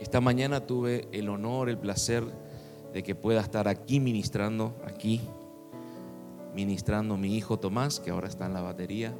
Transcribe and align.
Esta 0.00 0.20
mañana 0.20 0.66
tuve 0.66 1.08
el 1.12 1.28
honor, 1.28 1.68
el 1.68 1.78
placer 1.78 2.24
de 2.92 3.02
que 3.02 3.14
pueda 3.14 3.40
estar 3.40 3.68
aquí 3.68 4.00
ministrando, 4.00 4.74
aquí, 4.84 5.20
ministrando 6.54 7.16
mi 7.16 7.36
hijo 7.36 7.58
Tomás, 7.58 8.00
que 8.00 8.10
ahora 8.10 8.28
está 8.28 8.46
en 8.46 8.54
la 8.54 8.62
batería, 8.62 9.14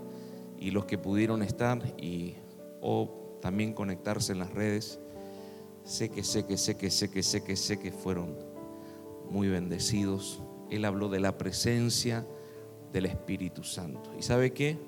y 0.59 0.71
los 0.71 0.85
que 0.85 0.99
pudieron 0.99 1.43
estar 1.43 1.83
y 2.01 2.35
o 2.81 3.39
también 3.41 3.73
conectarse 3.73 4.33
en 4.33 4.39
las 4.39 4.53
redes. 4.53 4.99
Sé 5.85 6.09
que, 6.09 6.23
sé 6.25 6.47
que, 6.47 6.57
sé 6.57 6.77
que, 6.77 6.91
sé 6.91 7.11
que, 7.11 7.23
sé 7.23 7.45
que, 7.45 7.57
sé 7.57 7.79
que 7.79 7.93
fueron 7.93 8.37
muy 9.31 9.49
bendecidos. 9.49 10.41
Él 10.71 10.85
habló 10.85 11.09
de 11.09 11.21
la 11.21 11.39
presencia 11.39 12.27
del 12.93 13.07
Espíritu 13.07 13.63
Santo. 13.63 14.11
¿Y 14.19 14.23
sabe 14.23 14.53
qué? 14.53 14.79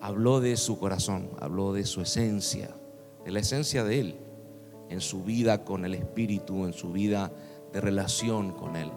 Habló 0.00 0.40
de 0.40 0.56
su 0.56 0.78
corazón, 0.78 1.30
habló 1.40 1.72
de 1.72 1.84
su 1.84 2.00
esencia, 2.00 2.74
de 3.28 3.32
la 3.32 3.40
esencia 3.40 3.84
de 3.84 4.00
Él, 4.00 4.14
en 4.88 5.02
su 5.02 5.22
vida 5.22 5.62
con 5.62 5.84
el 5.84 5.92
Espíritu, 5.92 6.64
en 6.64 6.72
su 6.72 6.92
vida 6.92 7.30
de 7.74 7.78
relación 7.78 8.52
con 8.52 8.74
Él. 8.74 8.90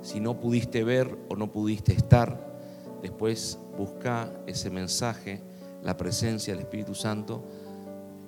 Si 0.00 0.18
no 0.18 0.40
pudiste 0.40 0.82
ver 0.82 1.14
o 1.28 1.36
no 1.36 1.52
pudiste 1.52 1.92
estar, 1.92 2.58
después 3.02 3.58
busca 3.76 4.32
ese 4.46 4.70
mensaje, 4.70 5.42
la 5.82 5.94
presencia 5.94 6.54
del 6.54 6.62
Espíritu 6.62 6.94
Santo, 6.94 7.44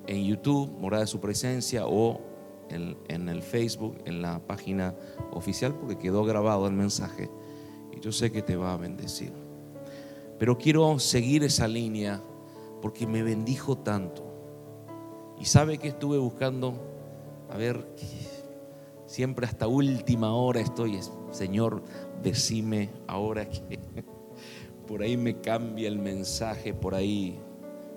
en 0.06 0.22
YouTube, 0.22 0.70
morada 0.78 1.04
de 1.04 1.06
su 1.06 1.18
presencia, 1.18 1.86
o 1.86 2.20
en, 2.68 3.28
el 3.30 3.42
Facebook, 3.42 4.02
en 4.04 4.20
la 4.20 4.40
página 4.40 4.94
oficial, 5.32 5.74
porque 5.74 5.96
quedó 5.96 6.24
grabado 6.24 6.66
el 6.66 6.74
mensaje. 6.74 7.30
Y 7.96 8.00
yo 8.00 8.12
sé 8.12 8.30
que 8.30 8.42
te 8.42 8.54
va 8.54 8.74
a 8.74 8.76
bendecir. 8.76 9.32
Pero 10.38 10.58
quiero 10.58 10.98
seguir 10.98 11.42
esa 11.42 11.66
línea 11.66 12.22
porque 12.82 13.06
me 13.06 13.22
bendijo 13.22 13.78
tanto. 13.78 14.27
Y 15.40 15.44
sabe 15.44 15.78
que 15.78 15.88
estuve 15.88 16.18
buscando, 16.18 16.74
a 17.50 17.56
ver, 17.56 17.86
siempre 19.06 19.46
hasta 19.46 19.66
última 19.68 20.34
hora 20.34 20.60
estoy, 20.60 20.98
Señor, 21.30 21.82
decime 22.22 22.90
ahora 23.06 23.48
que 23.48 23.78
por 24.86 25.02
ahí 25.02 25.16
me 25.16 25.40
cambia 25.40 25.88
el 25.88 25.98
mensaje, 25.98 26.74
por 26.74 26.94
ahí 26.94 27.38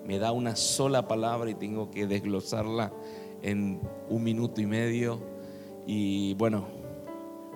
me 0.06 0.18
da 0.18 0.32
una 0.32 0.56
sola 0.56 1.06
palabra 1.08 1.50
y 1.50 1.54
tengo 1.54 1.90
que 1.90 2.06
desglosarla 2.06 2.92
en 3.42 3.80
un 4.08 4.22
minuto 4.22 4.60
y 4.60 4.66
medio. 4.66 5.20
Y 5.86 6.34
bueno, 6.34 6.66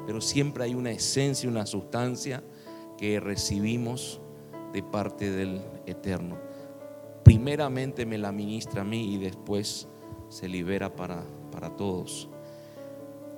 pero 0.06 0.20
siempre 0.20 0.64
hay 0.64 0.74
una 0.74 0.90
esencia, 0.90 1.48
una 1.48 1.66
sustancia 1.66 2.42
que 2.98 3.20
recibimos 3.20 4.20
de 4.72 4.82
parte 4.82 5.30
del 5.30 5.60
Eterno. 5.86 6.45
Primeramente 7.26 8.06
me 8.06 8.18
la 8.18 8.30
ministra 8.30 8.82
a 8.82 8.84
mí 8.84 9.14
y 9.14 9.18
después 9.18 9.88
se 10.28 10.48
libera 10.48 10.94
para, 10.94 11.24
para 11.50 11.74
todos. 11.74 12.28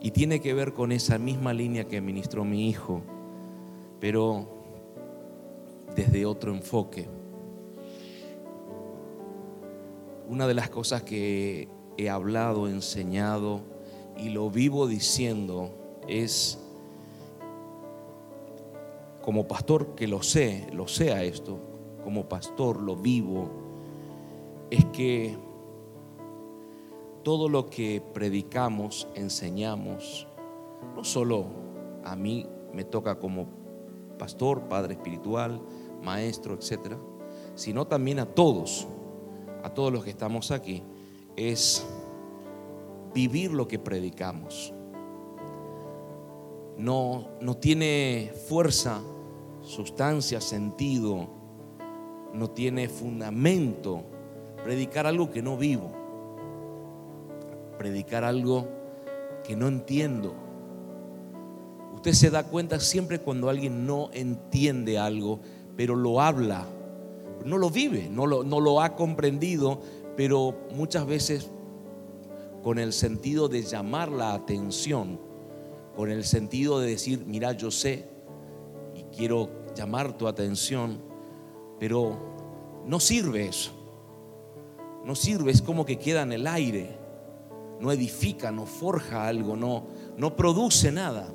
Y 0.02 0.10
tiene 0.10 0.40
que 0.40 0.52
ver 0.52 0.74
con 0.74 0.92
esa 0.92 1.16
misma 1.16 1.54
línea 1.54 1.84
que 1.84 2.02
ministró 2.02 2.44
mi 2.44 2.68
hijo, 2.68 3.00
pero 3.98 4.46
desde 5.96 6.26
otro 6.26 6.52
enfoque. 6.52 7.08
Una 10.28 10.46
de 10.46 10.52
las 10.52 10.68
cosas 10.68 11.02
que 11.02 11.66
he 11.96 12.10
hablado, 12.10 12.68
enseñado 12.68 13.62
y 14.18 14.28
lo 14.28 14.50
vivo 14.50 14.86
diciendo 14.86 15.70
es, 16.06 16.58
como 19.22 19.48
pastor 19.48 19.94
que 19.94 20.06
lo 20.06 20.22
sé, 20.22 20.66
lo 20.74 20.88
sea 20.88 21.24
esto, 21.24 21.58
como 22.04 22.28
pastor 22.28 22.82
lo 22.82 22.94
vivo, 22.94 23.66
es 24.70 24.84
que 24.86 25.36
todo 27.22 27.48
lo 27.48 27.66
que 27.66 28.02
predicamos, 28.14 29.08
enseñamos, 29.14 30.26
no 30.94 31.04
solo 31.04 31.46
a 32.04 32.16
mí 32.16 32.46
me 32.72 32.84
toca 32.84 33.18
como 33.18 33.46
pastor, 34.18 34.68
padre 34.68 34.94
espiritual, 34.94 35.60
maestro, 36.02 36.54
etcétera, 36.54 36.98
sino 37.54 37.86
también 37.86 38.18
a 38.18 38.26
todos, 38.26 38.86
a 39.62 39.70
todos 39.70 39.92
los 39.92 40.04
que 40.04 40.10
estamos 40.10 40.50
aquí 40.50 40.82
es 41.36 41.86
vivir 43.14 43.52
lo 43.52 43.68
que 43.68 43.78
predicamos. 43.78 44.72
No, 46.76 47.28
no 47.40 47.56
tiene 47.56 48.32
fuerza, 48.48 49.00
sustancia, 49.62 50.40
sentido, 50.40 51.28
no 52.32 52.50
tiene 52.50 52.88
fundamento 52.88 54.04
predicar 54.64 55.06
algo 55.06 55.30
que 55.30 55.42
no 55.42 55.56
vivo, 55.56 55.92
predicar 57.78 58.24
algo 58.24 58.68
que 59.44 59.56
no 59.56 59.68
entiendo. 59.68 60.34
Usted 61.94 62.12
se 62.12 62.30
da 62.30 62.44
cuenta 62.44 62.78
siempre 62.78 63.18
cuando 63.18 63.48
alguien 63.48 63.86
no 63.86 64.10
entiende 64.12 64.98
algo, 64.98 65.40
pero 65.76 65.96
lo 65.96 66.20
habla, 66.20 66.66
no 67.44 67.58
lo 67.58 67.70
vive, 67.70 68.08
no 68.10 68.26
lo, 68.26 68.82
ha 68.82 68.94
comprendido, 68.94 69.80
pero 70.16 70.54
muchas 70.74 71.06
veces 71.06 71.50
con 72.62 72.78
el 72.78 72.92
sentido 72.92 73.48
de 73.48 73.62
llamar 73.62 74.10
la 74.10 74.34
atención, 74.34 75.20
con 75.96 76.10
el 76.10 76.24
sentido 76.24 76.80
de 76.80 76.90
decir, 76.90 77.24
mira, 77.26 77.52
yo 77.52 77.70
sé 77.70 78.08
y 78.94 79.04
quiero 79.16 79.48
llamar 79.74 80.16
tu 80.18 80.26
atención, 80.28 81.00
pero 81.78 82.18
no 82.86 83.00
sirve 83.00 83.46
eso. 83.46 83.77
No 85.08 85.14
sirve, 85.14 85.50
es 85.50 85.62
como 85.62 85.86
que 85.86 85.96
queda 85.96 86.20
en 86.20 86.32
el 86.32 86.46
aire, 86.46 86.90
no 87.80 87.90
edifica, 87.90 88.52
no 88.52 88.66
forja 88.66 89.26
algo, 89.26 89.56
no, 89.56 89.86
no 90.18 90.36
produce 90.36 90.92
nada. 90.92 91.32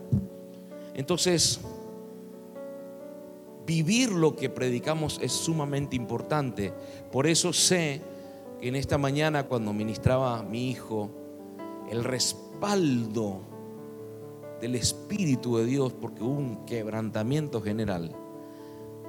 Entonces, 0.93 1.59
vivir 3.65 4.11
lo 4.11 4.35
que 4.35 4.51
predicamos 4.51 5.19
es 5.23 5.31
sumamente 5.31 5.95
importante. 5.95 6.71
Por 7.11 7.25
eso 7.25 7.51
sé 7.51 7.99
en 8.61 8.75
esta 8.75 8.99
mañana 8.99 9.47
cuando 9.47 9.73
ministraba 9.73 10.37
a 10.37 10.43
mi 10.43 10.69
hijo, 10.69 11.09
el 11.89 12.03
respaldo 12.03 13.41
del 14.61 14.75
Espíritu 14.75 15.57
de 15.57 15.65
Dios, 15.65 15.93
porque 15.93 16.21
hubo 16.21 16.37
un 16.37 16.63
quebrantamiento 16.67 17.59
general. 17.59 18.15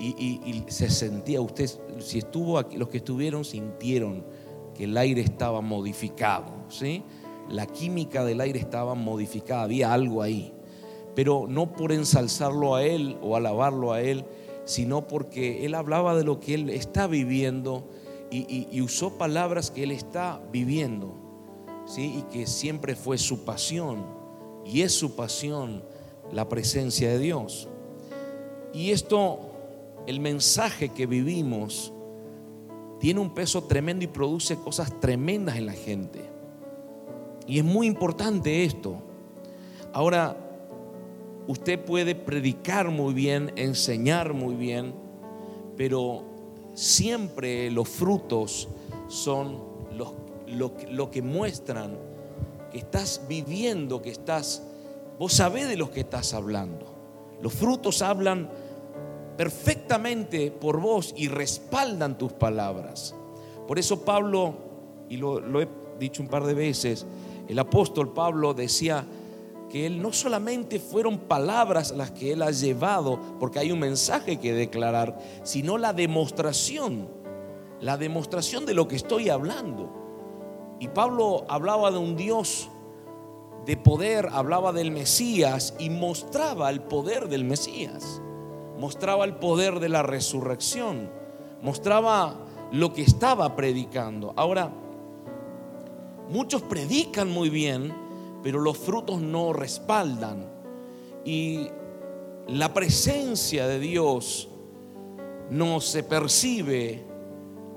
Y, 0.01 0.65
se 0.69 0.89
sentía, 0.89 1.43
usted, 1.43 1.69
si 1.99 2.19
estuvo 2.19 2.57
aquí, 2.59 2.79
los 2.79 2.89
que 2.89 2.97
estuvieron 2.97 3.45
sintieron 3.45 4.25
que 4.75 4.85
el 4.85 4.97
aire 4.97 5.21
estaba 5.21 5.61
modificado, 5.61 6.53
¿sí? 6.69 7.03
La 7.49 7.67
química 7.67 8.25
del 8.25 8.41
aire 8.41 8.59
estaba 8.59 8.95
modificada, 8.95 9.63
había 9.63 9.93
algo 9.93 10.23
ahí. 10.23 10.53
Pero 11.15 11.47
no 11.49 11.73
por 11.73 11.93
ensalzarlo 11.93 12.75
a 12.75 12.83
él 12.83 13.17
o 13.23 13.37
alabarlo 13.37 13.93
a 13.93 14.01
él, 14.01 14.25
sino 14.65 15.07
porque 15.07 15.65
él 15.65 15.75
hablaba 15.75 16.17
de 16.17 16.25
lo 16.25 16.41
que 16.41 16.55
él 16.55 16.71
está 16.71 17.07
viviendo 17.07 17.89
y, 18.31 18.81
usó 18.81 19.17
palabras 19.17 19.71
que 19.71 19.85
él 19.85 19.93
está 19.93 20.41
viviendo, 20.51 21.15
¿sí? 21.87 22.19
y 22.19 22.23
que 22.33 22.47
siempre 22.47 22.97
fue 22.97 23.17
su 23.17 23.45
pasión, 23.45 24.05
y 24.65 24.81
es 24.81 24.93
su 24.93 25.15
pasión 25.15 25.85
la 26.33 26.49
presencia 26.49 27.11
de 27.11 27.19
Dios. 27.21 27.69
Y 28.73 28.91
esto, 28.91 29.39
el 30.07 30.19
mensaje 30.19 30.89
que 30.89 31.07
vivimos, 31.07 31.93
tiene 33.05 33.21
un 33.21 33.35
peso 33.35 33.65
tremendo 33.65 34.03
y 34.03 34.09
produce 34.09 34.57
cosas 34.57 34.99
tremendas 34.99 35.59
en 35.59 35.67
la 35.67 35.75
gente. 35.75 36.25
Y 37.47 37.59
es 37.59 37.65
muy 37.65 37.87
importante 37.87 38.65
esto. 38.65 38.97
Ahora, 39.93 40.35
usted 41.47 41.85
puede 41.85 42.15
predicar 42.15 42.89
muy 42.89 43.13
bien, 43.13 43.53
enseñar 43.57 44.33
muy 44.33 44.55
bien, 44.55 44.95
pero 45.77 46.25
siempre 46.73 47.71
los 47.71 47.91
frutos 47.91 48.69
son 49.09 49.59
lo, 49.93 51.11
que 51.11 51.21
muestran 51.21 51.99
que 52.73 52.79
estás 52.79 53.27
viviendo, 53.29 54.01
que 54.01 54.13
estás, 54.13 54.63
vos 55.19 55.35
sabés 55.35 55.69
de 55.69 55.77
lo 55.77 55.91
que 55.91 56.01
estás 56.01 56.33
hablando. 56.33 56.87
Los 57.43 57.53
frutos 57.53 58.01
hablan 58.01 58.49
perfectamente 59.37 60.51
por 60.51 60.81
vos 60.81 61.15
y 61.17 61.29
respaldan 61.29 62.19
tus 62.19 62.33
palabras. 62.33 63.15
Por 63.67 63.79
eso 63.79 64.05
Pablo, 64.05 64.55
y 65.09 65.17
lo 65.17 65.61
he 65.61 65.69
dicho 65.99 66.23
un 66.23 66.29
par 66.29 66.45
de 66.45 66.55
veces, 66.55 67.07
el 67.49 67.59
apóstol 67.59 68.13
Pablo 68.13 68.55
decía, 68.55 69.05
que 69.75 69.87
él 69.87 70.01
no 70.01 70.13
solamente 70.13 70.79
fueron 70.79 71.19
palabras 71.19 71.91
las 71.91 72.13
que 72.13 72.31
él 72.31 72.43
ha 72.43 72.53
llevado, 72.53 73.19
porque 73.41 73.59
hay 73.59 73.73
un 73.73 73.81
mensaje 73.81 74.39
que 74.39 74.53
declarar, 74.53 75.19
sino 75.43 75.79
la 75.79 75.93
demostración, 75.93 77.09
la 77.81 77.97
demostración 77.97 78.67
de 78.67 78.75
lo 78.75 78.87
que 78.87 78.95
estoy 78.95 79.31
hablando. 79.31 80.77
Y 80.79 80.87
Pablo 80.87 81.45
hablaba 81.49 81.91
de 81.91 81.99
un 81.99 82.15
Dios 82.15 82.69
de 83.67 83.77
poder, 83.77 84.29
hablaba 84.31 84.73
del 84.73 84.93
Mesías 84.93 85.75
y 85.81 85.91
mostraba 85.91 86.71
el 86.71 86.81
poder 86.81 87.29
del 87.29 87.43
Mesías, 87.43 88.23
mostraba 88.79 89.25
el 89.25 89.35
poder 89.35 89.81
de 89.81 89.89
la 89.89 90.03
resurrección, 90.03 91.11
mostraba 91.63 92.37
lo 92.73 92.93
que 92.93 93.03
estaba 93.03 93.55
predicando. 93.57 94.33
Ahora, 94.37 94.73
muchos 96.29 96.63
predican 96.63 97.31
muy 97.31 97.51
bien, 97.51 97.95
pero 98.43 98.61
los 98.61 98.77
frutos 98.77 99.21
no 99.21 99.53
respaldan. 99.53 100.47
Y 101.25 101.69
la 102.49 102.75
presencia 102.75 103.67
de 103.67 103.79
Dios 103.79 104.49
no 105.51 105.81
se 105.81 106.03
percibe, 106.03 107.05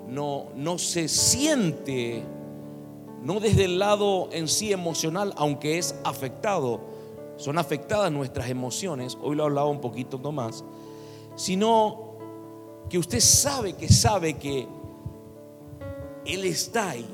no, 0.07 0.47
no 0.55 0.77
se 0.77 1.07
siente, 1.07 2.23
no 3.23 3.39
desde 3.39 3.65
el 3.65 3.79
lado 3.79 4.29
en 4.31 4.47
sí 4.47 4.71
emocional, 4.71 5.33
aunque 5.37 5.77
es 5.77 5.95
afectado, 6.03 6.81
son 7.37 7.57
afectadas 7.57 8.11
nuestras 8.11 8.49
emociones, 8.49 9.17
hoy 9.21 9.35
lo 9.35 9.45
hablaba 9.45 9.69
un 9.69 9.81
poquito 9.81 10.19
más, 10.31 10.63
sino 11.35 12.15
que 12.89 12.97
usted 12.97 13.19
sabe 13.19 13.73
que 13.73 13.89
sabe 13.89 14.33
que 14.35 14.67
Él 16.25 16.45
está 16.45 16.91
ahí. 16.91 17.07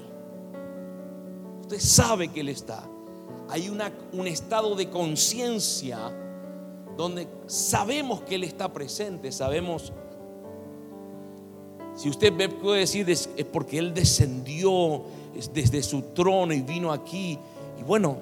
Usted 1.61 1.79
sabe 1.79 2.27
que 2.29 2.41
Él 2.41 2.49
está. 2.49 2.83
Hay 3.49 3.69
una, 3.69 3.91
un 4.13 4.27
estado 4.27 4.75
de 4.75 4.89
conciencia 4.89 6.11
donde 6.97 7.27
sabemos 7.47 8.21
que 8.21 8.35
Él 8.35 8.43
está 8.43 8.71
presente, 8.71 9.31
sabemos 9.31 9.91
si 11.95 12.09
usted 12.09 12.33
puede 12.59 12.79
decir 12.79 13.07
es 13.09 13.27
porque 13.51 13.77
Él 13.77 13.93
descendió 13.93 15.03
desde 15.53 15.83
su 15.83 16.01
trono 16.13 16.53
y 16.53 16.61
vino 16.61 16.91
aquí. 16.91 17.37
Y 17.79 17.83
bueno, 17.83 18.17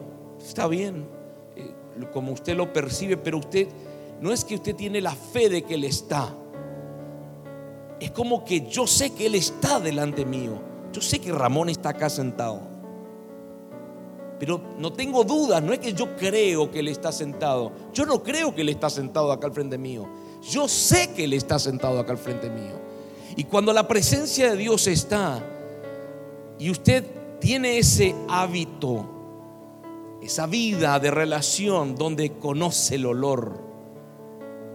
está 0.46 0.68
bien, 0.68 1.06
como 2.10 2.32
usted 2.32 2.56
lo 2.56 2.72
percibe, 2.74 3.18
pero 3.18 3.38
usted 3.38 3.68
no 4.20 4.32
es 4.32 4.46
que 4.46 4.56
usted 4.56 4.76
tiene 4.76 5.02
la 5.02 5.16
fe 5.16 5.50
de 5.50 5.64
que 5.64 5.76
Él 5.76 5.84
está. 5.84 6.34
Es 8.00 8.12
como 8.12 8.44
que 8.46 8.68
yo 8.68 8.88
sé 8.88 9.12
que 9.12 9.28
Él 9.28 9.36
está 9.36 9.80
delante 9.80 10.26
mío. 10.26 10.60
Yo 10.92 11.02
sé 11.02 11.20
que 11.20 11.32
Ramón 11.32 11.70
está 11.70 11.90
acá 11.90 12.10
sentado. 12.10 12.62
Pero 14.40 14.60
no 14.80 14.92
tengo 14.92 15.24
dudas, 15.24 15.62
no 15.62 15.72
es 15.72 15.80
que 15.80 15.94
yo 15.94 16.16
creo 16.16 16.72
que 16.72 16.80
Él 16.80 16.88
está 16.88 17.12
sentado. 17.12 17.72
Yo 17.94 18.06
no 18.06 18.24
creo 18.24 18.56
que 18.56 18.62
Él 18.62 18.70
está 18.70 18.90
sentado 18.90 19.32
acá 19.32 19.48
al 19.48 19.54
frente 19.54 19.78
mío. 19.78 20.08
Yo 20.50 20.68
sé 20.68 21.14
que 21.14 21.26
Él 21.26 21.34
está 21.34 21.60
sentado 21.60 22.00
acá 22.00 22.14
al 22.14 22.18
frente 22.18 22.50
mío. 22.50 22.82
Y 23.36 23.44
cuando 23.44 23.72
la 23.72 23.88
presencia 23.88 24.52
de 24.52 24.58
Dios 24.58 24.88
está 24.88 25.44
y 26.58 26.70
usted 26.70 27.06
tiene 27.40 27.78
ese 27.78 28.16
hábito, 28.28 29.21
esa 30.22 30.46
vida 30.46 31.00
de 31.00 31.12
relación 31.12 31.96
donde 31.96 32.34
conoce 32.34 32.96
el 32.96 33.06
olor, 33.06 33.60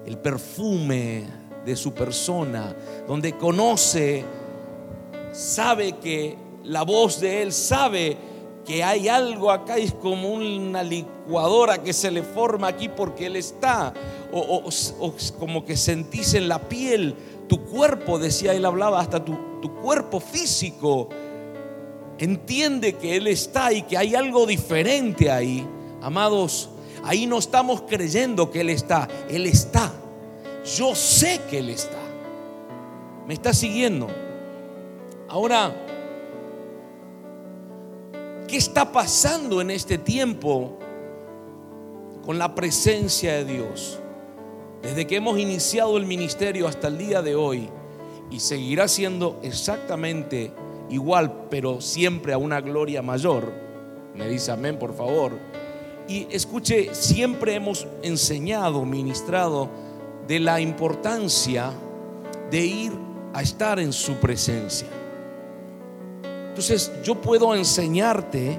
el 0.05 0.19
perfume 0.19 1.25
de 1.65 1.77
su 1.77 1.93
persona, 1.93 2.75
donde 3.07 3.37
conoce, 3.37 4.25
sabe 5.33 5.93
que 5.99 6.37
la 6.65 6.83
voz 6.83 7.21
de 7.21 7.43
Él 7.43 7.53
sabe 7.53 8.17
que 8.65 8.83
hay 8.83 9.07
algo 9.07 9.53
acá, 9.53 9.77
es 9.77 9.93
como 9.95 10.31
una 10.31 10.83
licuadora 10.83 11.79
que 11.83 11.93
se 11.93 12.11
le 12.11 12.25
forma 12.25 12.67
aquí 12.67 12.89
porque 12.89 13.27
Él 13.27 13.37
está, 13.37 13.95
o, 14.33 14.69
como 15.39 15.65
que 15.65 15.77
sentís 15.77 16.35
en 16.35 16.49
la 16.49 16.69
piel 16.69 17.15
tu 17.49 17.65
cuerpo, 17.65 18.19
decía 18.19 18.55
él, 18.55 18.65
hablaba 18.65 19.01
hasta 19.01 19.25
tu, 19.25 19.37
tu 19.63 19.73
cuerpo 19.77 20.19
físico, 20.19 21.09
entiende 22.19 22.95
que 22.95 23.17
Él 23.17 23.27
está 23.27 23.73
y 23.73 23.83
que 23.83 23.97
hay 23.97 24.15
algo 24.15 24.47
diferente 24.47 25.31
ahí. 25.31 25.67
Amados, 26.01 26.71
ahí 27.05 27.27
no 27.27 27.39
estamos 27.39 27.83
creyendo 27.83 28.51
que 28.51 28.61
Él 28.61 28.71
está, 28.71 29.09
Él 29.29 29.47
está. 29.47 29.93
Yo 30.77 30.95
sé 30.95 31.41
que 31.51 31.59
Él 31.59 31.71
está. 31.71 31.99
¿Me 33.27 33.35
está 33.35 33.53
siguiendo? 33.53 34.09
Ahora, 35.29 35.75
¿qué 38.47 38.57
está 38.57 38.93
pasando 38.93 39.61
en 39.61 39.71
este 39.71 39.99
tiempo 39.99 40.79
con 42.25 42.39
la 42.39 42.55
presencia 42.55 43.35
de 43.35 43.45
Dios? 43.45 44.01
desde 44.87 45.07
que 45.07 45.17
hemos 45.17 45.39
iniciado 45.39 45.97
el 45.97 46.07
ministerio 46.07 46.69
hasta 46.69 46.87
el 46.87 46.99
día 46.99 47.21
de 47.21 47.35
hoy, 47.35 47.69
y 48.31 48.39
seguirá 48.39 48.87
siendo 48.87 49.41
exactamente 49.43 50.53
igual, 50.91 51.47
pero 51.51 51.81
siempre 51.81 52.33
a 52.33 52.39
una 52.39 52.61
gloria 52.61 53.03
mayor. 53.03 53.53
Me 54.15 54.29
dice 54.29 54.53
amén, 54.53 54.79
por 54.79 54.95
favor. 54.95 55.33
Y 56.09 56.27
escuche, 56.31 56.95
siempre 56.95 57.55
hemos 57.55 57.87
enseñado, 58.03 58.85
ministrado 58.85 59.69
de 60.27 60.41
la 60.41 60.61
importancia 60.61 61.73
de 62.51 62.65
ir 62.65 62.93
a 63.33 63.43
estar 63.43 63.79
en 63.79 63.93
su 63.93 64.15
presencia. 64.15 64.89
Entonces 66.49 66.91
yo 67.03 67.21
puedo 67.21 67.55
enseñarte 67.55 68.59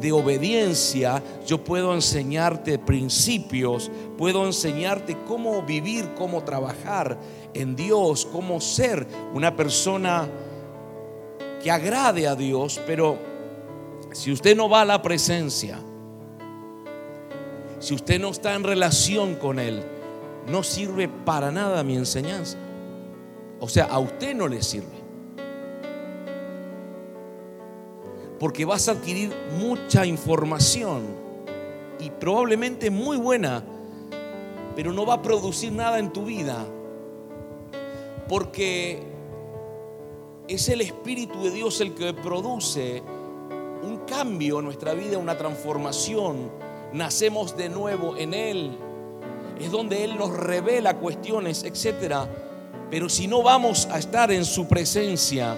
de 0.00 0.12
obediencia, 0.12 1.22
yo 1.46 1.62
puedo 1.62 1.94
enseñarte 1.94 2.78
principios, 2.78 3.90
puedo 4.16 4.46
enseñarte 4.46 5.16
cómo 5.26 5.62
vivir, 5.62 6.14
cómo 6.16 6.44
trabajar 6.44 7.18
en 7.54 7.76
Dios, 7.76 8.26
cómo 8.26 8.60
ser 8.60 9.06
una 9.34 9.56
persona 9.56 10.28
que 11.66 11.72
agrade 11.72 12.28
a 12.28 12.36
Dios, 12.36 12.80
pero 12.86 13.18
si 14.12 14.30
usted 14.30 14.56
no 14.56 14.68
va 14.68 14.82
a 14.82 14.84
la 14.84 15.02
presencia, 15.02 15.80
si 17.80 17.92
usted 17.92 18.20
no 18.20 18.28
está 18.30 18.54
en 18.54 18.62
relación 18.62 19.34
con 19.34 19.58
Él, 19.58 19.82
no 20.48 20.62
sirve 20.62 21.08
para 21.08 21.50
nada 21.50 21.82
mi 21.82 21.96
enseñanza. 21.96 22.56
O 23.58 23.68
sea, 23.68 23.86
a 23.86 23.98
usted 23.98 24.32
no 24.32 24.46
le 24.46 24.62
sirve. 24.62 24.94
porque 28.38 28.66
vas 28.66 28.86
a 28.86 28.92
adquirir 28.92 29.34
mucha 29.58 30.04
información 30.04 31.04
y 31.98 32.10
probablemente 32.10 32.90
muy 32.90 33.16
buena, 33.16 33.64
pero 34.76 34.92
no 34.92 35.06
va 35.06 35.14
a 35.14 35.22
producir 35.22 35.72
nada 35.72 35.98
en 35.98 36.12
tu 36.12 36.26
vida, 36.26 36.64
porque 38.28 39.15
es 40.48 40.68
el 40.68 40.80
Espíritu 40.80 41.42
de 41.42 41.50
Dios 41.50 41.80
el 41.80 41.94
que 41.94 42.12
produce 42.14 43.02
un 43.82 43.98
cambio 44.06 44.58
en 44.58 44.66
nuestra 44.66 44.94
vida, 44.94 45.18
una 45.18 45.36
transformación. 45.36 46.50
Nacemos 46.92 47.56
de 47.56 47.68
nuevo 47.68 48.16
en 48.16 48.34
Él. 48.34 48.78
Es 49.60 49.70
donde 49.70 50.04
Él 50.04 50.16
nos 50.16 50.30
revela 50.36 50.98
cuestiones, 50.98 51.64
etcétera. 51.64 52.28
Pero 52.90 53.08
si 53.08 53.26
no 53.26 53.42
vamos 53.42 53.86
a 53.90 53.98
estar 53.98 54.30
en 54.30 54.44
su 54.44 54.68
presencia, 54.68 55.56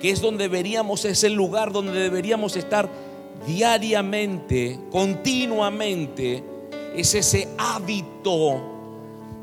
que 0.00 0.10
es 0.10 0.20
donde 0.20 0.44
deberíamos, 0.44 1.04
es 1.04 1.22
el 1.22 1.34
lugar 1.34 1.72
donde 1.72 1.92
deberíamos 1.92 2.56
estar 2.56 2.88
diariamente, 3.46 4.80
continuamente, 4.90 6.42
es 6.96 7.14
ese 7.14 7.48
hábito, 7.58 8.60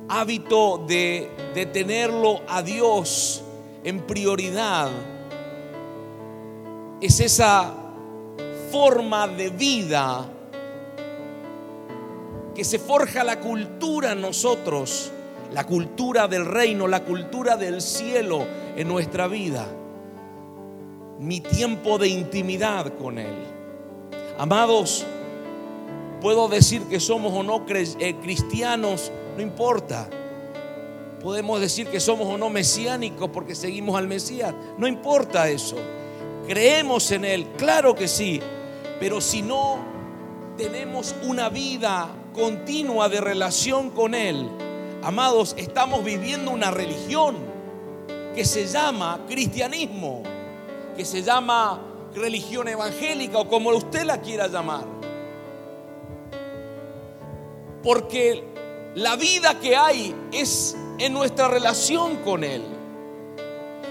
hábito 0.09 0.83
de, 0.85 1.29
de 1.55 1.65
tenerlo 1.67 2.41
a 2.47 2.61
Dios 2.61 3.42
en 3.83 4.01
prioridad. 4.01 4.89
Es 7.01 7.19
esa 7.19 7.73
forma 8.71 9.27
de 9.27 9.49
vida 9.49 10.25
que 12.55 12.63
se 12.63 12.79
forja 12.79 13.23
la 13.23 13.39
cultura 13.39 14.13
en 14.13 14.21
nosotros, 14.21 15.11
la 15.51 15.65
cultura 15.65 16.27
del 16.27 16.45
reino, 16.45 16.87
la 16.87 17.03
cultura 17.03 17.57
del 17.57 17.81
cielo 17.81 18.45
en 18.75 18.87
nuestra 18.87 19.27
vida 19.27 19.67
mi 21.23 21.39
tiempo 21.39 21.97
de 21.97 22.09
intimidad 22.09 22.97
con 22.97 23.17
Él. 23.17 23.33
Amados, 24.37 25.05
puedo 26.21 26.49
decir 26.49 26.83
que 26.83 26.99
somos 26.99 27.33
o 27.33 27.43
no 27.43 27.65
eh, 27.69 28.15
cristianos, 28.21 29.11
no 29.35 29.41
importa. 29.41 30.09
Podemos 31.23 31.61
decir 31.61 31.87
que 31.87 31.99
somos 31.99 32.27
o 32.27 32.37
no 32.37 32.49
mesiánicos 32.49 33.29
porque 33.31 33.55
seguimos 33.55 33.97
al 33.97 34.07
Mesías, 34.07 34.53
no 34.77 34.87
importa 34.87 35.49
eso. 35.49 35.77
Creemos 36.47 37.09
en 37.11 37.23
Él, 37.23 37.47
claro 37.57 37.95
que 37.95 38.07
sí, 38.07 38.41
pero 38.99 39.21
si 39.21 39.41
no 39.41 39.77
tenemos 40.57 41.15
una 41.23 41.49
vida 41.49 42.09
continua 42.33 43.07
de 43.07 43.21
relación 43.21 43.89
con 43.89 44.13
Él, 44.13 44.49
amados, 45.01 45.55
estamos 45.57 46.03
viviendo 46.03 46.51
una 46.51 46.69
religión 46.69 47.37
que 48.35 48.43
se 48.43 48.67
llama 48.67 49.21
cristianismo 49.27 50.23
que 50.95 51.05
se 51.05 51.21
llama 51.21 51.81
religión 52.13 52.67
evangélica 52.67 53.39
o 53.39 53.47
como 53.47 53.71
usted 53.71 54.03
la 54.03 54.21
quiera 54.21 54.47
llamar. 54.47 54.85
Porque 57.81 58.52
la 58.95 59.15
vida 59.15 59.59
que 59.59 59.75
hay 59.75 60.15
es 60.31 60.75
en 60.99 61.13
nuestra 61.13 61.47
relación 61.47 62.17
con 62.17 62.43
Él. 62.43 62.63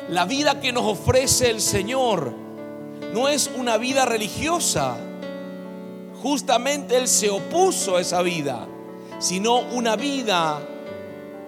La 0.08 0.24
vida 0.24 0.60
que 0.60 0.72
nos 0.72 0.84
ofrece 0.84 1.50
el 1.50 1.60
Señor 1.60 2.32
no 3.12 3.28
es 3.28 3.50
una 3.56 3.76
vida 3.76 4.04
religiosa. 4.04 4.96
Justamente 6.22 6.96
Él 6.96 7.08
se 7.08 7.30
opuso 7.30 7.96
a 7.96 8.00
esa 8.00 8.22
vida, 8.22 8.66
sino 9.18 9.60
una 9.60 9.96
vida 9.96 10.60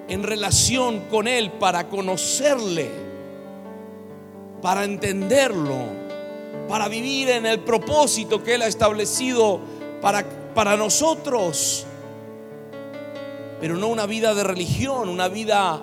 en 0.09 0.23
relación 0.23 1.01
con 1.11 1.29
Él 1.29 1.53
para 1.53 1.89
conocerle 1.89 3.05
para 4.65 4.85
entenderlo, 4.85 5.77
para 6.71 6.89
vivir 6.89 7.29
en 7.29 7.45
el 7.45 7.61
propósito 7.61 8.43
que 8.43 8.55
Él 8.55 8.63
ha 8.63 8.67
establecido 8.67 9.61
para, 10.01 10.25
para 10.55 10.75
nosotros. 10.75 11.85
Pero 13.65 13.79
no 13.79 13.89
una 13.89 14.05
vida 14.05 14.35
de 14.35 14.45
religión, 14.45 15.09
una 15.09 15.29
vida 15.29 15.81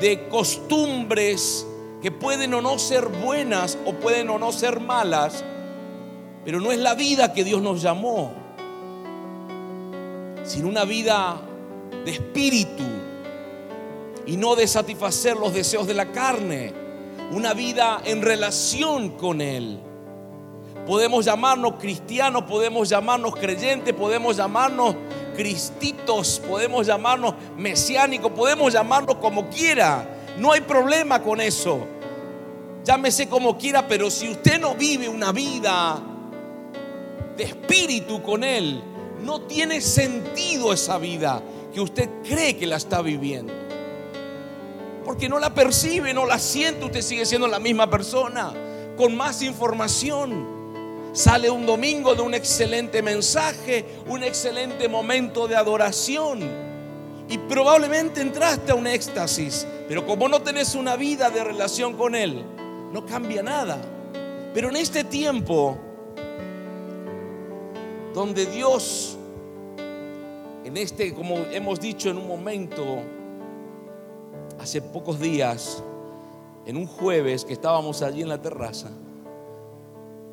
de 0.00 0.26
costumbres 0.26 1.64
que 2.02 2.10
pueden 2.10 2.52
o 2.52 2.60
no 2.60 2.80
ser 2.80 3.06
buenas 3.06 3.78
o 3.86 3.92
pueden 3.92 4.28
o 4.28 4.40
no 4.40 4.50
ser 4.50 4.80
malas, 4.80 5.44
pero 6.44 6.58
no 6.58 6.72
es 6.72 6.78
la 6.78 6.94
vida 6.94 7.32
que 7.32 7.44
Dios 7.44 7.62
nos 7.62 7.80
llamó, 7.80 8.32
sino 10.42 10.66
una 10.66 10.84
vida 10.84 11.40
de 12.04 12.10
espíritu 12.10 12.82
y 14.26 14.36
no 14.36 14.56
de 14.56 14.66
satisfacer 14.66 15.36
los 15.36 15.54
deseos 15.54 15.86
de 15.86 15.94
la 15.94 16.10
carne, 16.10 16.72
una 17.30 17.54
vida 17.54 18.02
en 18.04 18.20
relación 18.20 19.10
con 19.10 19.40
Él. 19.40 19.78
Podemos 20.88 21.24
llamarnos 21.24 21.74
cristianos, 21.74 22.42
podemos 22.42 22.88
llamarnos 22.88 23.36
creyentes, 23.36 23.94
podemos 23.94 24.38
llamarnos 24.38 24.96
cristitos, 25.36 26.40
podemos 26.46 26.86
llamarnos 26.86 27.34
mesiánicos, 27.56 28.32
podemos 28.32 28.72
llamarnos 28.72 29.16
como 29.16 29.48
quiera. 29.48 30.06
No 30.38 30.52
hay 30.52 30.60
problema 30.60 31.22
con 31.22 31.40
eso. 31.40 31.86
Llámese 32.84 33.28
como 33.28 33.58
quiera, 33.58 33.86
pero 33.86 34.10
si 34.10 34.28
usted 34.28 34.58
no 34.60 34.74
vive 34.74 35.08
una 35.08 35.32
vida 35.32 36.00
de 37.36 37.44
espíritu 37.44 38.22
con 38.22 38.44
Él, 38.44 38.82
no 39.22 39.42
tiene 39.42 39.80
sentido 39.80 40.72
esa 40.72 40.98
vida 40.98 41.42
que 41.72 41.80
usted 41.80 42.08
cree 42.22 42.56
que 42.56 42.66
la 42.66 42.76
está 42.76 43.02
viviendo. 43.02 43.52
Porque 45.04 45.28
no 45.28 45.38
la 45.38 45.54
percibe, 45.54 46.14
no 46.14 46.26
la 46.26 46.38
siente, 46.38 46.84
usted 46.84 47.02
sigue 47.02 47.26
siendo 47.26 47.48
la 47.48 47.58
misma 47.58 47.88
persona, 47.88 48.52
con 48.96 49.16
más 49.16 49.42
información. 49.42 50.59
Sale 51.12 51.50
un 51.50 51.66
domingo 51.66 52.14
de 52.14 52.22
un 52.22 52.34
excelente 52.34 53.02
mensaje, 53.02 53.84
un 54.06 54.22
excelente 54.22 54.88
momento 54.88 55.48
de 55.48 55.56
adoración. 55.56 56.40
Y 57.28 57.38
probablemente 57.38 58.20
entraste 58.20 58.72
a 58.72 58.74
un 58.74 58.86
éxtasis, 58.86 59.66
pero 59.88 60.06
como 60.06 60.28
no 60.28 60.40
tenés 60.42 60.74
una 60.74 60.96
vida 60.96 61.30
de 61.30 61.42
relación 61.42 61.96
con 61.96 62.14
Él, 62.14 62.44
no 62.92 63.04
cambia 63.06 63.42
nada. 63.42 63.80
Pero 64.54 64.68
en 64.68 64.76
este 64.76 65.04
tiempo, 65.04 65.78
donde 68.14 68.46
Dios, 68.46 69.16
en 70.64 70.76
este, 70.76 71.14
como 71.14 71.36
hemos 71.52 71.80
dicho 71.80 72.10
en 72.10 72.18
un 72.18 72.26
momento, 72.26 72.98
hace 74.60 74.82
pocos 74.82 75.20
días, 75.20 75.82
en 76.66 76.76
un 76.76 76.86
jueves 76.86 77.44
que 77.44 77.52
estábamos 77.52 78.02
allí 78.02 78.22
en 78.22 78.28
la 78.28 78.42
terraza, 78.42 78.90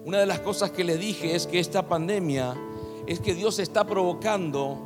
una 0.07 0.19
de 0.19 0.25
las 0.25 0.39
cosas 0.39 0.71
que 0.71 0.85
le 0.85 0.97
dije 0.97 1.35
es 1.35 1.47
que 1.47 1.59
esta 1.59 1.85
pandemia 1.85 2.55
es 3.05 3.19
que 3.19 3.35
Dios 3.35 3.59
está 3.59 3.85
provocando 3.85 4.77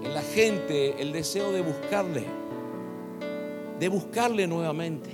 en 0.00 0.14
la 0.14 0.22
gente 0.22 1.02
el 1.02 1.10
deseo 1.10 1.50
de 1.50 1.60
buscarle, 1.60 2.24
de 3.80 3.88
buscarle 3.88 4.46
nuevamente. 4.46 5.10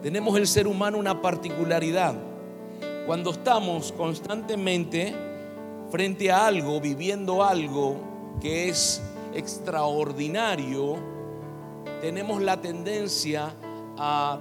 Tenemos 0.00 0.38
el 0.38 0.46
ser 0.46 0.68
humano 0.68 0.96
una 0.96 1.20
particularidad. 1.20 2.14
Cuando 3.04 3.32
estamos 3.32 3.90
constantemente 3.90 5.12
frente 5.90 6.30
a 6.30 6.46
algo, 6.46 6.80
viviendo 6.80 7.42
algo 7.42 7.96
que 8.40 8.68
es 8.68 9.02
extraordinario, 9.34 10.98
tenemos 12.00 12.40
la 12.40 12.60
tendencia 12.60 13.52
a, 13.98 14.38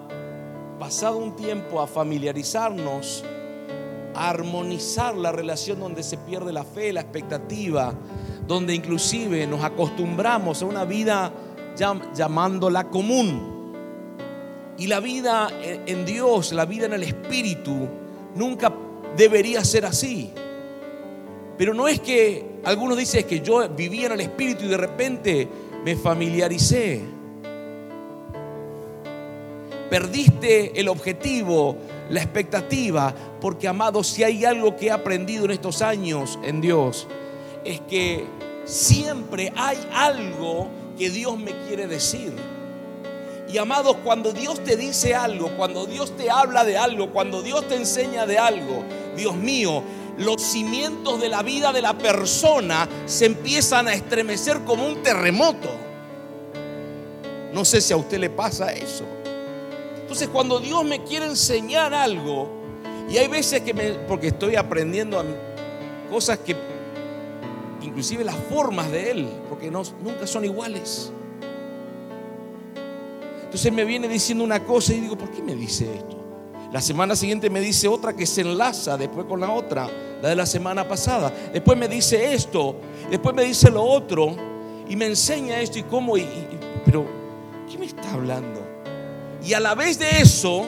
pasado 0.78 1.18
un 1.18 1.36
tiempo, 1.36 1.82
a 1.82 1.88
familiarizarnos, 1.88 3.26
armonizar 4.28 5.16
la 5.16 5.32
relación 5.32 5.80
donde 5.80 6.04
se 6.04 6.18
pierde 6.18 6.52
la 6.52 6.66
fe, 6.66 6.92
la 6.92 7.02
expectativa, 7.02 7.94
donde 8.46 8.76
inclusive 8.76 9.48
nos 9.48 9.64
acostumbramos 9.64 10.62
a 10.62 10.66
una 10.66 10.84
vida 10.84 11.32
llamándola 12.14 12.90
común. 12.90 13.74
Y 14.78 14.88
la 14.88 15.00
vida 15.00 15.50
en 15.62 16.06
Dios, 16.06 16.52
la 16.52 16.66
vida 16.66 16.86
en 16.86 16.94
el 16.94 17.04
Espíritu, 17.04 17.88
nunca 18.36 18.74
debería 19.16 19.64
ser 19.64 19.86
así. 19.86 20.32
Pero 21.58 21.74
no 21.74 21.88
es 21.88 22.00
que 22.00 22.60
algunos 22.64 22.98
dicen 22.98 23.26
que 23.26 23.42
yo 23.42 23.68
vivía 23.70 24.08
en 24.08 24.14
el 24.14 24.22
Espíritu 24.22 24.66
y 24.66 24.70
de 24.70 24.78
repente 24.78 25.48
me 25.84 25.96
familiaricé. 25.96 27.02
Perdiste 29.90 30.80
el 30.80 30.88
objetivo, 30.88 31.76
la 32.10 32.22
expectativa, 32.22 33.14
porque 33.40 33.68
amado, 33.68 34.04
si 34.04 34.24
hay 34.24 34.46
algo 34.46 34.76
que 34.76 34.88
he 34.88 34.92
aprendido 34.92 35.46
en 35.46 35.52
estos 35.52 35.82
años 35.82 36.40
en 36.44 36.62
Dios, 36.62 37.08
es 37.64 37.80
que 37.82 38.26
siempre 38.66 39.54
hay 39.56 39.78
algo 39.94 40.70
que 40.98 41.10
Dios 41.10 41.38
me 41.38 41.52
quiere 41.68 41.88
decir. 41.88 42.34
Y 43.52 43.58
amados, 43.58 43.98
cuando 44.04 44.32
Dios 44.32 44.64
te 44.64 44.76
dice 44.76 45.16
algo, 45.16 45.56
cuando 45.58 45.86
Dios 45.86 46.16
te 46.16 46.30
habla 46.30 46.64
de 46.64 46.78
algo, 46.78 47.12
cuando 47.12 47.42
Dios 47.42 47.68
te 47.68 47.76
enseña 47.76 48.28
de 48.28 48.38
algo, 48.38 48.84
Dios 49.16 49.36
mío, 49.36 49.82
los 50.18 50.42
cimientos 50.42 51.20
de 51.20 51.30
la 51.30 51.42
vida 51.42 51.72
de 51.72 51.82
la 51.82 51.98
persona 51.98 52.88
se 53.06 53.26
empiezan 53.26 53.88
a 53.88 53.94
estremecer 53.94 54.60
como 54.66 54.86
un 54.86 55.02
terremoto. 55.02 55.70
No 57.54 57.66
sé 57.66 57.82
si 57.82 57.94
a 57.94 57.98
usted 57.98 58.20
le 58.20 58.30
pasa 58.30 58.72
eso. 58.72 59.06
Entonces 60.10 60.30
cuando 60.30 60.60
Dios 60.60 60.84
me 60.84 61.04
quiere 61.04 61.28
enseñar 61.28 61.94
algo, 61.94 62.50
y 63.12 63.18
hay 63.18 63.28
veces 63.28 63.62
que 63.62 63.76
me, 63.76 63.92
porque 63.92 64.30
estoy 64.30 64.56
aprendiendo 64.56 65.24
cosas 66.10 66.40
que, 66.40 66.56
inclusive 67.84 68.24
las 68.24 68.36
formas 68.36 68.90
de 68.90 69.12
Él, 69.12 69.30
porque 69.48 69.70
no, 69.70 69.84
nunca 70.04 70.26
son 70.26 70.46
iguales. 70.46 71.12
Entonces 73.44 73.72
me 73.72 73.86
viene 73.86 74.08
diciendo 74.08 74.44
una 74.44 74.66
cosa 74.66 74.96
y 74.96 75.00
digo, 75.00 75.16
¿por 75.16 75.30
qué 75.30 75.44
me 75.44 75.54
dice 75.54 75.94
esto? 75.94 76.18
La 76.74 76.82
semana 76.82 77.16
siguiente 77.16 77.52
me 77.52 77.62
dice 77.62 77.88
otra 77.88 78.14
que 78.14 78.26
se 78.26 78.42
enlaza 78.42 78.98
después 78.98 79.28
con 79.28 79.40
la 79.40 79.52
otra, 79.52 79.88
la 80.24 80.30
de 80.30 80.36
la 80.36 80.48
semana 80.48 80.88
pasada. 80.88 81.32
Después 81.54 81.78
me 81.78 81.88
dice 81.88 82.34
esto, 82.34 82.78
después 83.12 83.36
me 83.36 83.44
dice 83.44 83.70
lo 83.70 83.84
otro 83.84 84.36
y 84.90 84.96
me 84.96 85.06
enseña 85.06 85.62
esto 85.62 85.78
y 85.78 85.84
cómo, 85.84 86.18
y, 86.18 86.26
pero 86.84 87.06
¿qué 87.72 87.78
me 87.78 87.86
está 87.86 88.12
hablando? 88.12 88.69
Y 89.44 89.54
a 89.54 89.60
la 89.60 89.76
vez 89.76 90.00
de 90.00 90.22
eso 90.22 90.66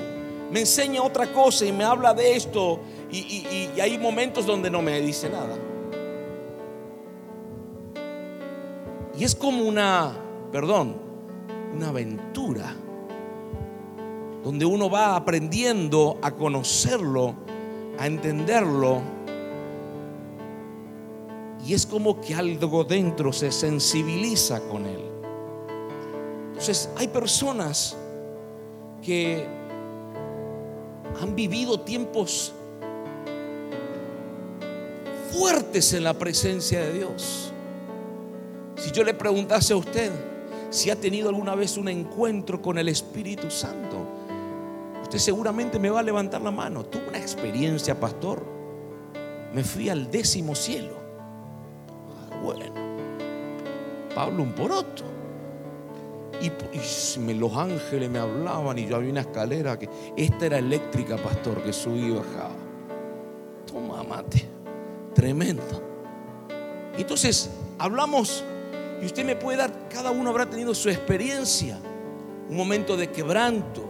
me 0.51 0.61
enseña 0.61 1.01
otra 1.03 1.31
cosa 1.31 1.65
y 1.65 1.71
me 1.71 1.83
habla 1.83 2.13
de 2.13 2.35
esto 2.35 2.79
y, 3.11 3.17
y 3.75 3.79
hay 3.79 3.97
momentos 3.97 4.45
donde 4.45 4.69
no 4.69 4.81
me 4.81 4.99
dice 5.01 5.29
nada. 5.29 5.57
Y 9.17 9.23
es 9.23 9.35
como 9.35 9.65
una, 9.65 10.13
perdón, 10.51 10.95
una 11.75 11.89
aventura 11.89 12.75
donde 14.43 14.65
uno 14.65 14.89
va 14.89 15.15
aprendiendo 15.15 16.17
a 16.21 16.31
conocerlo, 16.31 17.35
a 17.99 18.07
entenderlo. 18.07 19.01
Y 21.65 21.73
es 21.73 21.85
como 21.85 22.19
que 22.19 22.33
algo 22.33 22.83
dentro 22.83 23.31
se 23.31 23.51
sensibiliza 23.51 24.61
con 24.61 24.85
él. 24.87 25.01
Entonces 26.47 26.89
hay 26.97 27.07
personas 27.07 27.95
que 29.01 29.45
han 31.21 31.35
vivido 31.35 31.79
tiempos 31.79 32.53
fuertes 35.31 35.93
en 35.93 36.03
la 36.03 36.13
presencia 36.13 36.81
de 36.81 36.93
Dios. 36.93 37.51
Si 38.75 38.91
yo 38.91 39.03
le 39.03 39.13
preguntase 39.13 39.73
a 39.73 39.77
usted, 39.77 40.11
si 40.69 40.89
ha 40.89 40.95
tenido 40.95 41.29
alguna 41.29 41.55
vez 41.55 41.77
un 41.77 41.89
encuentro 41.89 42.61
con 42.61 42.77
el 42.77 42.89
Espíritu 42.89 43.49
Santo, 43.51 44.07
usted 45.01 45.19
seguramente 45.19 45.79
me 45.79 45.89
va 45.89 45.99
a 45.99 46.03
levantar 46.03 46.41
la 46.41 46.51
mano. 46.51 46.85
Tuve 46.85 47.09
una 47.09 47.19
experiencia, 47.19 47.99
pastor. 47.99 48.43
Me 49.53 49.63
fui 49.63 49.89
al 49.89 50.09
décimo 50.09 50.55
cielo. 50.55 50.95
Ah, 52.31 52.37
bueno, 52.41 52.73
Pablo 54.15 54.43
un 54.43 54.53
poroto. 54.53 55.20
Y, 56.41 57.33
los 57.33 57.55
ángeles 57.55 58.09
me 58.09 58.19
hablaban 58.19 58.77
y 58.79 58.87
yo 58.87 58.95
había 58.95 59.11
una 59.11 59.21
escalera 59.21 59.77
que 59.77 59.87
esta 60.17 60.47
era 60.47 60.57
eléctrica, 60.57 61.17
pastor, 61.17 61.61
que 61.61 61.71
subía 61.71 62.07
y 62.07 62.11
bajaba. 62.11 62.55
Toma 63.71 64.03
mate, 64.03 64.45
tremendo. 65.13 65.63
Entonces, 66.97 67.49
hablamos 67.77 68.43
y 69.01 69.05
usted 69.05 69.23
me 69.25 69.35
puede 69.35 69.59
dar, 69.59 69.87
cada 69.89 70.11
uno 70.11 70.29
habrá 70.29 70.49
tenido 70.49 70.73
su 70.73 70.89
experiencia, 70.89 71.79
un 72.49 72.55
momento 72.55 72.97
de 72.97 73.11
quebranto. 73.11 73.83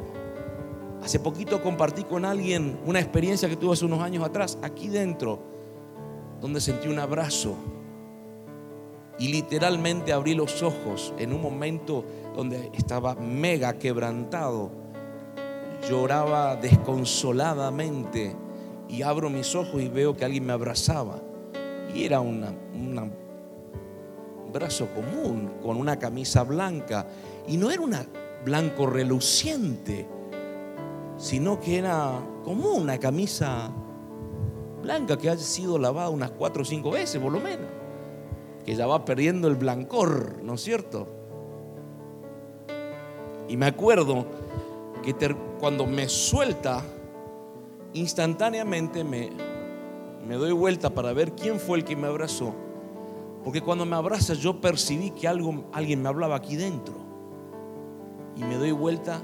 Hace 1.02 1.20
poquito 1.20 1.62
compartí 1.62 2.04
con 2.04 2.26
alguien 2.26 2.80
una 2.86 3.00
experiencia 3.00 3.50
que 3.50 3.56
tuve 3.56 3.74
hace 3.74 3.86
unos 3.86 4.02
años 4.02 4.24
atrás, 4.24 4.58
aquí 4.62 4.88
dentro, 4.88 5.42
donde 6.40 6.62
sentí 6.62 6.88
un 6.88 7.00
abrazo. 7.00 7.56
Y 9.22 9.28
literalmente 9.28 10.14
abrí 10.14 10.34
los 10.34 10.64
ojos 10.64 11.14
en 11.20 11.32
un 11.32 11.44
momento 11.44 12.04
donde 12.36 12.72
estaba 12.74 13.14
mega 13.14 13.78
quebrantado. 13.78 14.72
Lloraba 15.88 16.56
desconsoladamente 16.56 18.36
y 18.90 19.04
abro 19.04 19.30
mis 19.30 19.54
ojos 19.54 19.80
y 19.80 19.90
veo 19.90 20.18
que 20.18 20.26
alguien 20.26 20.48
me 20.48 20.54
abrazaba. 20.54 21.22
Y 21.94 22.04
era 22.04 22.20
una, 22.20 22.50
un 22.74 23.14
brazo 24.52 24.88
común, 24.88 25.52
con 25.62 25.78
una 25.78 26.00
camisa 26.00 26.42
blanca. 26.42 27.06
Y 27.48 27.58
no 27.58 27.70
era 27.70 27.84
un 27.84 27.96
blanco 28.44 28.88
reluciente, 28.88 30.08
sino 31.18 31.60
que 31.60 31.78
era 31.78 32.20
como 32.44 32.72
una 32.72 32.98
camisa 32.98 33.72
blanca 34.82 35.16
que 35.16 35.30
ha 35.30 35.38
sido 35.38 35.78
lavada 35.78 36.10
unas 36.10 36.32
cuatro 36.32 36.64
o 36.64 36.66
cinco 36.66 36.90
veces 36.90 37.22
por 37.22 37.32
lo 37.32 37.40
menos, 37.40 37.68
que 38.66 38.76
ya 38.76 38.88
va 38.88 39.06
perdiendo 39.06 39.48
el 39.48 39.56
blancor, 39.56 40.42
¿no 40.44 40.56
es 40.56 40.62
cierto? 40.62 41.08
Y 43.48 43.58
me 43.58 43.66
acuerdo 43.66 44.26
que 45.04 45.14
cuando 45.60 45.86
me 45.86 46.08
suelta, 46.08 46.84
instantáneamente 47.94 49.04
me, 49.04 49.30
me 50.28 50.36
doy 50.36 50.52
vuelta 50.52 50.90
para 50.90 51.14
ver 51.14 51.34
quién 51.34 51.60
fue 51.60 51.80
el 51.80 51.84
que 51.84 51.96
me 51.96 52.08
abrazó. 52.08 52.54
Porque 53.44 53.62
cuando 53.62 53.86
me 53.86 53.96
abraza 53.96 54.36
yo 54.36 54.62
percibí 54.62 55.12
que 55.12 55.28
algo, 55.28 55.66
alguien 55.74 56.02
me 56.02 56.10
hablaba 56.10 56.36
aquí 56.36 56.56
dentro. 56.56 56.96
Y 58.36 58.44
me 58.44 58.56
doy 58.56 58.72
vuelta 58.72 59.22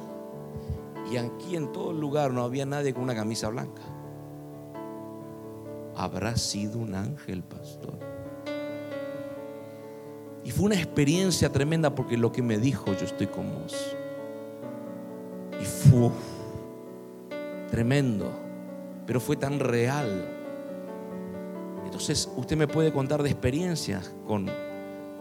y 1.11 1.17
aquí 1.17 1.55
en 1.55 1.71
todo 1.71 1.91
el 1.91 1.99
lugar 1.99 2.31
no 2.31 2.43
había 2.43 2.65
nadie 2.65 2.93
con 2.93 3.03
una 3.03 3.15
camisa 3.15 3.49
blanca. 3.49 3.83
Habrá 5.95 6.35
sido 6.35 6.79
un 6.79 6.95
ángel, 6.95 7.43
pastor. 7.43 8.06
Y 10.47 10.51
fue 10.51 10.67
una 10.67 10.75
experiencia 10.75 11.51
tremenda 11.51 11.93
porque 11.93 12.15
lo 12.15 12.31
que 12.31 12.41
me 12.41 12.57
dijo, 12.57 12.85
yo 12.93 13.05
estoy 13.05 13.27
con 13.27 13.53
vos. 13.53 13.97
Y 15.61 15.65
fue 15.65 16.09
tremendo, 17.69 18.31
pero 19.05 19.19
fue 19.19 19.35
tan 19.35 19.59
real. 19.59 20.25
Entonces 21.83 22.31
usted 22.37 22.55
me 22.55 22.65
puede 22.65 22.93
contar 22.93 23.21
de 23.23 23.29
experiencias 23.29 24.15
con 24.25 24.49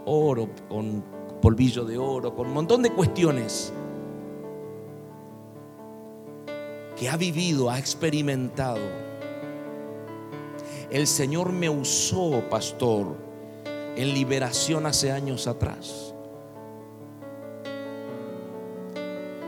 oro, 0.05 0.49
con 0.69 1.03
polvillo 1.43 1.85
de 1.85 1.99
oro, 1.99 2.33
con 2.33 2.47
un 2.47 2.55
montón 2.55 2.83
de 2.83 2.91
cuestiones 2.91 3.73
que 6.97 7.09
ha 7.09 7.17
vivido, 7.17 7.69
ha 7.69 7.81
experimentado. 7.81 8.79
El 10.89 11.09
Señor 11.09 11.51
me 11.51 11.69
usó, 11.69 12.45
pastor, 12.49 13.27
en 13.97 14.15
liberación 14.15 14.87
hace 14.87 15.11
años 15.11 15.47
atrás. 15.47 16.15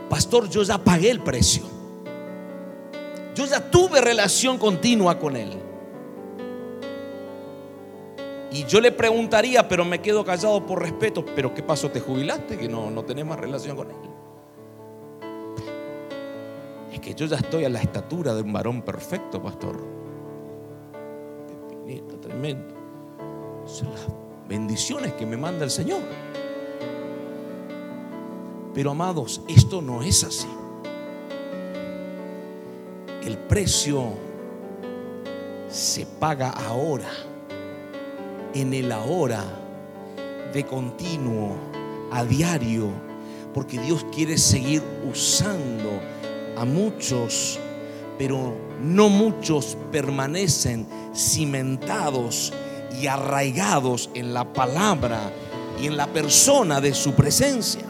Pastor, 0.09 0.49
yo 0.49 0.63
ya 0.63 0.77
pagué 0.77 1.11
el 1.11 1.21
precio. 1.21 1.63
Yo 3.35 3.45
ya 3.45 3.69
tuve 3.69 4.01
relación 4.01 4.57
continua 4.57 5.17
con 5.17 5.35
Él. 5.35 5.51
Y 8.51 8.65
yo 8.65 8.81
le 8.81 8.91
preguntaría, 8.91 9.67
pero 9.67 9.85
me 9.85 10.01
quedo 10.01 10.25
callado 10.25 10.65
por 10.65 10.81
respeto, 10.81 11.23
pero 11.35 11.53
¿qué 11.53 11.61
pasó? 11.61 11.91
¿Te 11.91 11.99
jubilaste? 11.99 12.57
Que 12.57 12.67
no, 12.67 12.89
no 12.89 13.03
tenés 13.05 13.25
más 13.25 13.39
relación 13.39 13.77
con 13.77 13.91
Él 13.91 14.09
que 16.99 17.13
yo 17.13 17.25
ya 17.25 17.37
estoy 17.37 17.65
a 17.65 17.69
la 17.69 17.79
estatura 17.79 18.33
de 18.33 18.41
un 18.41 18.53
varón 18.53 18.81
perfecto, 18.81 19.41
pastor. 19.41 19.77
tremendo. 22.21 22.75
Son 23.65 23.89
las 23.91 24.07
bendiciones 24.49 25.13
que 25.13 25.27
me 25.27 25.37
manda 25.37 25.63
el 25.63 25.69
Señor. 25.69 26.01
Pero 28.73 28.91
amados, 28.91 29.41
esto 29.47 29.81
no 29.81 30.01
es 30.01 30.23
así. 30.23 30.47
El 33.23 33.37
precio 33.37 34.13
se 35.69 36.05
paga 36.05 36.49
ahora, 36.49 37.11
en 38.55 38.73
el 38.73 38.91
ahora, 38.91 39.43
de 40.51 40.65
continuo, 40.65 41.55
a 42.11 42.23
diario, 42.23 42.87
porque 43.53 43.79
Dios 43.79 44.03
quiere 44.11 44.37
seguir 44.39 44.81
usando 45.07 45.91
a 46.57 46.65
muchos, 46.65 47.59
pero 48.17 48.55
no 48.81 49.09
muchos 49.09 49.77
permanecen 49.91 50.87
cimentados 51.13 52.51
y 52.99 53.07
arraigados 53.07 54.09
en 54.13 54.33
la 54.33 54.51
palabra 54.51 55.31
y 55.81 55.87
en 55.87 55.95
la 55.95 56.07
persona 56.07 56.81
de 56.81 56.93
su 56.93 57.13
presencia. 57.13 57.83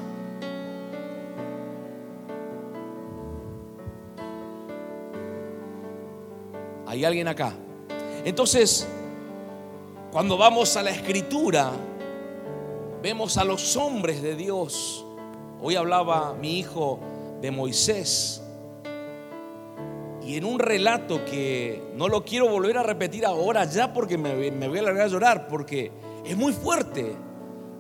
¿Hay 6.86 7.06
alguien 7.06 7.28
acá? 7.28 7.54
Entonces, 8.26 8.88
cuando 10.12 10.38
vamos 10.38 10.76
a 10.76 10.84
la 10.84 10.92
escritura, 10.92 11.72
vemos 13.02 13.38
a 13.38 13.44
los 13.44 13.76
hombres 13.78 14.22
de 14.22 14.36
Dios. 14.36 15.06
Hoy 15.62 15.76
hablaba 15.76 16.34
mi 16.34 16.60
hijo 16.60 17.00
de 17.42 17.52
Moisés. 17.52 18.42
Y 20.30 20.38
en 20.38 20.46
un 20.46 20.60
relato 20.60 21.26
que 21.26 21.82
no 21.96 22.08
lo 22.08 22.24
quiero 22.24 22.48
volver 22.48 22.78
a 22.78 22.84
repetir 22.84 23.26
ahora 23.26 23.66
ya 23.66 23.92
porque 23.92 24.16
me, 24.16 24.52
voy 24.68 24.78
a 24.78 24.84
largar 24.84 25.06
a 25.06 25.08
llorar, 25.08 25.48
porque 25.48 25.92
es 26.24 26.38
muy 26.38 26.54
fuerte. 26.54 27.16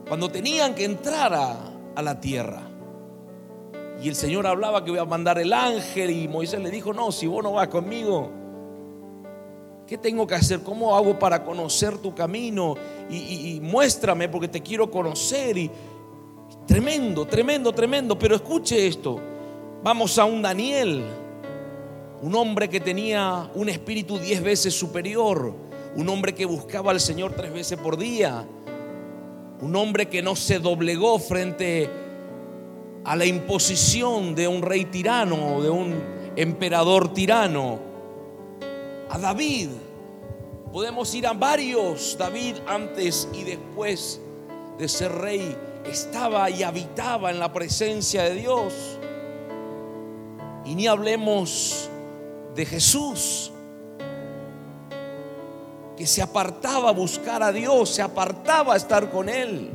Cuando 0.07 0.29
tenían 0.29 0.73
que 0.73 0.83
entrar 0.83 1.31
a, 1.31 2.01
la 2.01 2.19
tierra. 2.19 2.63
Y 4.01 4.09
el 4.09 4.15
Señor 4.15 4.47
hablaba 4.47 4.83
que 4.83 4.89
voy 4.89 4.99
a 4.99 5.05
mandar 5.05 5.37
el 5.37 5.53
ángel 5.53 6.09
y 6.09 6.27
Moisés 6.27 6.59
le 6.59 6.71
dijo, 6.71 6.91
no, 6.91 7.11
si 7.11 7.27
vos 7.27 7.43
no 7.43 7.51
vas 7.51 7.67
conmigo, 7.67 8.31
¿qué 9.85 9.99
tengo 9.99 10.25
que 10.25 10.33
hacer? 10.33 10.63
¿Cómo 10.63 10.95
hago 10.95 11.19
para 11.19 11.43
conocer 11.43 11.99
tu 11.99 12.15
camino? 12.15 12.73
Y, 13.11 13.57
y 13.57 13.59
muéstrame 13.61 14.27
porque 14.27 14.47
te 14.47 14.61
quiero 14.61 14.89
conocer. 14.89 15.55
Y 15.55 15.69
tremendo, 16.65 17.27
tremendo, 17.27 17.71
tremendo. 17.73 18.17
Pero 18.17 18.35
escuche 18.35 18.87
esto. 18.87 19.19
Vamos 19.83 20.17
a 20.17 20.25
un 20.25 20.41
Daniel 20.41 21.03
un 22.21 22.35
hombre 22.35 22.69
que 22.69 22.79
tenía 22.79 23.49
un 23.53 23.69
espíritu 23.69 24.17
diez 24.17 24.41
veces 24.41 24.73
superior, 24.77 25.53
un 25.95 26.09
hombre 26.09 26.33
que 26.33 26.45
buscaba 26.45 26.91
al 26.91 26.99
Señor 26.99 27.33
tres 27.35 27.53
veces 27.53 27.77
por 27.77 27.97
día, 27.97 28.45
un 29.61 29.75
hombre 29.75 30.07
que 30.07 30.21
no 30.21 30.35
se 30.35 30.59
doblegó 30.59 31.19
frente 31.19 31.89
a 33.03 33.15
la 33.15 33.25
imposición 33.25 34.35
de 34.35 34.47
un 34.47 34.61
rey 34.61 34.85
tirano 34.85 35.55
o 35.55 35.63
de 35.63 35.69
un 35.69 35.95
emperador 36.35 37.13
tirano, 37.13 37.79
a 39.09 39.17
David. 39.17 39.69
Podemos 40.71 41.13
ir 41.15 41.25
a 41.25 41.33
varios, 41.33 42.15
David 42.17 42.57
antes 42.67 43.27
y 43.33 43.43
después 43.43 44.21
de 44.77 44.87
ser 44.87 45.11
rey 45.13 45.57
estaba 45.85 46.49
y 46.49 46.63
habitaba 46.63 47.31
en 47.31 47.39
la 47.39 47.51
presencia 47.51 48.23
de 48.23 48.35
Dios. 48.35 48.73
Y 50.65 50.75
ni 50.75 50.85
hablemos 50.85 51.88
de 52.55 52.65
Jesús, 52.65 53.51
que 55.97 56.07
se 56.07 56.21
apartaba 56.21 56.89
a 56.89 56.93
buscar 56.93 57.43
a 57.43 57.51
Dios, 57.51 57.89
se 57.89 58.01
apartaba 58.01 58.73
a 58.73 58.77
estar 58.77 59.09
con 59.09 59.27
Él. 59.29 59.71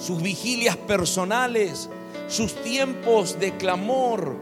Sus 0.00 0.20
vigilias 0.20 0.76
personales, 0.76 1.88
sus 2.26 2.54
tiempos 2.62 3.38
de 3.38 3.56
clamor, 3.56 4.36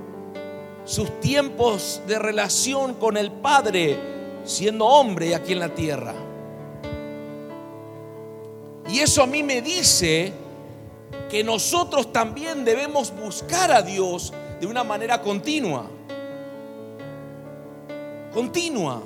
sus 0.84 1.20
tiempos 1.20 2.00
de 2.06 2.18
relación 2.18 2.94
con 2.94 3.16
el 3.16 3.30
Padre, 3.30 3.98
siendo 4.44 4.86
hombre 4.86 5.34
aquí 5.34 5.52
en 5.52 5.58
la 5.58 5.74
tierra. 5.74 6.14
Y 8.88 9.00
eso 9.00 9.22
a 9.22 9.26
mí 9.26 9.42
me 9.42 9.60
dice 9.60 10.32
que 11.28 11.44
nosotros 11.44 12.12
también 12.12 12.64
debemos 12.64 13.12
buscar 13.14 13.70
a 13.70 13.82
Dios 13.82 14.32
de 14.58 14.66
una 14.66 14.82
manera 14.82 15.20
continua 15.20 15.86
continua. 18.32 19.02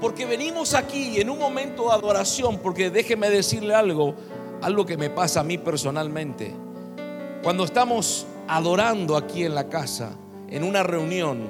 Porque 0.00 0.26
venimos 0.26 0.74
aquí 0.74 1.20
en 1.20 1.30
un 1.30 1.38
momento 1.38 1.84
de 1.84 1.92
adoración, 1.92 2.58
porque 2.58 2.90
déjeme 2.90 3.30
decirle 3.30 3.74
algo, 3.74 4.14
algo 4.60 4.84
que 4.84 4.96
me 4.96 5.10
pasa 5.10 5.40
a 5.40 5.44
mí 5.44 5.58
personalmente. 5.58 6.52
Cuando 7.42 7.64
estamos 7.64 8.26
adorando 8.48 9.16
aquí 9.16 9.44
en 9.44 9.54
la 9.54 9.68
casa, 9.68 10.16
en 10.48 10.64
una 10.64 10.82
reunión, 10.82 11.46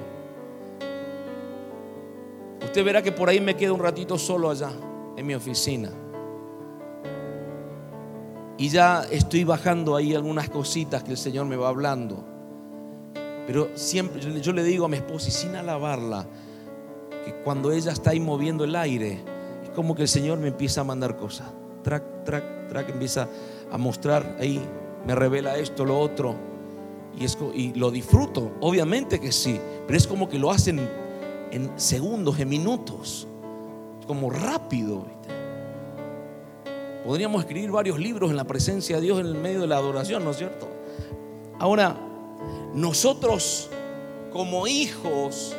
usted 2.63 2.85
verá 2.85 3.01
que 3.01 3.11
por 3.11 3.27
ahí 3.29 3.41
me 3.41 3.55
quedo 3.55 3.73
un 3.73 3.81
ratito 3.81 4.17
solo 4.17 4.49
allá, 4.51 4.71
en 5.17 5.25
mi 5.25 5.33
oficina. 5.33 5.91
Y 8.57 8.69
ya 8.69 9.03
estoy 9.09 9.43
bajando 9.43 9.95
ahí 9.95 10.13
algunas 10.13 10.49
cositas 10.49 11.03
que 11.03 11.11
el 11.11 11.17
Señor 11.17 11.47
me 11.47 11.55
va 11.55 11.69
hablando. 11.69 12.23
Pero 13.47 13.69
siempre 13.73 14.21
yo 14.41 14.53
le 14.53 14.63
digo 14.63 14.85
a 14.85 14.89
mi 14.89 14.97
esposa, 14.97 15.29
y 15.29 15.31
sin 15.31 15.55
alabarla, 15.55 16.25
que 17.23 17.33
cuando 17.43 17.71
ella 17.71 17.91
está 17.91 18.11
ahí 18.11 18.19
moviendo 18.19 18.63
el 18.63 18.75
aire, 18.75 19.19
es 19.63 19.69
como 19.71 19.95
que 19.95 20.03
el 20.03 20.07
Señor 20.07 20.39
me 20.39 20.49
empieza 20.49 20.81
a 20.81 20.83
mandar 20.83 21.15
cosas. 21.15 21.47
Track, 21.83 22.23
track, 22.25 22.67
track, 22.69 22.89
empieza 22.89 23.27
a 23.71 23.77
mostrar 23.77 24.37
ahí, 24.39 24.61
me 25.05 25.15
revela 25.15 25.57
esto, 25.57 25.85
lo 25.85 25.99
otro. 25.99 26.35
Y, 27.17 27.25
es, 27.25 27.37
y 27.53 27.73
lo 27.73 27.91
disfruto, 27.91 28.53
obviamente 28.59 29.19
que 29.19 29.31
sí, 29.31 29.59
pero 29.85 29.97
es 29.97 30.07
como 30.07 30.27
que 30.27 30.39
lo 30.39 30.49
hacen 30.49 30.89
en 31.51 31.71
segundos, 31.79 32.39
en 32.39 32.49
minutos, 32.49 33.27
como 34.07 34.29
rápido. 34.29 35.05
Podríamos 37.05 37.41
escribir 37.41 37.69
varios 37.69 37.99
libros 37.99 38.31
en 38.31 38.37
la 38.37 38.45
presencia 38.45 38.95
de 38.95 39.03
Dios 39.03 39.19
en 39.19 39.27
el 39.27 39.35
medio 39.35 39.61
de 39.61 39.67
la 39.67 39.77
adoración, 39.77 40.23
¿no 40.23 40.31
es 40.31 40.37
cierto? 40.37 40.67
Ahora, 41.59 41.95
nosotros 42.73 43.69
como 44.31 44.65
hijos 44.65 45.55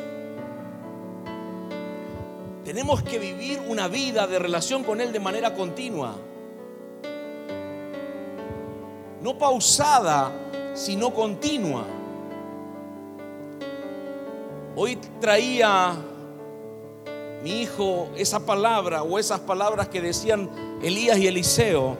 tenemos 2.75 3.03
que 3.03 3.17
vivir 3.17 3.61
una 3.69 3.87
vida 3.87 4.27
de 4.27 4.37
relación 4.37 4.83
con 4.83 4.99
Él 4.99 5.13
de 5.13 5.19
manera 5.21 5.53
continua. 5.53 6.13
No 9.21 9.37
pausada, 9.37 10.29
sino 10.73 11.13
continua. 11.13 11.85
Hoy 14.75 14.97
traía 15.21 15.95
mi 17.41 17.61
hijo 17.61 18.09
esa 18.17 18.45
palabra 18.45 19.03
o 19.03 19.19
esas 19.19 19.39
palabras 19.39 19.87
que 19.87 20.01
decían 20.01 20.49
Elías 20.83 21.17
y 21.17 21.27
Eliseo. 21.27 21.95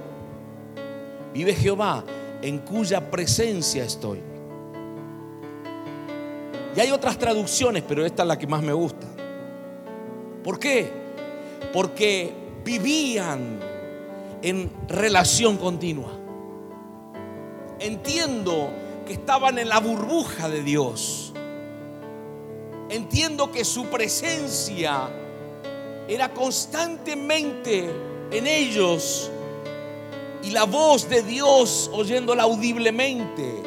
Vive 1.33 1.55
Jehová, 1.55 2.03
en 2.41 2.57
cuya 2.57 3.09
presencia 3.09 3.85
estoy. 3.85 4.21
Y 6.75 6.79
hay 6.81 6.91
otras 6.91 7.17
traducciones, 7.17 7.81
pero 7.87 8.05
esta 8.05 8.23
es 8.23 8.27
la 8.27 8.37
que 8.37 8.45
más 8.45 8.61
me 8.61 8.73
gusta. 8.73 9.14
¿Por 10.45 10.59
qué? 10.59 10.91
Porque 11.73 12.31
vivían 12.63 13.59
en 14.43 14.71
relación 14.87 15.57
continua. 15.57 16.11
Entiendo 17.79 18.69
que 19.07 19.13
estaban 19.13 19.57
en 19.57 19.69
la 19.69 19.79
burbuja 19.79 20.47
de 20.47 20.61
Dios. 20.61 21.33
Entiendo 22.89 23.51
que 23.51 23.65
su 23.65 23.85
presencia 23.85 25.09
era 26.07 26.31
constantemente 26.31 27.89
en 28.29 28.45
ellos 28.45 29.31
y 30.43 30.51
la 30.51 30.65
voz 30.65 31.09
de 31.09 31.23
Dios 31.23 31.89
oyéndola 31.91 32.43
audiblemente. 32.43 33.63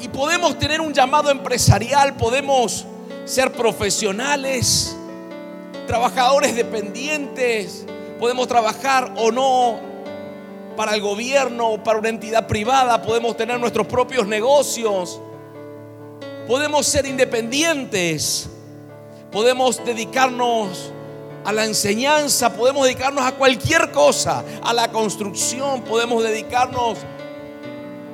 Y 0.00 0.08
podemos 0.08 0.58
tener 0.58 0.82
un 0.82 0.92
llamado 0.92 1.30
empresarial, 1.30 2.14
podemos 2.18 2.84
ser 3.28 3.52
profesionales, 3.52 4.97
trabajadores 5.88 6.54
dependientes, 6.54 7.84
podemos 8.20 8.46
trabajar 8.46 9.12
o 9.16 9.32
no 9.32 9.80
para 10.76 10.94
el 10.94 11.00
gobierno 11.00 11.70
o 11.70 11.82
para 11.82 11.98
una 11.98 12.10
entidad 12.10 12.46
privada, 12.46 13.02
podemos 13.02 13.36
tener 13.36 13.58
nuestros 13.58 13.86
propios 13.88 14.28
negocios, 14.28 15.20
podemos 16.46 16.86
ser 16.86 17.06
independientes, 17.06 18.48
podemos 19.32 19.84
dedicarnos 19.84 20.92
a 21.44 21.52
la 21.52 21.64
enseñanza, 21.64 22.52
podemos 22.52 22.84
dedicarnos 22.84 23.24
a 23.24 23.32
cualquier 23.32 23.90
cosa, 23.90 24.44
a 24.62 24.72
la 24.74 24.92
construcción, 24.92 25.82
podemos 25.82 26.22
dedicarnos 26.22 26.98
a 26.98 27.17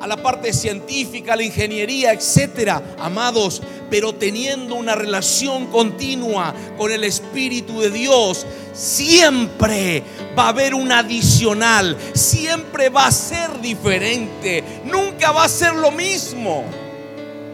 la 0.06 0.16
parte 0.16 0.52
científica, 0.52 1.32
a 1.32 1.36
la 1.36 1.42
ingeniería, 1.42 2.12
etcétera, 2.12 2.82
amados, 2.98 3.62
pero 3.90 4.14
teniendo 4.14 4.74
una 4.74 4.94
relación 4.94 5.66
continua 5.66 6.54
con 6.76 6.92
el 6.92 7.04
Espíritu 7.04 7.80
de 7.80 7.90
Dios, 7.90 8.46
siempre 8.72 10.02
va 10.36 10.46
a 10.46 10.48
haber 10.48 10.74
un 10.74 10.90
adicional, 10.90 11.96
siempre 12.12 12.88
va 12.88 13.06
a 13.06 13.12
ser 13.12 13.60
diferente, 13.60 14.64
nunca 14.84 15.30
va 15.32 15.44
a 15.44 15.48
ser 15.48 15.74
lo 15.74 15.90
mismo, 15.90 16.64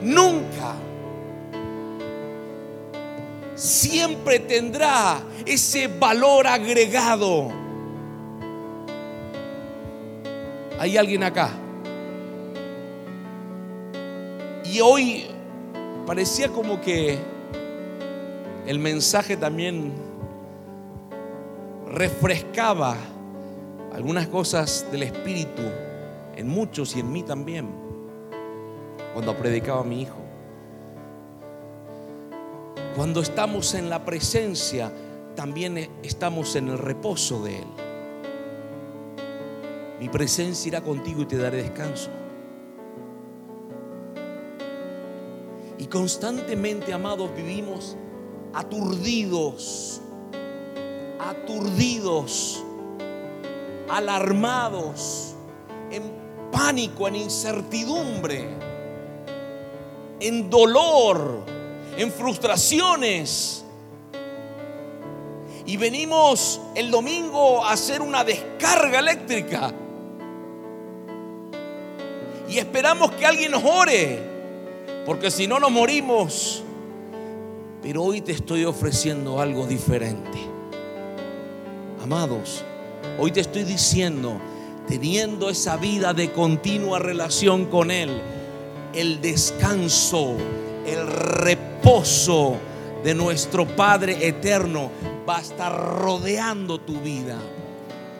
nunca. 0.03 0.75
Siempre 3.55 4.39
tendrá 4.41 5.21
ese 5.45 5.89
valor 5.89 6.47
agregado. 6.47 7.53
¿Hay 10.79 10.97
alguien 10.97 11.23
acá? 11.23 11.60
Y 14.71 14.81
hoy 14.81 15.25
parecía 16.07 16.49
como 16.49 16.81
que 16.81 17.19
el 18.69 18.79
mensaje 18.79 19.37
también 19.37 19.93
refrescaba 21.89 22.97
algunas 23.93 24.29
cosas 24.29 24.87
del 24.93 25.03
Espíritu 25.03 25.63
en 26.37 26.47
muchos 26.47 26.95
y 26.95 27.01
en 27.01 27.11
mí 27.11 27.25
también, 27.25 27.69
cuando 29.13 29.37
predicaba 29.37 29.81
a 29.81 29.85
mi 29.85 30.03
hijo. 30.03 30.19
Cuando 32.95 33.23
estamos 33.23 33.75
en 33.75 33.91
la 33.91 34.05
presencia, 34.05 34.93
también 35.35 35.91
estamos 36.05 36.55
en 36.55 36.69
el 36.69 36.79
reposo 36.79 37.43
de 37.43 37.59
Él. 37.59 37.67
Mi 39.99 40.09
presencia 40.09 40.69
irá 40.69 40.81
contigo 40.81 41.23
y 41.23 41.27
te 41.27 41.39
daré 41.39 41.57
descanso. 41.57 42.20
Y 45.81 45.87
constantemente, 45.87 46.93
amados, 46.93 47.35
vivimos 47.35 47.97
aturdidos, 48.53 50.03
aturdidos, 51.19 52.63
alarmados, 53.89 55.35
en 55.91 56.03
pánico, 56.53 57.09
en 57.09 57.17
incertidumbre, 57.17 58.47
en 60.21 60.51
dolor, 60.51 61.47
en 61.97 62.13
frustraciones. 62.13 63.65
Y 65.65 65.79
venimos 65.79 66.61
el 66.75 66.91
domingo 66.91 67.65
a 67.65 67.73
hacer 67.73 68.03
una 68.03 68.23
descarga 68.23 68.99
eléctrica. 68.99 69.73
Y 72.51 72.59
esperamos 72.59 73.13
que 73.13 73.25
alguien 73.25 73.53
nos 73.53 73.65
ore 73.65 74.30
porque 75.07 75.31
si 75.31 75.47
no 75.47 75.59
nos 75.59 75.71
morimos. 75.71 76.65
Pero 77.83 78.03
hoy 78.03 78.21
te 78.21 78.33
estoy 78.33 78.65
ofreciendo 78.65 79.41
algo 79.41 79.67
diferente. 79.67 80.39
Amados, 82.03 82.63
hoy 83.19 83.31
te 83.31 83.41
estoy 83.41 83.65
diciendo, 83.65 84.39
teniendo 84.87 85.49
esa 85.49 85.79
vida 85.79 86.13
de 86.13 86.31
continua 86.31 86.99
relación 86.99 87.67
con 87.67 87.91
Él, 87.91 88.21
el 88.93 89.21
descanso, 89.23 90.37
el 90.87 91.07
reposo 91.07 92.57
de 93.03 93.15
nuestro 93.15 93.67
Padre 93.67 94.27
eterno 94.27 94.91
va 95.29 95.39
a 95.39 95.41
estar 95.41 95.75
rodeando 95.75 96.79
tu 96.81 97.01
vida. 97.01 97.39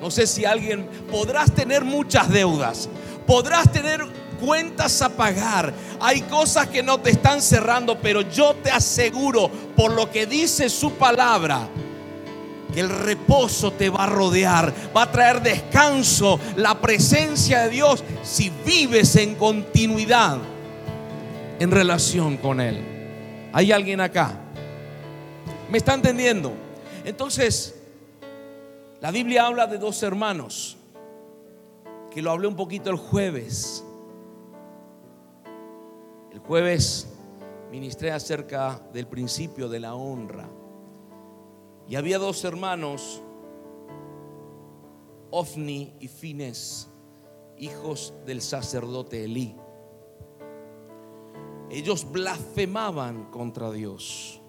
No 0.01 0.11
sé 0.11 0.27
si 0.27 0.47
alguien 0.47 0.89
podrás 1.11 1.55
tener 1.55 1.85
muchas 1.85 2.31
deudas, 2.31 2.89
podrás 3.27 3.71
tener 3.71 4.07
cuentas 4.41 5.03
a 5.03 5.11
pagar, 5.11 5.75
hay 6.01 6.23
cosas 6.23 6.69
que 6.69 6.83
no 6.83 6.99
te 6.99 7.11
están 7.11 7.43
cerrando, 7.43 7.99
pero 8.01 8.23
yo 8.23 8.55
te 8.55 8.71
aseguro, 8.71 9.51
por 9.77 9.93
lo 9.93 10.11
que 10.11 10.27
dice 10.27 10.71
su 10.71 10.93
palabra, 10.95 11.69
que 12.73 12.81
el 12.81 12.89
reposo 12.89 13.73
te 13.73 13.91
va 13.91 14.05
a 14.05 14.07
rodear, 14.07 14.73
va 14.97 15.03
a 15.03 15.11
traer 15.11 15.43
descanso, 15.43 16.41
la 16.57 16.81
presencia 16.81 17.63
de 17.65 17.71
Dios, 17.71 18.03
si 18.23 18.51
vives 18.65 19.17
en 19.17 19.35
continuidad 19.35 20.39
en 21.59 21.71
relación 21.71 22.39
con 22.39 22.61
Él. 22.61 22.81
¿Hay 23.53 23.71
alguien 23.71 24.01
acá? 24.01 24.39
¿Me 25.71 25.79
está 25.79 25.95
entendiendo? 25.95 26.53
Entonces, 27.05 27.75
la 29.01 29.11
Biblia 29.11 29.47
habla 29.47 29.67
de 29.67 29.79
dos 29.79 30.03
hermanos, 30.03 30.77
que 32.11 32.23
lo 32.23 32.31
hablé 32.31 32.47
un 32.47 32.57
poquito 32.57 32.91
el 32.91 32.97
jueves. 32.97 33.85
Jueves 36.51 37.07
ministré 37.71 38.11
acerca 38.11 38.83
del 38.93 39.07
principio 39.07 39.69
de 39.69 39.79
la 39.79 39.95
honra. 39.95 40.51
Y 41.87 41.95
había 41.95 42.19
dos 42.19 42.45
hermanos, 42.45 43.23
Ofni 45.31 45.95
y 46.01 46.09
Fines, 46.09 46.91
hijos 47.57 48.15
del 48.27 48.43
sacerdote 48.43 49.23
Elí. 49.23 49.55
Ellos 51.71 52.11
blasfemaban 52.11 53.31
contra 53.31 53.71
Dios. 53.71 54.43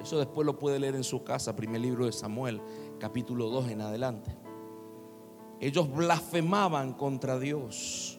Eso 0.00 0.16
después 0.18 0.46
lo 0.46 0.58
puede 0.58 0.78
leer 0.78 0.94
en 0.94 1.04
su 1.04 1.24
casa, 1.24 1.54
primer 1.54 1.82
libro 1.82 2.06
de 2.06 2.12
Samuel, 2.12 2.62
capítulo 2.98 3.50
2 3.50 3.68
en 3.68 3.82
adelante. 3.82 4.34
Ellos 5.60 5.94
blasfemaban 5.94 6.94
contra 6.94 7.38
Dios. 7.38 8.13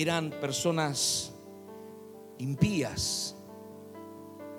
Eran 0.00 0.30
personas 0.30 1.32
impías, 2.38 3.36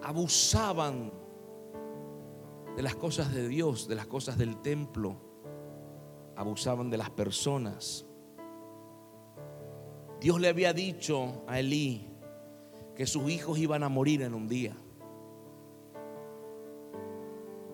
abusaban 0.01 1.11
de 2.77 2.81
las 2.81 2.95
cosas 2.95 3.33
de 3.33 3.47
Dios, 3.49 3.87
de 3.89 3.95
las 3.95 4.07
cosas 4.07 4.37
del 4.37 4.61
templo, 4.61 5.17
abusaban 6.37 6.89
de 6.89 6.97
las 6.97 7.09
personas. 7.09 8.05
Dios 10.21 10.39
le 10.39 10.47
había 10.47 10.71
dicho 10.71 11.43
a 11.47 11.59
Elí 11.59 12.07
que 12.95 13.05
sus 13.05 13.29
hijos 13.29 13.57
iban 13.59 13.83
a 13.83 13.89
morir 13.89 14.21
en 14.21 14.33
un 14.33 14.47
día. 14.47 14.75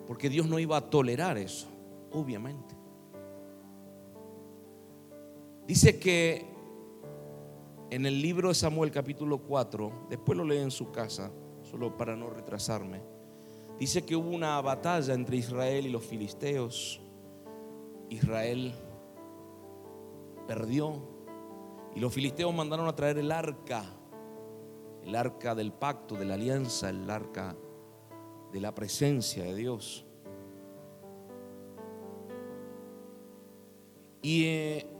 Porque 0.08 0.28
Dios 0.28 0.48
no 0.48 0.58
iba 0.58 0.76
a 0.76 0.90
tolerar 0.90 1.38
eso, 1.38 1.68
obviamente. 2.10 2.74
Dice 5.64 6.00
que 6.00 6.51
en 7.92 8.06
el 8.06 8.22
libro 8.22 8.48
de 8.48 8.54
Samuel 8.54 8.90
capítulo 8.90 9.36
4, 9.42 10.06
después 10.08 10.38
lo 10.38 10.46
lee 10.46 10.56
en 10.56 10.70
su 10.70 10.90
casa, 10.90 11.30
solo 11.60 11.94
para 11.94 12.16
no 12.16 12.30
retrasarme, 12.30 13.02
dice 13.78 14.02
que 14.02 14.16
hubo 14.16 14.30
una 14.30 14.58
batalla 14.62 15.12
entre 15.12 15.36
Israel 15.36 15.86
y 15.86 15.90
los 15.90 16.02
filisteos. 16.02 17.02
Israel 18.08 18.72
perdió 20.46 21.02
y 21.94 22.00
los 22.00 22.14
filisteos 22.14 22.54
mandaron 22.54 22.88
a 22.88 22.96
traer 22.96 23.18
el 23.18 23.30
arca, 23.30 23.84
el 25.04 25.14
arca 25.14 25.54
del 25.54 25.74
pacto, 25.74 26.14
de 26.14 26.24
la 26.24 26.32
alianza, 26.32 26.88
el 26.88 27.10
arca 27.10 27.54
de 28.52 28.60
la 28.62 28.74
presencia 28.74 29.44
de 29.44 29.54
Dios. 29.54 30.06
Y 34.22 34.44
eh, 34.46 34.91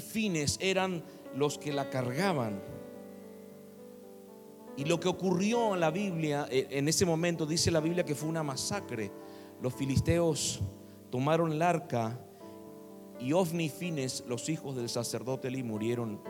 Fines 0.00 0.58
eran 0.60 1.02
los 1.34 1.58
que 1.58 1.72
la 1.72 1.90
cargaban. 1.90 2.60
Y 4.76 4.84
lo 4.84 5.00
que 5.00 5.08
ocurrió 5.08 5.74
en 5.74 5.80
la 5.80 5.90
Biblia, 5.90 6.46
eh, 6.50 6.68
en 6.70 6.88
ese 6.88 7.04
momento 7.04 7.46
dice 7.46 7.70
la 7.70 7.80
Biblia 7.80 8.04
que 8.04 8.14
fue 8.14 8.28
una 8.28 8.44
masacre. 8.44 9.10
Los 9.60 9.74
filisteos 9.74 10.60
tomaron 11.10 11.52
el 11.52 11.62
arca 11.62 12.20
y 13.18 13.32
Ofni 13.32 13.68
Fines, 13.68 14.22
los 14.28 14.48
hijos 14.48 14.76
del 14.76 14.88
sacerdote 14.88 15.48
Eli, 15.48 15.64
murieron 15.64 16.20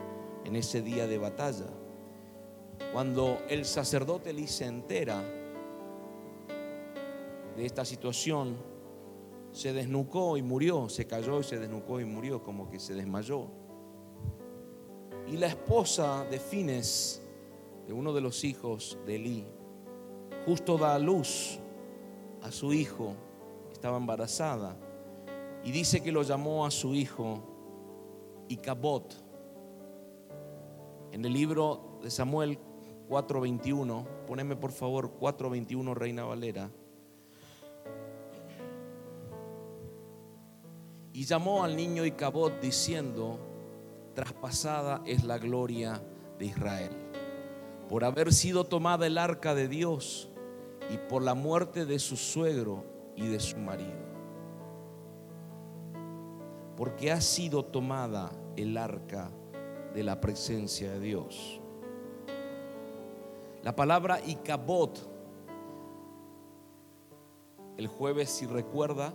en 0.45 0.55
ese 0.55 0.81
día 0.81 1.05
de 1.05 1.19
batalla. 1.19 1.67
Cuando 2.91 3.37
el 3.49 3.65
sacerdote 3.65 4.31
Eli 4.31 4.47
se 4.47 4.65
entera 4.65 5.21
de 7.55 7.65
esta 7.65 7.85
situación, 7.85 8.57
se 9.51 9.73
desnucó 9.73 10.37
y 10.37 10.41
murió, 10.41 10.89
se 10.89 11.05
cayó 11.07 11.39
y 11.39 11.43
se 11.43 11.59
desnucó 11.59 11.99
y 11.99 12.05
murió, 12.05 12.43
como 12.43 12.69
que 12.69 12.79
se 12.79 12.93
desmayó. 12.93 13.47
Y 15.27 15.37
la 15.37 15.47
esposa 15.47 16.25
de 16.25 16.39
Fines, 16.39 17.21
de 17.87 17.93
uno 17.93 18.13
de 18.13 18.21
los 18.21 18.43
hijos 18.43 18.97
de 19.05 19.15
Eli 19.15 19.47
justo 20.45 20.77
da 20.77 20.95
a 20.95 20.99
luz 20.99 21.59
a 22.41 22.51
su 22.51 22.73
hijo, 22.73 23.13
estaba 23.71 23.97
embarazada, 23.97 24.77
y 25.63 25.71
dice 25.71 26.01
que 26.01 26.11
lo 26.11 26.23
llamó 26.23 26.65
a 26.65 26.71
su 26.71 26.95
hijo 26.95 27.43
Icabot. 28.47 29.13
En 31.11 31.25
el 31.25 31.33
libro 31.33 31.99
de 32.01 32.09
Samuel 32.09 32.57
4:21, 33.09 34.05
poneme 34.25 34.55
por 34.55 34.71
favor 34.71 35.11
4:21 35.19 35.93
Reina 35.93 36.23
Valera. 36.23 36.71
Y 41.19 41.25
llamó 41.25 41.65
al 41.65 41.75
niño 41.75 42.05
Icabot 42.05 42.61
diciendo, 42.61 43.37
traspasada 44.15 45.01
es 45.05 45.25
la 45.25 45.37
gloria 45.37 46.01
de 46.37 46.45
Israel, 46.45 46.91
por 47.89 48.05
haber 48.05 48.31
sido 48.31 48.63
tomada 48.63 49.05
el 49.05 49.17
arca 49.17 49.53
de 49.53 49.67
Dios 49.67 50.29
y 50.89 50.97
por 51.09 51.21
la 51.21 51.33
muerte 51.33 51.85
de 51.85 51.99
su 51.99 52.15
suegro 52.15 52.85
y 53.17 53.27
de 53.27 53.41
su 53.41 53.57
marido. 53.57 53.99
Porque 56.77 57.11
ha 57.11 57.19
sido 57.19 57.65
tomada 57.65 58.31
el 58.55 58.77
arca 58.77 59.29
de 59.93 60.03
la 60.03 60.21
presencia 60.21 60.89
de 60.89 60.99
Dios. 61.01 61.59
La 63.61 63.75
palabra 63.75 64.21
Icabot, 64.25 64.97
el 67.75 67.87
jueves, 67.87 68.29
si 68.29 68.45
recuerda, 68.45 69.13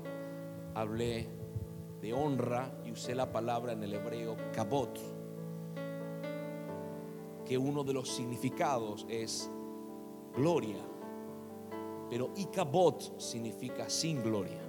hablé 0.75 1.44
de 2.05 2.13
honra 2.13 2.71
y 2.85 2.91
usé 2.91 3.15
la 3.15 3.33
palabra 3.33 3.73
en 3.73 3.83
el 3.83 3.95
hebreo 3.95 4.37
kabot, 4.53 5.01
que 7.47 7.57
uno 7.57 7.83
de 7.83 7.95
los 7.95 8.11
significados 8.11 9.07
es 9.09 9.51
gloria, 10.37 10.85
pero 12.11 12.31
ikabot 12.37 13.19
significa 13.19 13.89
sin 13.89 14.23
gloria, 14.23 14.61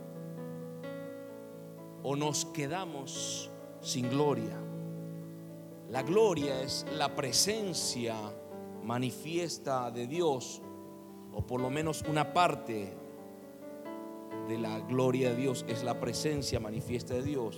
o 2.04 2.16
nos 2.16 2.46
quedamos 2.46 3.52
sin 3.82 4.10
gloria. 4.10 4.58
La 5.90 6.04
gloria 6.04 6.62
es 6.62 6.86
la 6.94 7.14
presencia 7.14 8.16
manifiesta 8.82 9.92
de 9.92 10.08
Dios, 10.08 10.62
o 11.34 11.46
por 11.46 11.60
lo 11.60 11.70
menos 11.70 12.02
una 12.08 12.32
parte 12.32 12.96
de 14.48 14.58
la 14.58 14.80
gloria 14.80 15.30
de 15.30 15.36
Dios, 15.36 15.66
es 15.68 15.84
la 15.84 16.00
presencia 16.00 16.60
manifiesta 16.60 17.14
de 17.14 17.24
Dios. 17.24 17.58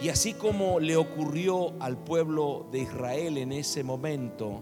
Y 0.00 0.10
así 0.10 0.34
como 0.34 0.78
le 0.78 0.96
ocurrió 0.96 1.72
al 1.80 1.98
pueblo 1.98 2.66
de 2.70 2.80
Israel 2.80 3.38
en 3.38 3.52
ese 3.52 3.82
momento, 3.82 4.60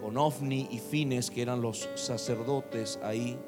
con 0.00 0.16
Ofni 0.16 0.68
y 0.70 0.78
Fines, 0.78 1.30
que 1.30 1.42
eran 1.42 1.60
los 1.60 1.88
sacerdotes 1.94 2.98
ahí, 3.02 3.38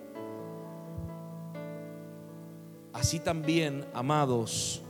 así 2.93 3.21
también, 3.21 3.87
amados, 3.93 4.83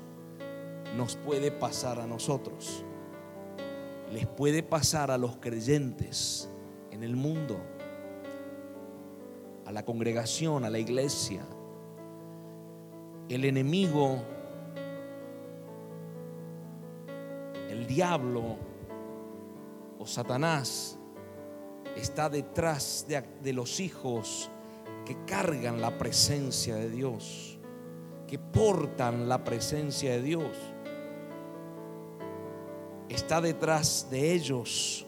nos 0.97 1.17
puede 1.17 1.51
pasar 1.51 1.99
a 2.01 2.07
nosotros. 2.07 2.85
Les 4.13 4.27
puede 4.27 4.63
pasar 4.63 5.11
a 5.11 5.19
los 5.19 5.37
creyentes 5.37 6.49
en 6.91 7.03
el 7.03 7.17
mundo 7.17 7.57
a 9.65 9.73
la 9.73 9.85
congregación, 9.85 10.65
a 10.65 10.71
la 10.71 10.79
iglesia. 10.79 11.43
El 13.29 13.45
enemigo, 13.45 14.19
el 17.71 17.87
diablo 17.87 18.57
o 19.99 20.07
Satanás 20.07 20.99
está 21.97 22.29
detrás 22.29 23.07
de, 23.09 23.53
los 23.53 23.81
hijos 23.81 24.51
que 25.07 25.17
cargan 25.27 25.81
la 25.81 25.97
presencia 25.97 26.77
de 26.77 26.91
Dios, 26.91 27.59
que 28.27 28.39
portan 28.39 29.29
la 29.29 29.45
presencia 29.45 30.13
de 30.13 30.23
Dios. 30.23 30.57
Está 33.09 33.41
detrás 33.41 34.09
de 34.11 34.33
ellos 34.33 35.07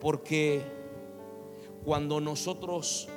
porque 0.00 0.62
cuando 1.84 2.20
nosotros 2.20 3.08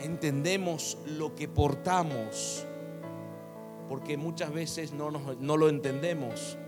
entendemos 0.00 0.98
lo 1.06 1.34
que 1.34 1.48
portamos, 1.48 2.66
porque 3.88 4.16
muchas 4.16 4.52
veces 4.52 4.92
no, 4.92 5.10
no 5.10 5.56
lo 5.56 5.68
entendemos, 5.68 6.58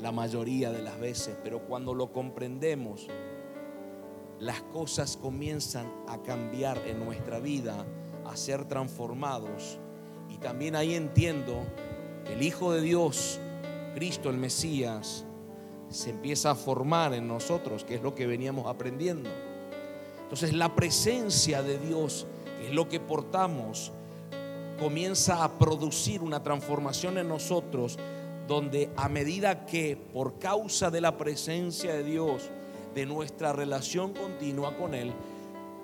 la 0.00 0.12
mayoría 0.12 0.70
de 0.70 0.82
las 0.82 0.98
veces, 0.98 1.36
pero 1.42 1.60
cuando 1.66 1.94
lo 1.94 2.12
comprendemos, 2.12 3.06
las 4.38 4.62
cosas 4.62 5.16
comienzan 5.16 5.92
a 6.08 6.22
cambiar 6.22 6.78
en 6.86 7.04
nuestra 7.04 7.38
vida, 7.38 7.84
a 8.24 8.36
ser 8.36 8.64
transformados. 8.66 9.78
Y 10.30 10.38
también 10.38 10.76
ahí 10.76 10.94
entiendo 10.94 11.62
que 12.24 12.32
el 12.32 12.42
Hijo 12.42 12.72
de 12.72 12.80
Dios, 12.80 13.38
Cristo 13.94 14.30
el 14.30 14.38
Mesías, 14.38 15.26
se 15.90 16.10
empieza 16.10 16.52
a 16.52 16.54
formar 16.54 17.12
en 17.12 17.28
nosotros, 17.28 17.84
que 17.84 17.96
es 17.96 18.02
lo 18.02 18.14
que 18.14 18.26
veníamos 18.26 18.66
aprendiendo. 18.66 19.28
Entonces 20.22 20.54
la 20.54 20.74
presencia 20.74 21.62
de 21.62 21.78
Dios 21.78 22.26
es 22.62 22.72
lo 22.72 22.88
que 22.88 23.00
portamos, 23.00 23.92
comienza 24.78 25.44
a 25.44 25.58
producir 25.58 26.22
una 26.22 26.42
transformación 26.42 27.18
en 27.18 27.28
nosotros 27.28 27.98
donde 28.48 28.90
a 28.96 29.08
medida 29.08 29.66
que 29.66 29.96
por 29.96 30.38
causa 30.38 30.90
de 30.90 31.00
la 31.00 31.16
presencia 31.16 31.94
de 31.94 32.02
Dios, 32.02 32.50
de 32.94 33.06
nuestra 33.06 33.52
relación 33.52 34.12
continua 34.12 34.76
con 34.76 34.94
Él, 34.94 35.12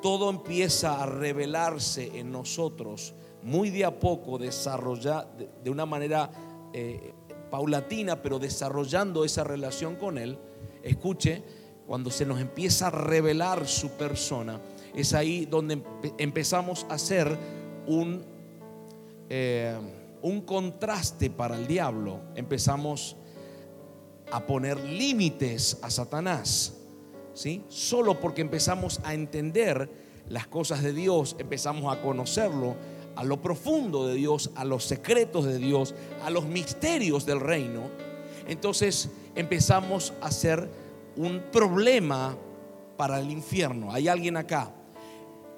todo 0.02 0.30
empieza 0.30 1.02
a 1.02 1.06
revelarse 1.06 2.18
en 2.18 2.32
nosotros 2.32 3.14
muy 3.42 3.70
de 3.70 3.84
a 3.84 4.00
poco, 4.00 4.38
desarrollar 4.38 5.28
de 5.62 5.70
una 5.70 5.86
manera 5.86 6.30
eh, 6.72 7.14
paulatina, 7.50 8.20
pero 8.20 8.40
desarrollando 8.40 9.24
esa 9.24 9.44
relación 9.44 9.94
con 9.94 10.18
Él. 10.18 10.36
Escuche, 10.82 11.44
cuando 11.86 12.10
se 12.10 12.26
nos 12.26 12.40
empieza 12.40 12.88
a 12.88 12.90
revelar 12.90 13.68
su 13.68 13.90
persona, 13.90 14.60
es 14.96 15.12
ahí 15.12 15.44
donde 15.44 15.82
empezamos 16.18 16.86
a 16.88 16.94
hacer 16.94 17.36
un, 17.86 18.24
eh, 19.28 19.76
un 20.22 20.40
contraste 20.40 21.30
para 21.30 21.56
el 21.56 21.66
diablo. 21.66 22.20
Empezamos 22.34 23.16
a 24.32 24.44
poner 24.46 24.80
límites 24.80 25.78
a 25.82 25.90
Satanás. 25.90 26.74
¿sí? 27.34 27.62
Solo 27.68 28.18
porque 28.18 28.40
empezamos 28.40 29.00
a 29.04 29.12
entender 29.14 29.90
las 30.28 30.46
cosas 30.46 30.82
de 30.82 30.92
Dios, 30.92 31.36
empezamos 31.38 31.94
a 31.94 32.00
conocerlo, 32.00 32.74
a 33.14 33.24
lo 33.24 33.40
profundo 33.40 34.06
de 34.06 34.14
Dios, 34.14 34.50
a 34.56 34.64
los 34.64 34.84
secretos 34.84 35.44
de 35.44 35.58
Dios, 35.58 35.94
a 36.24 36.30
los 36.30 36.46
misterios 36.46 37.24
del 37.24 37.40
reino. 37.40 37.82
entonces 38.48 39.10
empezamos 39.34 40.12
a 40.20 40.30
ser 40.30 40.68
un 41.16 41.42
problema 41.52 42.36
para 42.96 43.20
el 43.20 43.30
infierno. 43.30 43.92
Hay 43.92 44.08
alguien 44.08 44.36
acá. 44.36 44.72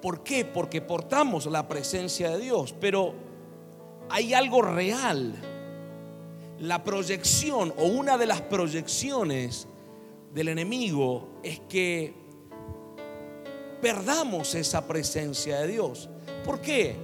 ¿Por 0.01 0.23
qué? 0.23 0.45
Porque 0.45 0.81
portamos 0.81 1.45
la 1.47 1.67
presencia 1.67 2.29
de 2.29 2.39
Dios, 2.39 2.73
pero 2.79 3.13
hay 4.09 4.33
algo 4.33 4.61
real. 4.61 5.35
La 6.59 6.83
proyección 6.83 7.73
o 7.77 7.85
una 7.85 8.17
de 8.17 8.25
las 8.25 8.41
proyecciones 8.41 9.67
del 10.33 10.49
enemigo 10.49 11.27
es 11.43 11.59
que 11.61 12.13
perdamos 13.81 14.55
esa 14.55 14.85
presencia 14.87 15.59
de 15.59 15.67
Dios. 15.67 16.09
¿Por 16.43 16.59
qué? 16.59 16.95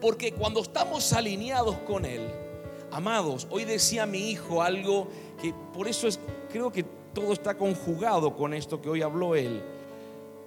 Porque 0.00 0.32
cuando 0.32 0.60
estamos 0.60 1.12
alineados 1.12 1.76
con 1.78 2.04
Él, 2.04 2.28
amados, 2.90 3.46
hoy 3.50 3.64
decía 3.64 4.06
mi 4.06 4.30
hijo 4.30 4.62
algo 4.62 5.08
que 5.40 5.54
por 5.72 5.88
eso 5.88 6.06
es, 6.06 6.20
creo 6.50 6.70
que 6.70 6.84
todo 7.12 7.32
está 7.32 7.56
conjugado 7.56 8.36
con 8.36 8.54
esto 8.54 8.80
que 8.80 8.88
hoy 8.88 9.02
habló 9.02 9.34
Él. 9.34 9.62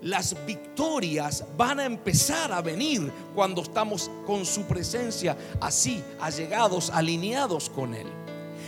Las 0.01 0.35
victorias 0.45 1.43
van 1.55 1.79
a 1.79 1.85
empezar 1.85 2.51
a 2.51 2.61
venir 2.61 3.11
cuando 3.35 3.61
estamos 3.61 4.09
con 4.25 4.45
su 4.45 4.63
presencia 4.63 5.37
así, 5.59 6.03
allegados, 6.19 6.89
alineados 6.89 7.69
con 7.69 7.93
Él. 7.93 8.07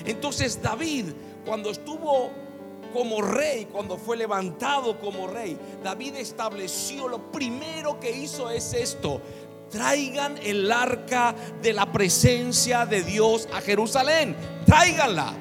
Entonces 0.06 0.62
David, 0.62 1.06
cuando 1.46 1.72
estuvo 1.72 2.30
como 2.94 3.22
rey, 3.22 3.68
cuando 3.72 3.98
fue 3.98 4.16
levantado 4.16 5.00
como 5.00 5.28
rey, 5.28 5.58
David 5.84 6.18
estableció, 6.18 7.08
lo 7.08 7.32
primero 7.32 8.00
que 8.00 8.12
hizo 8.12 8.52
es 8.52 8.74
esto, 8.74 9.20
traigan 9.72 10.38
el 10.44 10.72
arca 10.72 11.34
de 11.64 11.74
la 11.74 11.92
presencia 11.92 12.86
de 12.86 13.02
Dios 13.02 13.50
a 13.52 13.60
Jerusalén, 13.60 14.36
tráiganla. 14.68 15.34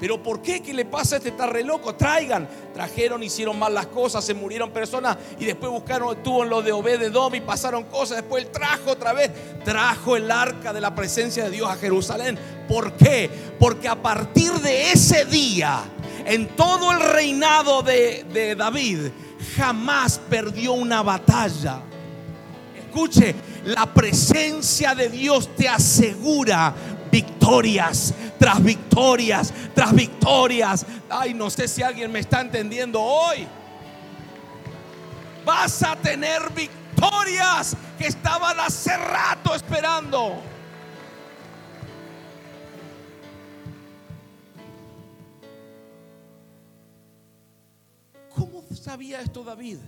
Pero 0.00 0.22
¿por 0.22 0.42
qué? 0.42 0.60
¿Qué 0.60 0.74
le 0.74 0.84
pasa 0.84 1.16
a 1.16 1.18
este 1.18 1.30
tarre 1.30 1.62
loco? 1.62 1.94
Traigan. 1.94 2.48
Trajeron, 2.74 3.22
hicieron 3.22 3.58
mal 3.58 3.72
las 3.72 3.86
cosas, 3.86 4.24
se 4.24 4.34
murieron 4.34 4.70
personas 4.70 5.16
y 5.38 5.44
después 5.44 5.70
buscaron, 5.70 6.22
tuvo 6.22 6.44
lo 6.44 6.60
de 6.60 6.72
Obededom 6.72 7.34
y 7.36 7.40
pasaron 7.40 7.84
cosas. 7.84 8.18
Después 8.18 8.44
él 8.44 8.50
trajo 8.50 8.90
otra 8.90 9.12
vez, 9.12 9.30
trajo 9.64 10.16
el 10.16 10.30
arca 10.30 10.72
de 10.72 10.80
la 10.80 10.94
presencia 10.94 11.44
de 11.44 11.50
Dios 11.50 11.70
a 11.70 11.76
Jerusalén. 11.76 12.38
¿Por 12.68 12.92
qué? 12.94 13.30
Porque 13.58 13.88
a 13.88 14.02
partir 14.02 14.52
de 14.54 14.92
ese 14.92 15.24
día 15.24 15.84
en 16.26 16.48
todo 16.48 16.92
el 16.92 17.00
reinado 17.00 17.82
de, 17.82 18.54
David, 18.56 19.10
jamás 19.56 20.18
perdió 20.18 20.72
una 20.72 21.02
batalla. 21.02 21.80
Escuche, 22.76 23.34
la 23.64 23.92
presencia 23.92 24.94
de 24.94 25.08
Dios 25.08 25.50
te 25.56 25.68
asegura 25.68 26.74
victorias 27.14 28.12
tras 28.40 28.60
victorias, 28.60 29.54
tras 29.72 29.94
victorias. 29.94 30.84
Ay, 31.08 31.32
no 31.32 31.48
sé 31.48 31.68
si 31.68 31.80
alguien 31.80 32.10
me 32.10 32.18
está 32.18 32.40
entendiendo 32.40 33.00
hoy. 33.00 33.46
Vas 35.44 35.80
a 35.84 35.94
tener 35.94 36.50
victorias 36.52 37.76
que 37.96 38.08
estaban 38.08 38.58
hace 38.58 38.96
rato 38.96 39.54
esperando. 39.54 40.42
sabía 48.72 49.20
esto 49.20 49.44
David? 49.44 49.78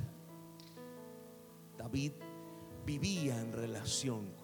David 1.77 2.13
vivía 2.87 3.39
en 3.39 3.53
relación 3.53 4.36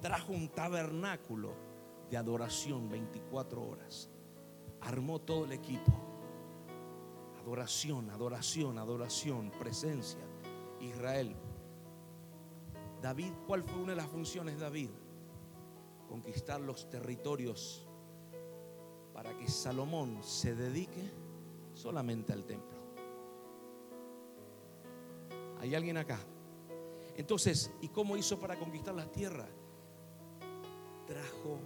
Trajo 0.00 0.32
un 0.32 0.48
tabernáculo 0.48 1.52
de 2.10 2.16
adoración 2.16 2.88
24 2.88 3.62
horas. 3.62 4.10
Armó 4.80 5.20
todo 5.20 5.44
el 5.44 5.52
equipo. 5.52 5.92
Adoración, 7.40 8.10
adoración, 8.10 8.78
adoración, 8.78 9.50
presencia. 9.58 10.20
Israel. 10.80 11.36
David, 13.02 13.32
¿cuál 13.46 13.62
fue 13.62 13.80
una 13.80 13.92
de 13.92 13.96
las 13.96 14.08
funciones 14.08 14.54
de 14.54 14.60
David? 14.60 14.90
Conquistar 16.08 16.60
los 16.60 16.88
territorios 16.90 17.86
para 19.12 19.36
que 19.36 19.48
Salomón 19.48 20.22
se 20.22 20.54
dedique 20.54 21.10
solamente 21.74 22.32
al 22.32 22.44
templo. 22.44 22.78
¿Hay 25.60 25.74
alguien 25.74 25.98
acá? 25.98 26.18
Entonces, 27.16 27.70
¿y 27.82 27.88
cómo 27.88 28.16
hizo 28.16 28.38
para 28.38 28.58
conquistar 28.58 28.94
las 28.94 29.12
tierras? 29.12 29.48
Trajo 31.10 31.58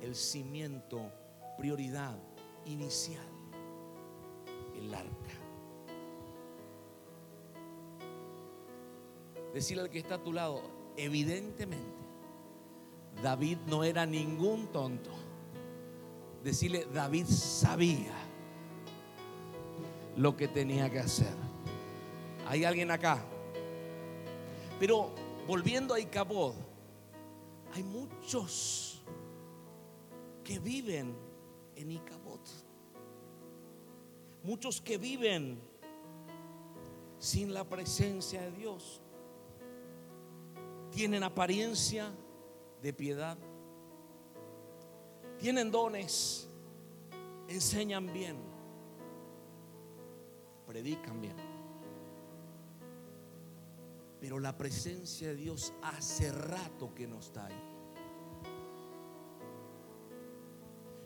el 0.00 0.14
cimiento, 0.14 1.10
prioridad 1.58 2.16
inicial, 2.64 3.26
el 4.76 4.94
arca. 4.94 5.10
Decirle 9.52 9.82
al 9.82 9.90
que 9.90 9.98
está 9.98 10.14
a 10.14 10.22
tu 10.22 10.32
lado, 10.32 10.62
evidentemente, 10.96 12.04
David 13.20 13.58
no 13.66 13.82
era 13.82 14.06
ningún 14.06 14.68
tonto 14.68 15.10
decirle, 16.44 16.86
David 16.92 17.24
sabía 17.26 18.12
lo 20.16 20.36
que 20.36 20.46
tenía 20.46 20.90
que 20.90 21.00
hacer. 21.00 21.34
¿Hay 22.46 22.64
alguien 22.64 22.90
acá? 22.90 23.24
Pero 24.78 25.10
volviendo 25.48 25.94
a 25.94 26.00
Icabod, 26.00 26.54
hay 27.74 27.82
muchos 27.82 29.02
que 30.42 30.58
viven 30.58 31.14
en 31.76 31.90
Icabod. 31.90 32.40
Muchos 34.42 34.80
que 34.80 34.96
viven 34.96 35.60
sin 37.18 37.52
la 37.52 37.64
presencia 37.64 38.40
de 38.40 38.52
Dios. 38.52 39.02
Tienen 40.90 41.22
apariencia 41.22 42.10
de 42.80 42.92
piedad 42.92 43.36
tienen 45.38 45.70
dones, 45.70 46.48
enseñan 47.48 48.10
bien, 48.12 48.36
predican 50.66 51.20
bien. 51.20 51.53
Pero 54.24 54.40
la 54.40 54.56
presencia 54.56 55.28
de 55.28 55.36
Dios 55.36 55.74
hace 55.82 56.32
rato 56.32 56.94
que 56.94 57.06
no 57.06 57.18
está 57.18 57.44
ahí. 57.44 57.62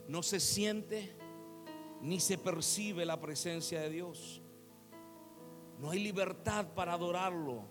No 0.07 0.23
se 0.23 0.39
siente 0.39 1.17
ni 1.99 2.21
se 2.21 2.37
percibe 2.37 3.05
la 3.05 3.19
presencia 3.19 3.81
de 3.81 3.89
Dios. 3.89 4.41
No 5.79 5.89
hay 5.89 5.99
libertad 5.99 6.67
para 6.73 6.93
adorarlo. 6.93 7.65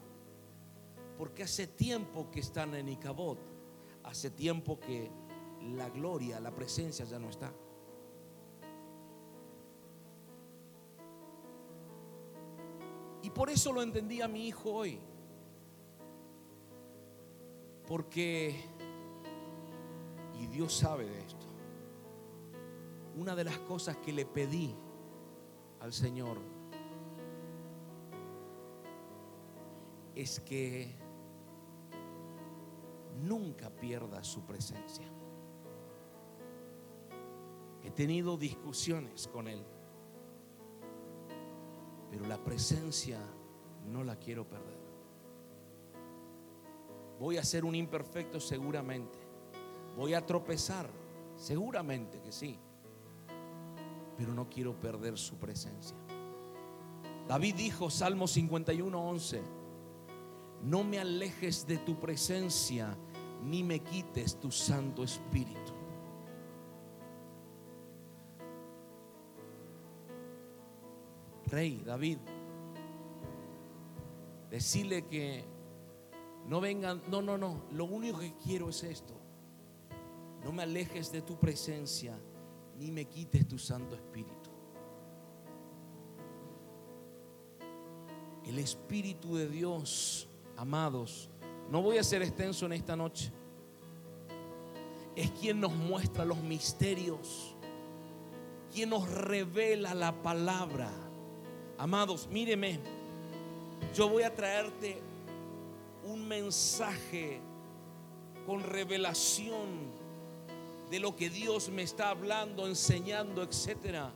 Porque 1.16 1.44
hace 1.44 1.66
tiempo 1.66 2.30
que 2.30 2.40
están 2.40 2.74
en 2.74 2.90
Icabod. 2.90 3.38
Hace 4.04 4.30
tiempo 4.30 4.78
que 4.78 5.11
la 5.62 5.88
gloria, 5.88 6.40
la 6.40 6.54
presencia 6.54 7.06
ya 7.06 7.18
no 7.18 7.30
está. 7.30 7.50
Y 13.22 13.30
por 13.30 13.48
eso 13.48 13.72
lo 13.72 13.80
entendía 13.80 14.28
mi 14.28 14.46
hijo 14.46 14.72
hoy. 14.72 15.00
Porque, 17.88 18.55
y 20.38 20.46
Dios 20.46 20.74
sabe 20.74 21.07
de 21.07 21.18
esto, 21.20 21.46
una 23.16 23.35
de 23.35 23.44
las 23.44 23.59
cosas 23.61 23.96
que 23.96 24.12
le 24.12 24.27
pedí 24.27 24.74
al 25.81 25.92
Señor 25.92 26.37
es 30.14 30.41
que 30.41 30.95
nunca 33.22 33.70
pierda 33.70 34.22
su 34.22 34.43
presencia. 34.43 35.07
He 37.82 37.91
tenido 37.91 38.36
discusiones 38.36 39.28
con 39.28 39.49
Él. 39.49 39.64
Pero 42.11 42.26
la 42.26 42.36
presencia 42.43 43.18
no 43.86 44.05
la 44.05 44.16
quiero 44.16 44.47
perder. 44.47 44.78
Voy 47.19 47.37
a 47.37 47.45
ser 47.45 47.64
un 47.64 47.75
imperfecto 47.75 48.41
seguramente. 48.41 49.19
Voy 49.97 50.14
a 50.14 50.25
tropezar 50.25 50.89
seguramente 51.37 52.21
que 52.21 52.33
sí. 52.33 52.59
Pero 54.16 54.35
no 54.35 54.49
quiero 54.49 54.79
perder 54.79 55.19
su 55.19 55.37
presencia. 55.37 55.97
David 57.27 57.55
dijo, 57.57 57.91
Salmo 57.91 58.27
51, 58.27 59.09
11, 59.09 59.43
no 60.62 60.83
me 60.83 60.99
alejes 60.99 61.66
de 61.66 61.79
tu 61.79 62.01
presencia, 62.01 62.97
ni 63.45 63.62
me 63.62 63.81
quites 63.81 64.41
tu 64.41 64.51
Santo 64.51 65.05
Espíritu. 65.05 65.79
rey 71.49 71.83
David, 71.85 72.19
decirle 74.51 75.07
que 75.07 75.45
No 76.49 76.62
vengan, 76.62 77.03
no, 77.09 77.20
no, 77.20 77.36
no. 77.36 77.61
Lo 77.72 77.84
único 77.84 78.18
que 78.18 78.34
quiero 78.42 78.70
es 78.70 78.82
esto. 78.82 79.14
No 80.42 80.51
me 80.51 80.62
alejes 80.62 81.12
de 81.12 81.20
tu 81.20 81.38
presencia, 81.38 82.18
ni 82.78 82.90
me 82.90 83.05
quites 83.05 83.46
tu 83.46 83.59
Santo 83.59 83.94
Espíritu. 83.94 84.51
El 88.46 88.59
Espíritu 88.59 89.36
de 89.36 89.46
Dios, 89.46 90.26
amados, 90.57 91.28
no 91.70 91.82
voy 91.82 91.99
a 91.99 92.03
ser 92.03 92.22
extenso 92.22 92.64
en 92.64 92.72
esta 92.72 92.96
noche. 92.96 93.30
Es 95.14 95.30
quien 95.32 95.61
nos 95.61 95.74
muestra 95.74 96.24
los 96.24 96.38
misterios, 96.38 97.55
quien 98.72 98.88
nos 98.88 99.07
revela 99.11 99.92
la 99.92 100.22
palabra. 100.22 100.90
Amados, 101.76 102.26
míreme, 102.30 102.80
yo 103.94 104.09
voy 104.09 104.22
a 104.22 104.34
traerte 104.34 105.07
un 106.09 106.26
mensaje 106.26 107.40
con 108.46 108.62
revelación 108.62 109.92
de 110.90 111.00
lo 111.00 111.14
que 111.14 111.28
Dios 111.28 111.68
me 111.68 111.82
está 111.82 112.09
hablando, 112.09 112.66
enseñando, 112.66 113.42
etcétera. 113.42 114.11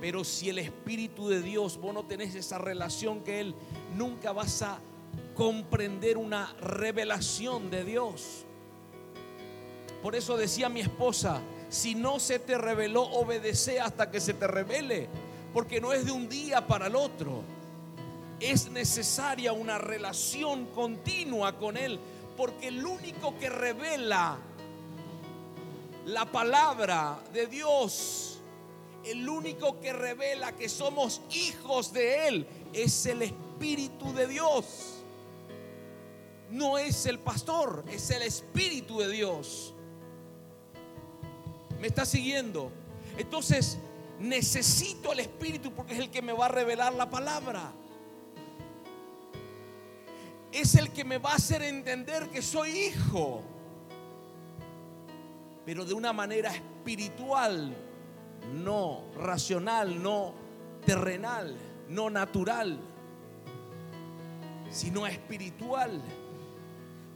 Pero 0.00 0.24
si 0.24 0.48
el 0.48 0.58
Espíritu 0.58 1.28
de 1.28 1.42
Dios, 1.42 1.78
vos 1.78 1.94
no 1.94 2.06
tenés 2.06 2.34
esa 2.34 2.58
relación 2.58 3.20
que 3.22 3.38
Él, 3.40 3.54
nunca 3.96 4.32
vas 4.32 4.62
a 4.62 4.80
comprender 5.34 6.16
una 6.18 6.52
revelación 6.60 7.70
de 7.70 7.84
Dios. 7.84 8.44
Por 10.02 10.16
eso 10.16 10.36
decía 10.36 10.68
mi 10.68 10.80
esposa, 10.80 11.40
si 11.68 11.94
no 11.94 12.18
se 12.18 12.40
te 12.40 12.58
reveló, 12.58 13.02
obedece 13.02 13.78
hasta 13.78 14.10
que 14.10 14.20
se 14.20 14.34
te 14.34 14.48
revele, 14.48 15.08
porque 15.52 15.80
no 15.80 15.92
es 15.92 16.04
de 16.04 16.10
un 16.10 16.28
día 16.28 16.66
para 16.66 16.88
el 16.88 16.96
otro. 16.96 17.44
Es 18.40 18.70
necesaria 18.70 19.52
una 19.52 19.78
relación 19.78 20.66
continua 20.66 21.58
con 21.58 21.76
Él, 21.76 22.00
porque 22.36 22.68
el 22.68 22.84
único 22.84 23.38
que 23.38 23.50
revela 23.50 24.38
la 26.06 26.24
palabra 26.24 27.20
de 27.32 27.46
Dios 27.46 28.30
el 29.04 29.28
único 29.28 29.80
que 29.80 29.92
revela 29.92 30.52
que 30.52 30.68
somos 30.68 31.22
hijos 31.30 31.92
de 31.92 32.28
Él 32.28 32.46
es 32.72 33.06
el 33.06 33.22
Espíritu 33.22 34.12
de 34.12 34.26
Dios. 34.26 35.02
No 36.50 36.76
es 36.78 37.06
el 37.06 37.18
pastor, 37.18 37.84
es 37.90 38.10
el 38.10 38.22
Espíritu 38.22 38.98
de 38.98 39.08
Dios. 39.08 39.72
¿Me 41.80 41.86
está 41.86 42.04
siguiendo? 42.04 42.70
Entonces, 43.16 43.78
necesito 44.18 45.12
el 45.12 45.20
Espíritu 45.20 45.72
porque 45.72 45.94
es 45.94 46.00
el 46.00 46.10
que 46.10 46.20
me 46.20 46.32
va 46.32 46.46
a 46.46 46.48
revelar 46.48 46.92
la 46.92 47.08
palabra. 47.08 47.72
Es 50.52 50.74
el 50.74 50.90
que 50.90 51.04
me 51.04 51.18
va 51.18 51.32
a 51.32 51.36
hacer 51.36 51.62
entender 51.62 52.28
que 52.28 52.42
soy 52.42 52.70
hijo. 52.70 53.42
Pero 55.64 55.84
de 55.84 55.94
una 55.94 56.12
manera 56.12 56.50
espiritual, 56.50 57.76
no 58.54 59.04
racional, 59.16 60.02
no 60.02 60.34
terrenal, 60.84 61.56
no 61.88 62.10
natural, 62.10 62.80
sino 64.70 65.06
espiritual. 65.06 66.02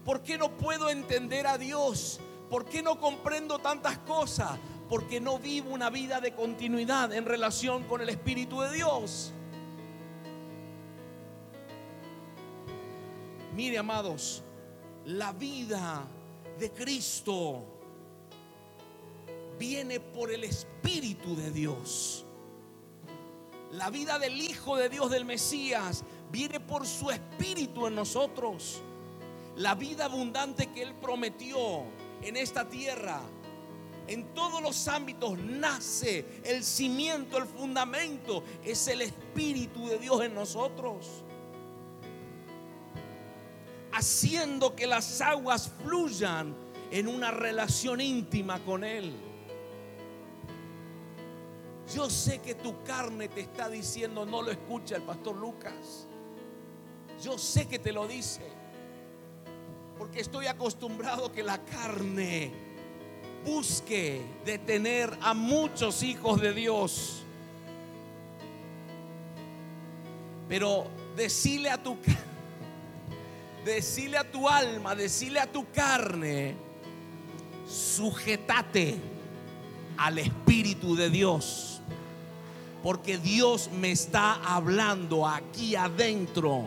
¿Por 0.05 0.23
qué 0.23 0.37
no 0.37 0.57
puedo 0.57 0.91
entender 0.91 1.47
a 1.47 1.57
Dios? 1.57 2.21
¿Por 2.51 2.67
qué 2.67 2.83
no 2.83 3.01
comprendo 3.01 3.59
tantas 3.59 3.99
cosas? 3.99 4.59
Porque 4.89 5.21
no 5.21 5.39
vivo 5.39 5.71
una 5.71 5.91
vida 5.91 6.21
de 6.21 6.35
continuidad 6.35 7.13
en 7.13 7.25
relación 7.25 7.85
con 7.85 8.03
el 8.03 8.11
Espíritu 8.11 8.61
de 8.61 8.73
Dios. 8.73 9.33
Mire, 13.55 13.79
amados, 13.79 14.43
la 15.05 15.33
vida 15.33 16.05
de 16.59 16.73
Cristo 16.73 17.63
viene 19.57 20.01
por 20.01 20.33
el 20.33 20.43
Espíritu 20.43 21.37
de 21.37 21.53
Dios. 21.53 22.25
La 23.71 23.91
vida 23.91 24.19
del 24.19 24.41
Hijo 24.41 24.77
de 24.77 24.89
Dios, 24.89 25.09
del 25.09 25.25
Mesías, 25.25 26.03
viene 26.33 26.59
por 26.59 26.85
su 26.85 27.13
Espíritu 27.13 27.87
en 27.87 27.95
nosotros. 27.95 28.83
La 29.55 29.77
vida 29.77 30.07
abundante 30.07 30.73
que 30.73 30.83
Él 30.83 30.95
prometió 30.95 31.85
en 32.23 32.37
esta 32.37 32.69
tierra, 32.69 33.21
en 34.09 34.35
todos 34.35 34.61
los 34.63 34.89
ámbitos 34.89 35.39
nace 35.39 36.43
el 36.45 36.65
cimiento, 36.65 37.39
el 37.39 37.47
fundamento, 37.47 38.43
es 38.65 38.89
el 38.89 39.01
Espíritu 39.03 39.87
de 39.87 39.99
Dios 39.99 40.23
en 40.23 40.35
nosotros. 40.35 41.24
Haciendo 43.95 44.75
que 44.75 44.87
las 44.87 45.21
aguas 45.21 45.71
fluyan 45.83 46.55
en 46.91 47.09
una 47.09 47.31
relación 47.31 48.01
íntima 48.01 48.59
con 48.61 48.85
Él. 48.85 49.15
Yo 51.95 52.09
sé 52.09 52.41
que 52.41 52.55
tu 52.55 52.83
carne 52.83 53.29
te 53.29 53.41
está 53.41 53.69
diciendo, 53.69 54.25
no 54.25 54.43
lo 54.43 54.51
escucha 54.51 54.97
el 54.97 55.03
pastor 55.03 55.37
Lucas. 55.37 56.07
Yo 57.23 57.39
sé 57.39 57.69
que 57.69 57.79
te 57.79 57.93
lo 57.93 58.07
dice. 58.07 58.43
Porque 59.99 60.21
estoy 60.21 60.47
acostumbrado 60.47 61.31
que 61.31 61.43
la 61.43 61.65
carne 61.65 62.53
busque 63.45 64.23
detener 64.45 65.17
a 65.21 65.35
muchos 65.35 66.03
hijos 66.03 66.41
de 66.41 66.53
Dios. 66.53 67.23
Pero 70.49 70.87
decile 71.17 71.71
a 71.71 71.83
tu 71.83 71.97
decile 73.65 74.19
a 74.19 74.31
tu 74.31 74.49
alma, 74.49 74.95
decile 74.95 75.41
a 75.41 75.51
tu 75.51 75.71
carne, 75.73 76.55
sujetate 77.67 78.97
al 79.97 80.19
Espíritu 80.19 80.97
de 80.97 81.11
Dios 81.11 81.75
porque 82.85 83.17
Dios 83.17 83.71
me 83.81 83.91
está 83.93 84.35
hablando 84.35 85.27
aquí 85.27 85.75
adentro. 85.75 86.65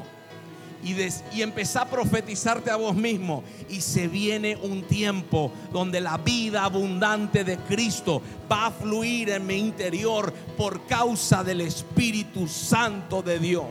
Y, 0.83 0.95
y 1.31 1.43
empezá 1.43 1.83
a 1.83 1.89
profetizarte 1.89 2.71
a 2.71 2.75
vos 2.75 2.95
mismo. 2.95 3.43
Y 3.69 3.81
se 3.81 4.07
viene 4.07 4.55
un 4.55 4.81
tiempo 4.81 5.51
donde 5.71 6.01
la 6.01 6.17
vida 6.17 6.63
abundante 6.63 7.43
de 7.43 7.57
Cristo 7.57 8.19
va 8.51 8.65
a 8.65 8.71
fluir 8.71 9.29
en 9.29 9.45
mi 9.45 9.57
interior 9.57 10.33
por 10.57 10.87
causa 10.87 11.43
del 11.43 11.61
Espíritu 11.61 12.47
Santo 12.47 13.21
de 13.21 13.37
Dios. 13.37 13.65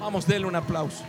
Vamos, 0.00 0.26
denle 0.26 0.48
un 0.48 0.56
aplauso. 0.56 1.04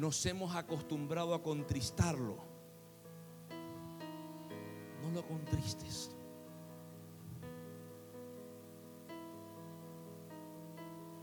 Nos 0.00 0.24
hemos 0.24 0.56
acostumbrado 0.56 1.34
a 1.34 1.42
contristarlo. 1.42 2.38
No 5.02 5.10
lo 5.10 5.22
contristes. 5.26 6.10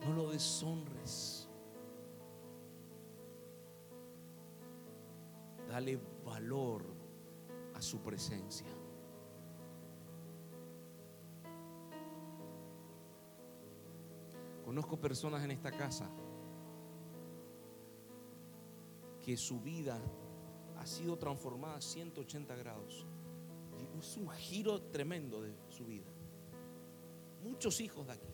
No 0.06 0.14
lo 0.14 0.30
deshonres. 0.30 1.50
Dale 5.68 6.00
valor 6.24 6.86
a 7.74 7.82
su 7.82 8.00
presencia. 8.02 8.68
Conozco 14.64 15.02
personas 15.02 15.44
en 15.44 15.50
esta 15.50 15.72
casa 15.72 16.08
que 19.28 19.36
su 19.36 19.60
vida 19.60 20.02
ha 20.78 20.86
sido 20.86 21.18
transformada 21.18 21.76
a 21.76 21.82
180 21.82 22.56
grados. 22.56 23.06
Es 24.00 24.16
un 24.16 24.30
giro 24.30 24.84
tremendo 24.84 25.42
de 25.42 25.54
su 25.68 25.84
vida. 25.84 26.10
Muchos 27.44 27.82
hijos 27.82 28.08
de 28.08 28.14
aquí. 28.14 28.34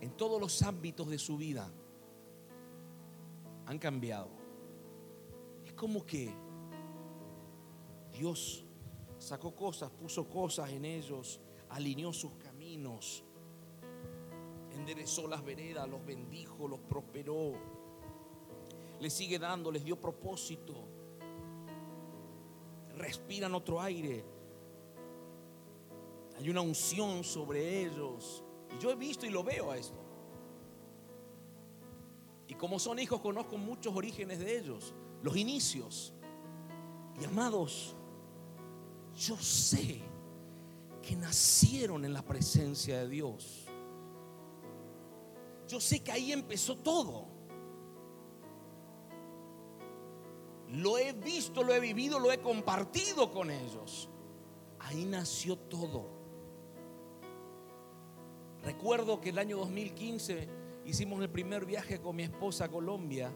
En 0.00 0.10
todos 0.16 0.40
los 0.40 0.60
ámbitos 0.62 1.08
de 1.08 1.20
su 1.20 1.36
vida 1.36 1.72
han 3.66 3.78
cambiado. 3.78 4.30
Es 5.64 5.72
como 5.74 6.04
que 6.04 6.34
Dios 8.12 8.64
sacó 9.18 9.54
cosas, 9.54 9.88
puso 9.92 10.28
cosas 10.28 10.68
en 10.70 10.84
ellos, 10.84 11.40
alineó 11.68 12.12
sus 12.12 12.34
caminos 12.34 13.22
enderezó 14.74 15.26
las 15.28 15.44
veredas, 15.44 15.88
los 15.88 16.04
bendijo, 16.04 16.68
los 16.68 16.80
prosperó. 16.80 17.52
Les 19.00 19.12
sigue 19.12 19.38
dando, 19.38 19.70
les 19.70 19.84
dio 19.84 20.00
propósito. 20.00 20.74
Respiran 22.96 23.54
otro 23.54 23.80
aire. 23.80 24.24
Hay 26.38 26.48
una 26.48 26.60
unción 26.60 27.24
sobre 27.24 27.82
ellos. 27.82 28.44
Y 28.74 28.82
yo 28.82 28.90
he 28.90 28.94
visto 28.94 29.26
y 29.26 29.30
lo 29.30 29.42
veo 29.42 29.70
a 29.70 29.76
esto. 29.76 29.98
Y 32.48 32.54
como 32.54 32.78
son 32.78 32.98
hijos, 32.98 33.20
conozco 33.20 33.56
muchos 33.56 33.94
orígenes 33.94 34.38
de 34.38 34.58
ellos, 34.58 34.94
los 35.22 35.36
inicios. 35.36 36.12
Y 37.20 37.24
amados, 37.24 37.96
yo 39.16 39.36
sé 39.36 40.00
que 41.02 41.16
nacieron 41.16 42.04
en 42.04 42.12
la 42.12 42.22
presencia 42.22 42.98
de 42.98 43.08
Dios. 43.08 43.61
Yo 45.72 45.80
sé 45.80 46.04
que 46.04 46.12
ahí 46.12 46.32
empezó 46.32 46.76
todo. 46.76 47.24
Lo 50.68 50.98
he 50.98 51.14
visto, 51.14 51.62
lo 51.62 51.72
he 51.72 51.80
vivido, 51.80 52.18
lo 52.18 52.30
he 52.30 52.42
compartido 52.42 53.32
con 53.32 53.50
ellos. 53.50 54.10
Ahí 54.80 55.06
nació 55.06 55.56
todo. 55.56 56.10
Recuerdo 58.62 59.18
que 59.18 59.30
el 59.30 59.38
año 59.38 59.56
2015 59.56 60.46
hicimos 60.84 61.22
el 61.22 61.30
primer 61.30 61.64
viaje 61.64 62.02
con 62.02 62.16
mi 62.16 62.24
esposa 62.24 62.66
a 62.66 62.68
Colombia. 62.68 63.32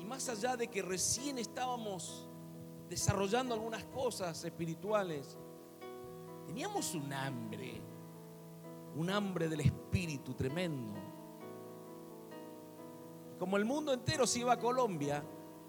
Y 0.00 0.04
más 0.06 0.26
allá 0.30 0.56
de 0.56 0.68
que 0.68 0.80
recién 0.80 1.36
estábamos 1.36 2.30
desarrollando 2.88 3.52
algunas 3.52 3.84
cosas 3.84 4.42
espirituales, 4.42 5.36
teníamos 6.46 6.94
un 6.94 7.12
hambre, 7.12 7.82
un 8.96 9.10
hambre 9.10 9.48
del 9.48 9.60
espíritu 9.60 10.34
tremendo. 10.34 10.94
Como 13.38 13.58
el 13.58 13.64
mundo 13.66 13.92
entero 13.92 14.26
se 14.26 14.40
iba 14.40 14.54
a 14.54 14.58
Colombia, 14.58 15.22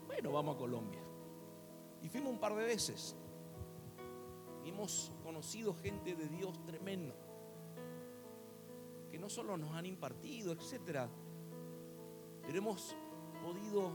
bueno, 0.05 0.31
vamos 0.31 0.55
a 0.55 0.57
Colombia. 0.57 1.01
Y 2.01 2.07
fuimos 2.07 2.31
un 2.31 2.39
par 2.39 2.55
de 2.55 2.63
veces. 2.63 3.15
hemos 4.63 5.11
conocido 5.23 5.73
gente 5.73 6.15
de 6.15 6.27
Dios 6.29 6.63
tremendo. 6.65 7.15
Que 9.11 9.19
no 9.19 9.29
solo 9.29 9.57
nos 9.57 9.71
han 9.71 9.85
impartido, 9.85 10.53
etcétera, 10.53 11.09
pero 12.43 12.57
hemos 12.57 12.95
podido 13.43 13.91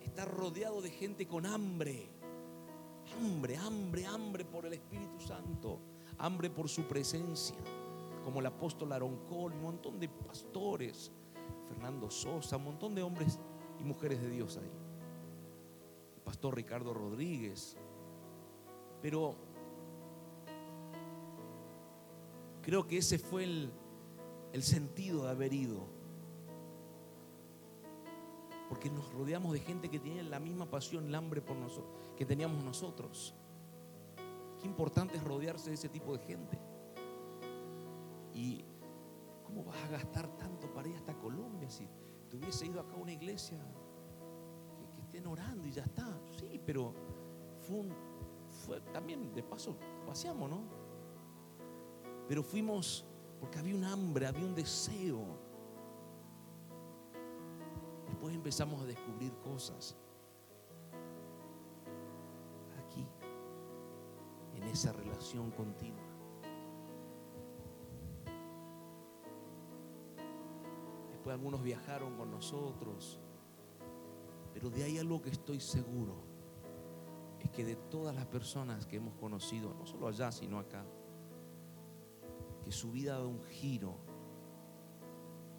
estar 0.00 0.26
rodeados 0.26 0.82
de 0.82 0.90
gente 0.90 1.26
con 1.26 1.44
hambre. 1.44 2.08
Hambre, 3.16 3.56
hambre, 3.56 4.06
hambre 4.06 4.44
por 4.44 4.64
el 4.64 4.72
Espíritu 4.74 5.20
Santo. 5.20 5.80
Hambre 6.18 6.50
por 6.50 6.68
su 6.68 6.84
presencia. 6.84 7.56
Como 8.28 8.40
el 8.40 8.46
apóstol 8.46 8.90
Cole, 9.26 9.56
un 9.56 9.62
montón 9.62 9.98
de 9.98 10.06
pastores 10.06 11.10
Fernando 11.66 12.10
Sosa, 12.10 12.58
un 12.58 12.64
montón 12.64 12.94
de 12.94 13.02
hombres 13.02 13.38
y 13.80 13.84
mujeres 13.84 14.20
de 14.20 14.28
Dios 14.28 14.58
ahí. 14.58 14.70
El 16.14 16.22
pastor 16.24 16.54
Ricardo 16.54 16.92
Rodríguez. 16.92 17.78
Pero 19.00 19.34
creo 22.60 22.86
que 22.86 22.98
ese 22.98 23.18
fue 23.18 23.44
el, 23.44 23.72
el 24.52 24.62
sentido 24.62 25.24
de 25.24 25.30
haber 25.30 25.54
ido. 25.54 25.86
Porque 28.68 28.90
nos 28.90 29.10
rodeamos 29.10 29.54
de 29.54 29.60
gente 29.60 29.88
que 29.88 30.00
tiene 30.00 30.22
la 30.22 30.38
misma 30.38 30.66
pasión, 30.66 31.06
el 31.06 31.14
hambre 31.14 31.40
por 31.40 31.56
nosotros, 31.56 31.94
que 32.14 32.26
teníamos 32.26 32.62
nosotros. 32.62 33.34
Qué 34.60 34.66
importante 34.66 35.16
es 35.16 35.24
rodearse 35.24 35.70
de 35.70 35.76
ese 35.76 35.88
tipo 35.88 36.14
de 36.14 36.22
gente. 36.26 36.67
Y 38.34 38.64
¿Cómo 39.48 39.64
vas 39.64 39.82
a 39.82 39.88
gastar 39.88 40.28
tanto 40.36 40.70
para 40.74 40.88
ir 40.88 40.96
hasta 40.96 41.14
Colombia 41.14 41.70
si 41.70 41.88
te 42.28 42.36
hubiese 42.36 42.66
ido 42.66 42.80
acá 42.82 42.92
a 42.92 42.98
una 42.98 43.12
iglesia 43.12 43.56
que, 44.94 45.00
estén 45.00 45.26
orando 45.26 45.66
y 45.66 45.72
ya 45.72 45.84
está? 45.84 46.20
Sí, 46.38 46.60
pero 46.66 46.92
fue, 47.62 47.88
fue 48.66 48.78
también, 48.92 49.32
de 49.32 49.42
paso, 49.42 49.78
paseamos, 50.04 50.50
¿no? 50.50 50.60
Pero 52.28 52.42
fuimos 52.42 53.06
porque 53.40 53.58
había 53.58 53.74
un 53.74 53.84
hambre, 53.84 54.26
había 54.26 54.44
un 54.44 54.54
deseo. 54.54 55.24
Después 58.06 58.34
empezamos 58.34 58.82
a 58.82 58.84
descubrir 58.84 59.32
cosas. 59.38 59.96
Aquí, 62.84 63.06
en 64.56 64.64
esa 64.64 64.92
relación 64.92 65.50
continua. 65.52 66.07
Algunos 71.30 71.62
viajaron 71.62 72.16
con 72.16 72.30
nosotros. 72.30 73.18
Pero 74.52 74.70
de 74.70 74.84
ahí 74.84 74.98
algo 74.98 75.22
que 75.22 75.30
estoy 75.30 75.60
seguro 75.60 76.16
es 77.40 77.50
que 77.50 77.64
de 77.64 77.76
todas 77.76 78.14
las 78.14 78.26
personas 78.26 78.86
que 78.86 78.96
hemos 78.96 79.14
conocido, 79.14 79.74
no 79.74 79.86
solo 79.86 80.08
allá, 80.08 80.32
sino 80.32 80.58
acá, 80.58 80.84
que 82.64 82.72
su 82.72 82.90
vida 82.90 83.18
da 83.18 83.26
un 83.26 83.42
giro, 83.44 83.96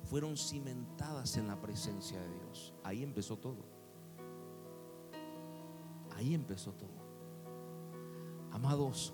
fueron 0.03 0.38
cimentadas 0.38 1.38
en 1.38 1.47
la 1.47 1.59
presencia 1.61 2.20
de 2.20 2.30
Dios. 2.32 2.74
Ahí 2.84 3.03
empezó 3.03 3.38
todo. 3.38 3.63
Ahí 6.15 6.34
empezó 6.34 6.74
todo. 6.74 6.99
Amados, 8.51 9.13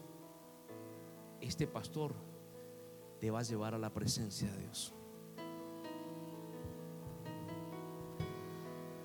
este 1.41 1.68
pastor 1.68 2.16
te 3.20 3.30
va 3.30 3.39
a 3.39 3.43
llevar 3.43 3.76
a 3.76 3.78
la 3.78 3.93
presencia 3.93 4.51
de 4.51 4.62
Dios. 4.64 4.93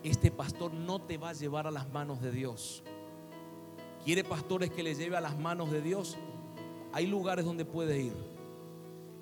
Este 0.03 0.31
pastor 0.31 0.73
no 0.73 1.01
te 1.01 1.19
va 1.19 1.31
a 1.31 1.33
llevar 1.33 1.67
a 1.67 1.71
las 1.71 1.91
manos 1.93 2.21
de 2.21 2.31
Dios. 2.33 2.83
¿Quiere 4.05 4.25
pastores 4.25 4.71
que 4.71 4.83
le 4.83 4.95
lleve 4.95 5.17
a 5.17 5.21
las 5.21 5.39
manos 5.39 5.71
de 5.71 5.83
Dios? 5.83 6.17
Hay 6.93 7.07
lugares 7.07 7.45
donde 7.45 7.65
puede 7.65 8.01
ir. 8.01 8.15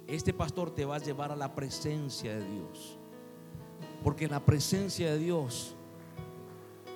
Este 0.07 0.33
pastor 0.33 0.71
te 0.71 0.85
va 0.85 0.97
a 0.97 1.01
llevar 1.01 1.33
a 1.33 1.37
la 1.37 1.55
presencia 1.55 2.37
de 2.37 2.49
Dios. 2.49 2.99
Porque 4.03 4.27
en 4.27 4.31
la 4.31 4.41
presencia 4.41 5.11
de 5.11 5.19
Dios 5.19 5.75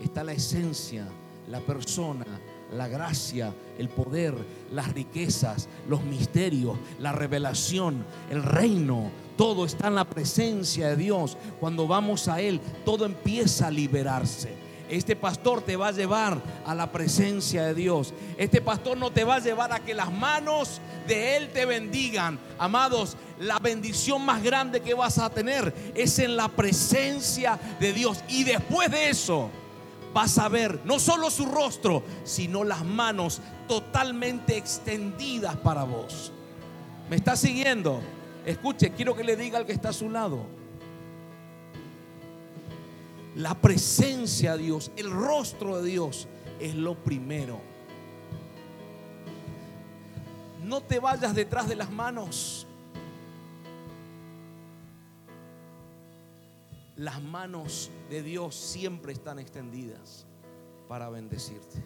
está 0.00 0.22
la 0.22 0.32
esencia, 0.32 1.06
la 1.48 1.60
persona, 1.60 2.24
la 2.72 2.88
gracia, 2.88 3.54
el 3.78 3.88
poder, 3.88 4.34
las 4.72 4.92
riquezas, 4.92 5.68
los 5.88 6.02
misterios, 6.04 6.78
la 6.98 7.12
revelación, 7.12 8.04
el 8.30 8.42
reino. 8.42 9.10
Todo 9.42 9.64
está 9.64 9.88
en 9.88 9.96
la 9.96 10.04
presencia 10.04 10.90
de 10.90 10.94
Dios. 10.94 11.36
Cuando 11.58 11.88
vamos 11.88 12.28
a 12.28 12.40
Él, 12.40 12.60
todo 12.84 13.04
empieza 13.04 13.66
a 13.66 13.70
liberarse. 13.72 14.54
Este 14.88 15.16
pastor 15.16 15.62
te 15.62 15.74
va 15.74 15.88
a 15.88 15.90
llevar 15.90 16.40
a 16.64 16.76
la 16.76 16.92
presencia 16.92 17.64
de 17.64 17.74
Dios. 17.74 18.14
Este 18.38 18.60
pastor 18.60 18.96
no 18.96 19.10
te 19.10 19.24
va 19.24 19.34
a 19.34 19.40
llevar 19.40 19.72
a 19.72 19.80
que 19.80 19.94
las 19.94 20.12
manos 20.12 20.80
de 21.08 21.36
Él 21.36 21.48
te 21.48 21.66
bendigan. 21.66 22.38
Amados, 22.56 23.16
la 23.40 23.58
bendición 23.58 24.24
más 24.24 24.44
grande 24.44 24.80
que 24.80 24.94
vas 24.94 25.18
a 25.18 25.28
tener 25.28 25.74
es 25.96 26.20
en 26.20 26.36
la 26.36 26.46
presencia 26.46 27.58
de 27.80 27.92
Dios. 27.92 28.22
Y 28.28 28.44
después 28.44 28.92
de 28.92 29.10
eso, 29.10 29.50
vas 30.14 30.38
a 30.38 30.48
ver 30.48 30.78
no 30.84 31.00
solo 31.00 31.30
su 31.30 31.46
rostro, 31.46 32.04
sino 32.22 32.62
las 32.62 32.84
manos 32.84 33.40
totalmente 33.66 34.56
extendidas 34.56 35.56
para 35.56 35.82
vos. 35.82 36.30
¿Me 37.10 37.16
está 37.16 37.34
siguiendo? 37.34 38.00
Escuche, 38.44 38.90
quiero 38.92 39.14
que 39.14 39.24
le 39.24 39.36
diga 39.36 39.58
al 39.58 39.66
que 39.66 39.72
está 39.72 39.90
a 39.90 39.92
su 39.92 40.10
lado. 40.10 40.44
La 43.36 43.54
presencia 43.54 44.56
de 44.56 44.64
Dios, 44.64 44.90
el 44.96 45.10
rostro 45.10 45.80
de 45.80 45.90
Dios 45.90 46.28
es 46.60 46.74
lo 46.74 46.94
primero. 46.94 47.60
No 50.64 50.80
te 50.80 50.98
vayas 50.98 51.34
detrás 51.34 51.68
de 51.68 51.76
las 51.76 51.90
manos. 51.90 52.66
las 57.02 57.20
manos 57.20 57.90
de 58.10 58.22
Dios 58.22 58.54
siempre 58.54 59.12
están 59.12 59.40
extendidas 59.40 60.24
para 60.88 61.08
bendecirte. 61.10 61.82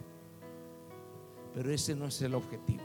Pero 1.55 1.71
ese 1.71 1.95
no 1.95 2.05
es 2.05 2.21
el 2.21 2.35
objetivo. 2.35 2.83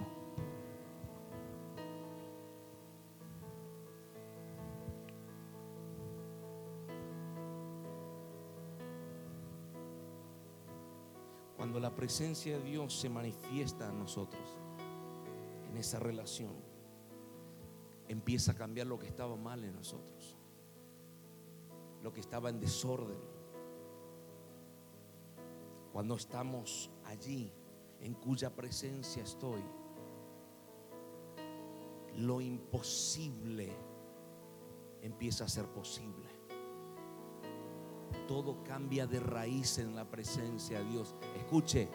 Cuando 11.62 11.78
la 11.78 11.94
presencia 11.94 12.58
de 12.58 12.64
Dios 12.64 12.92
se 12.92 13.08
manifiesta 13.08 13.88
en 13.88 13.96
nosotros, 13.96 14.42
en 15.70 15.76
esa 15.76 16.00
relación, 16.00 16.56
empieza 18.08 18.50
a 18.50 18.56
cambiar 18.56 18.88
lo 18.88 18.98
que 18.98 19.06
estaba 19.06 19.36
mal 19.36 19.62
en 19.62 19.76
nosotros 19.76 20.36
lo 22.02 22.12
que 22.12 22.20
estaba 22.20 22.50
en 22.50 22.60
desorden. 22.60 23.18
Cuando 25.92 26.16
estamos 26.16 26.90
allí, 27.04 27.52
en 28.00 28.14
cuya 28.14 28.54
presencia 28.54 29.22
estoy, 29.22 29.62
lo 32.16 32.40
imposible 32.40 33.72
empieza 35.00 35.44
a 35.44 35.48
ser 35.48 35.66
posible. 35.66 36.21
Todo 38.28 38.62
cambia 38.64 39.06
de 39.06 39.20
raíz 39.20 39.78
en 39.78 39.94
la 39.94 40.04
presencia 40.04 40.78
de 40.78 40.90
Dios. 40.90 41.14
Escuche, 41.36 41.88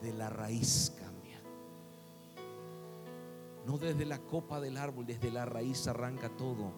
de 0.00 0.12
la 0.12 0.28
raíz 0.30 0.92
cambia. 0.98 1.40
No 3.66 3.78
desde 3.78 4.04
la 4.04 4.18
copa 4.18 4.60
del 4.60 4.76
árbol, 4.76 5.06
desde 5.06 5.30
la 5.30 5.44
raíz 5.44 5.86
arranca 5.86 6.28
todo 6.30 6.72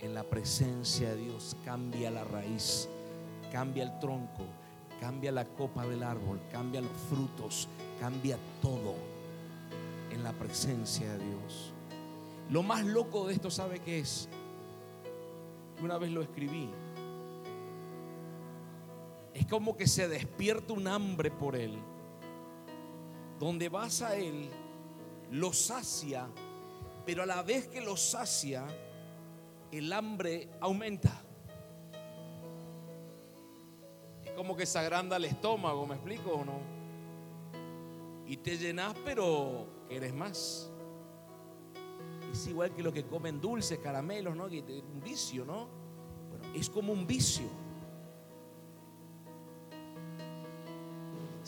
en 0.00 0.14
la 0.14 0.22
presencia 0.22 1.10
de 1.10 1.16
Dios 1.16 1.56
cambia 1.64 2.08
la 2.08 2.22
raíz 2.22 2.88
cambia 3.50 3.82
el 3.84 3.98
tronco, 3.98 4.44
cambia 5.00 5.32
la 5.32 5.44
copa 5.44 5.86
del 5.86 6.02
árbol, 6.02 6.40
cambia 6.50 6.80
los 6.80 6.92
frutos, 7.08 7.68
cambia 8.00 8.38
todo 8.60 8.94
en 10.10 10.22
la 10.22 10.32
presencia 10.32 11.10
de 11.12 11.24
Dios. 11.24 11.72
Lo 12.50 12.62
más 12.62 12.84
loco 12.84 13.26
de 13.26 13.34
esto, 13.34 13.50
¿sabe 13.50 13.80
qué 13.80 14.00
es? 14.00 14.28
Una 15.82 15.98
vez 15.98 16.10
lo 16.10 16.22
escribí. 16.22 16.68
Es 19.38 19.46
como 19.46 19.76
que 19.76 19.86
se 19.86 20.08
despierta 20.08 20.72
un 20.72 20.88
hambre 20.88 21.30
por 21.30 21.54
Él. 21.54 21.78
Donde 23.38 23.68
vas 23.68 24.02
a 24.02 24.16
Él, 24.16 24.50
lo 25.30 25.52
sacia, 25.52 26.28
pero 27.06 27.22
a 27.22 27.26
la 27.26 27.42
vez 27.42 27.68
que 27.68 27.80
lo 27.80 27.96
sacia, 27.96 28.66
el 29.70 29.92
hambre 29.92 30.50
aumenta. 30.60 31.22
Es 34.24 34.32
como 34.32 34.56
que 34.56 34.66
se 34.66 34.80
agranda 34.80 35.16
el 35.18 35.26
estómago, 35.26 35.86
¿me 35.86 35.94
explico 35.94 36.32
o 36.32 36.44
no? 36.44 36.58
Y 38.26 38.38
te 38.38 38.58
llenas, 38.58 38.92
pero 39.04 39.84
quieres 39.88 40.12
más. 40.12 40.68
Es 42.32 42.44
igual 42.48 42.74
que 42.74 42.82
lo 42.82 42.92
que 42.92 43.06
comen 43.06 43.40
dulces, 43.40 43.78
caramelos, 43.78 44.34
¿no? 44.34 44.46
Un 44.46 45.00
vicio, 45.00 45.44
¿no? 45.44 45.68
Bueno, 46.28 46.52
es 46.56 46.68
como 46.68 46.92
un 46.92 47.06
vicio. 47.06 47.67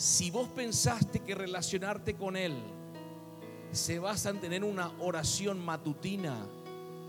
Si 0.00 0.30
vos 0.30 0.48
pensaste 0.48 1.20
que 1.20 1.34
relacionarte 1.34 2.14
con 2.14 2.34
Él 2.34 2.56
se 3.70 3.98
basa 3.98 4.30
en 4.30 4.40
tener 4.40 4.64
una 4.64 4.90
oración 4.98 5.62
matutina, 5.62 6.38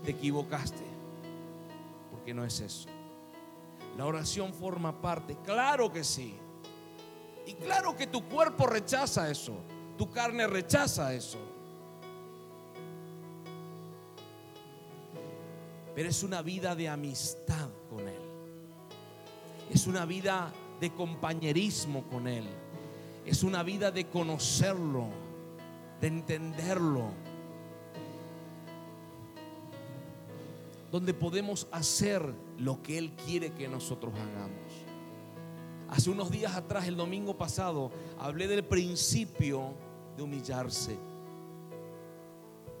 te 0.04 0.10
equivocaste. 0.10 0.84
Porque 2.10 2.34
no 2.34 2.44
es 2.44 2.60
eso. 2.60 2.90
La 3.96 4.04
oración 4.04 4.52
forma 4.52 5.00
parte, 5.00 5.38
claro 5.42 5.90
que 5.90 6.04
sí. 6.04 6.34
Y 7.46 7.54
claro 7.54 7.96
que 7.96 8.08
tu 8.08 8.28
cuerpo 8.28 8.66
rechaza 8.66 9.30
eso, 9.30 9.54
tu 9.96 10.10
carne 10.10 10.46
rechaza 10.46 11.14
eso. 11.14 11.38
Pero 15.94 16.10
es 16.10 16.22
una 16.22 16.42
vida 16.42 16.74
de 16.74 16.90
amistad 16.90 17.70
con 17.88 18.06
Él. 18.06 18.22
Es 19.70 19.86
una 19.86 20.04
vida 20.04 20.52
de 20.78 20.92
compañerismo 20.92 22.06
con 22.10 22.28
Él. 22.28 22.46
Es 23.24 23.42
una 23.42 23.62
vida 23.62 23.90
de 23.90 24.08
conocerlo, 24.08 25.06
de 26.00 26.08
entenderlo. 26.08 27.10
Donde 30.90 31.14
podemos 31.14 31.68
hacer 31.70 32.34
lo 32.58 32.82
que 32.82 32.98
Él 32.98 33.12
quiere 33.24 33.52
que 33.52 33.68
nosotros 33.68 34.12
hagamos. 34.14 34.92
Hace 35.88 36.10
unos 36.10 36.30
días 36.30 36.56
atrás, 36.56 36.86
el 36.88 36.96
domingo 36.96 37.36
pasado, 37.36 37.90
hablé 38.18 38.48
del 38.48 38.64
principio 38.64 39.74
de 40.16 40.22
humillarse. 40.22 40.98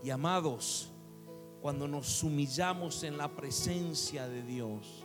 Y 0.02 0.10
amados, 0.10 0.90
cuando 1.60 1.86
nos 1.86 2.22
humillamos 2.22 3.04
en 3.04 3.16
la 3.16 3.28
presencia 3.28 4.26
de 4.26 4.42
Dios, 4.42 5.04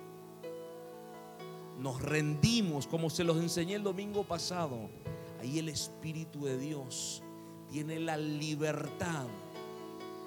nos 1.78 2.02
rendimos, 2.02 2.88
como 2.88 3.10
se 3.10 3.24
los 3.24 3.38
enseñé 3.38 3.76
el 3.76 3.84
domingo 3.84 4.24
pasado, 4.24 4.90
ahí 5.40 5.60
el 5.60 5.70
Espíritu 5.70 6.46
de 6.46 6.58
Dios 6.58 7.22
tiene 7.70 8.00
la 8.00 8.18
libertad 8.18 9.26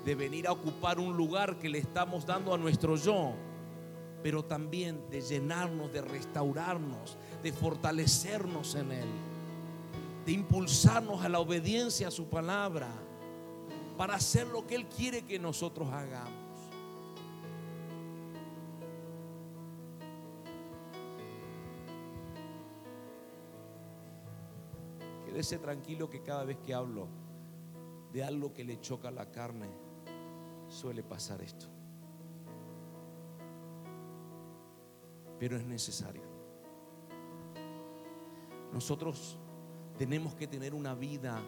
de 0.04 0.14
venir 0.14 0.46
a 0.46 0.52
ocupar 0.52 0.98
un 0.98 1.16
lugar 1.16 1.58
que 1.58 1.68
le 1.68 1.78
estamos 1.78 2.24
dando 2.24 2.54
a 2.54 2.58
nuestro 2.58 2.96
yo, 2.96 3.32
pero 4.22 4.44
también 4.44 5.08
de 5.10 5.20
llenarnos, 5.20 5.92
de 5.92 6.02
restaurarnos, 6.02 7.16
de 7.42 7.52
fortalecernos 7.52 8.74
en 8.74 8.92
Él, 8.92 9.08
de 10.24 10.32
impulsarnos 10.32 11.24
a 11.24 11.28
la 11.28 11.40
obediencia 11.40 12.08
a 12.08 12.10
su 12.10 12.26
palabra, 12.26 12.88
para 13.96 14.14
hacer 14.14 14.46
lo 14.46 14.66
que 14.66 14.74
Él 14.76 14.86
quiere 14.86 15.22
que 15.22 15.38
nosotros 15.38 15.88
hagamos. 15.92 16.49
Tranquilo 25.40 26.10
que 26.10 26.22
cada 26.22 26.44
vez 26.44 26.58
que 26.58 26.74
hablo 26.74 27.08
de 28.12 28.22
algo 28.22 28.52
que 28.52 28.62
le 28.62 28.78
choca 28.78 29.10
la 29.10 29.30
carne, 29.30 29.70
suele 30.68 31.02
pasar 31.02 31.40
esto. 31.40 31.66
Pero 35.38 35.56
es 35.56 35.64
necesario. 35.64 36.22
Nosotros 38.70 39.38
tenemos 39.96 40.34
que 40.34 40.46
tener 40.46 40.74
una 40.74 40.94
vida 40.94 41.40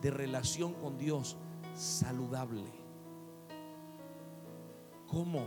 de 0.00 0.10
relación 0.10 0.74
con 0.74 0.98
Dios 0.98 1.36
saludable. 1.74 2.72
¿Cómo? 5.06 5.46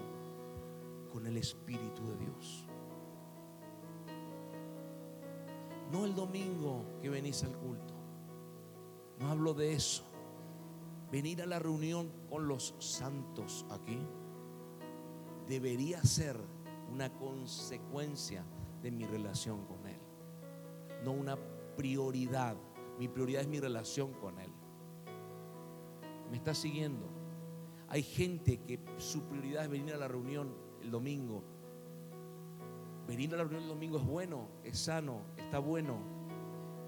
Con 1.11 1.27
el 1.27 1.35
Espíritu 1.35 2.07
de 2.07 2.17
Dios. 2.19 2.64
No 5.91 6.05
el 6.05 6.15
domingo 6.15 6.83
que 7.01 7.09
venís 7.09 7.43
al 7.43 7.55
culto. 7.57 7.93
No 9.19 9.29
hablo 9.29 9.53
de 9.53 9.73
eso. 9.73 10.03
Venir 11.11 11.41
a 11.41 11.45
la 11.45 11.59
reunión 11.59 12.11
con 12.29 12.47
los 12.47 12.75
santos 12.79 13.65
aquí 13.69 13.99
debería 15.47 16.03
ser 16.03 16.38
una 16.91 17.13
consecuencia 17.17 18.43
de 18.81 18.91
mi 18.91 19.05
relación 19.05 19.65
con 19.65 19.86
Él. 19.88 19.99
No 21.03 21.11
una 21.11 21.38
prioridad. 21.77 22.57
Mi 22.99 23.07
prioridad 23.07 23.41
es 23.41 23.47
mi 23.47 23.59
relación 23.59 24.13
con 24.13 24.39
Él. 24.39 24.51
¿Me 26.29 26.38
está 26.38 26.53
siguiendo? 26.53 27.07
Hay 27.88 28.01
gente 28.03 28.57
que 28.61 28.79
su 28.97 29.21
prioridad 29.23 29.63
es 29.63 29.69
venir 29.69 29.93
a 29.93 29.97
la 29.97 30.07
reunión 30.07 30.53
el 30.81 30.91
domingo 30.91 31.43
Venir 33.07 33.33
a 33.33 33.37
la 33.37 33.43
reunión 33.43 33.63
el 33.63 33.69
domingo 33.69 33.97
es 33.99 34.05
bueno, 34.05 34.47
es 34.63 34.79
sano, 34.79 35.21
está 35.37 35.59
bueno, 35.59 35.97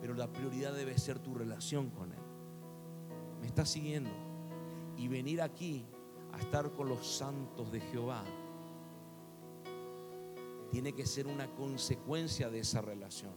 pero 0.02 0.16
la 0.16 0.32
prioridad 0.32 0.74
debe 0.74 0.98
ser 0.98 1.20
tu 1.20 1.36
relación 1.36 1.90
con 1.92 2.12
Él. 2.12 2.20
¿Me 3.40 3.48
estás 3.48 3.70
siguiendo? 3.70 4.10
Y 4.98 5.08
venir 5.08 5.42
aquí 5.42 5.86
a 6.34 6.40
estar 6.40 6.72
con 6.72 6.90
los 6.90 7.06
santos 7.06 7.72
de 7.72 7.82
Jehová 7.82 8.24
tiene 10.72 10.94
que 10.94 11.06
ser 11.06 11.28
una 11.28 11.48
consecuencia 11.56 12.50
de 12.50 12.60
esa 12.60 12.82
relación. 12.82 13.34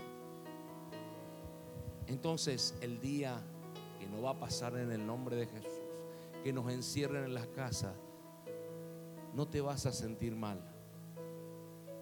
Entonces, 2.07 2.75
el 2.81 3.01
día 3.01 3.41
que 3.99 4.07
no 4.07 4.23
va 4.23 4.31
a 4.31 4.39
pasar 4.39 4.77
en 4.77 4.91
el 4.91 5.07
nombre 5.07 5.37
de 5.37 5.47
Jesús, 5.47 5.71
que 6.43 6.53
nos 6.53 6.73
encierren 6.73 7.25
en 7.25 7.35
las 7.35 7.47
casas, 7.49 7.95
no 9.35 9.47
te 9.47 9.61
vas 9.61 9.87
a 9.87 9.93
sentir 9.93 10.35
mal 10.35 10.70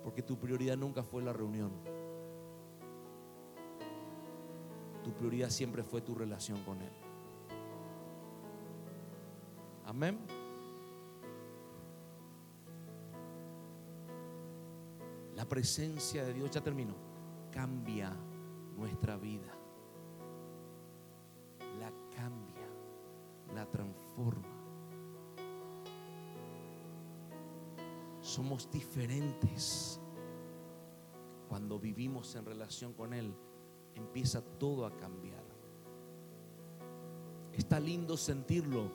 porque 0.09 0.22
tu 0.22 0.38
prioridad 0.38 0.74
nunca 0.74 1.02
fue 1.02 1.20
la 1.20 1.34
reunión. 1.34 1.70
Tu 5.04 5.12
prioridad 5.12 5.50
siempre 5.50 5.82
fue 5.82 6.00
tu 6.00 6.14
relación 6.14 6.64
con 6.64 6.80
Él. 6.80 6.92
Amén. 9.84 10.18
La 15.36 15.44
presencia 15.46 16.24
de 16.24 16.32
Dios, 16.32 16.50
ya 16.52 16.62
terminó, 16.62 16.94
cambia 17.52 18.11
nuestra 18.78 19.18
vida. 19.18 19.52
La 21.78 21.92
cambia, 22.16 22.66
la 23.54 23.66
transforma. 23.66 24.57
Somos 28.28 28.70
diferentes. 28.70 30.00
Cuando 31.48 31.78
vivimos 31.78 32.34
en 32.34 32.44
relación 32.44 32.92
con 32.92 33.14
Él, 33.14 33.34
empieza 33.94 34.42
todo 34.42 34.84
a 34.84 34.94
cambiar. 34.96 35.42
Está 37.52 37.80
lindo 37.80 38.16
sentirlo. 38.16 38.92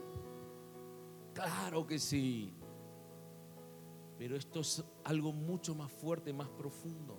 Claro 1.33 1.85
que 1.85 1.97
sí. 1.97 2.53
Pero 4.19 4.37
esto 4.37 4.59
es 4.59 4.83
algo 5.03 5.33
mucho 5.33 5.73
más 5.73 5.91
fuerte, 5.91 6.31
más 6.31 6.49
profundo. 6.49 7.17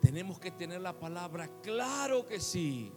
Tenemos 0.00 0.40
que 0.40 0.50
tener 0.50 0.80
la 0.80 0.98
palabra, 0.98 1.60
claro 1.60 2.26
que 2.26 2.40
sí. 2.40 2.90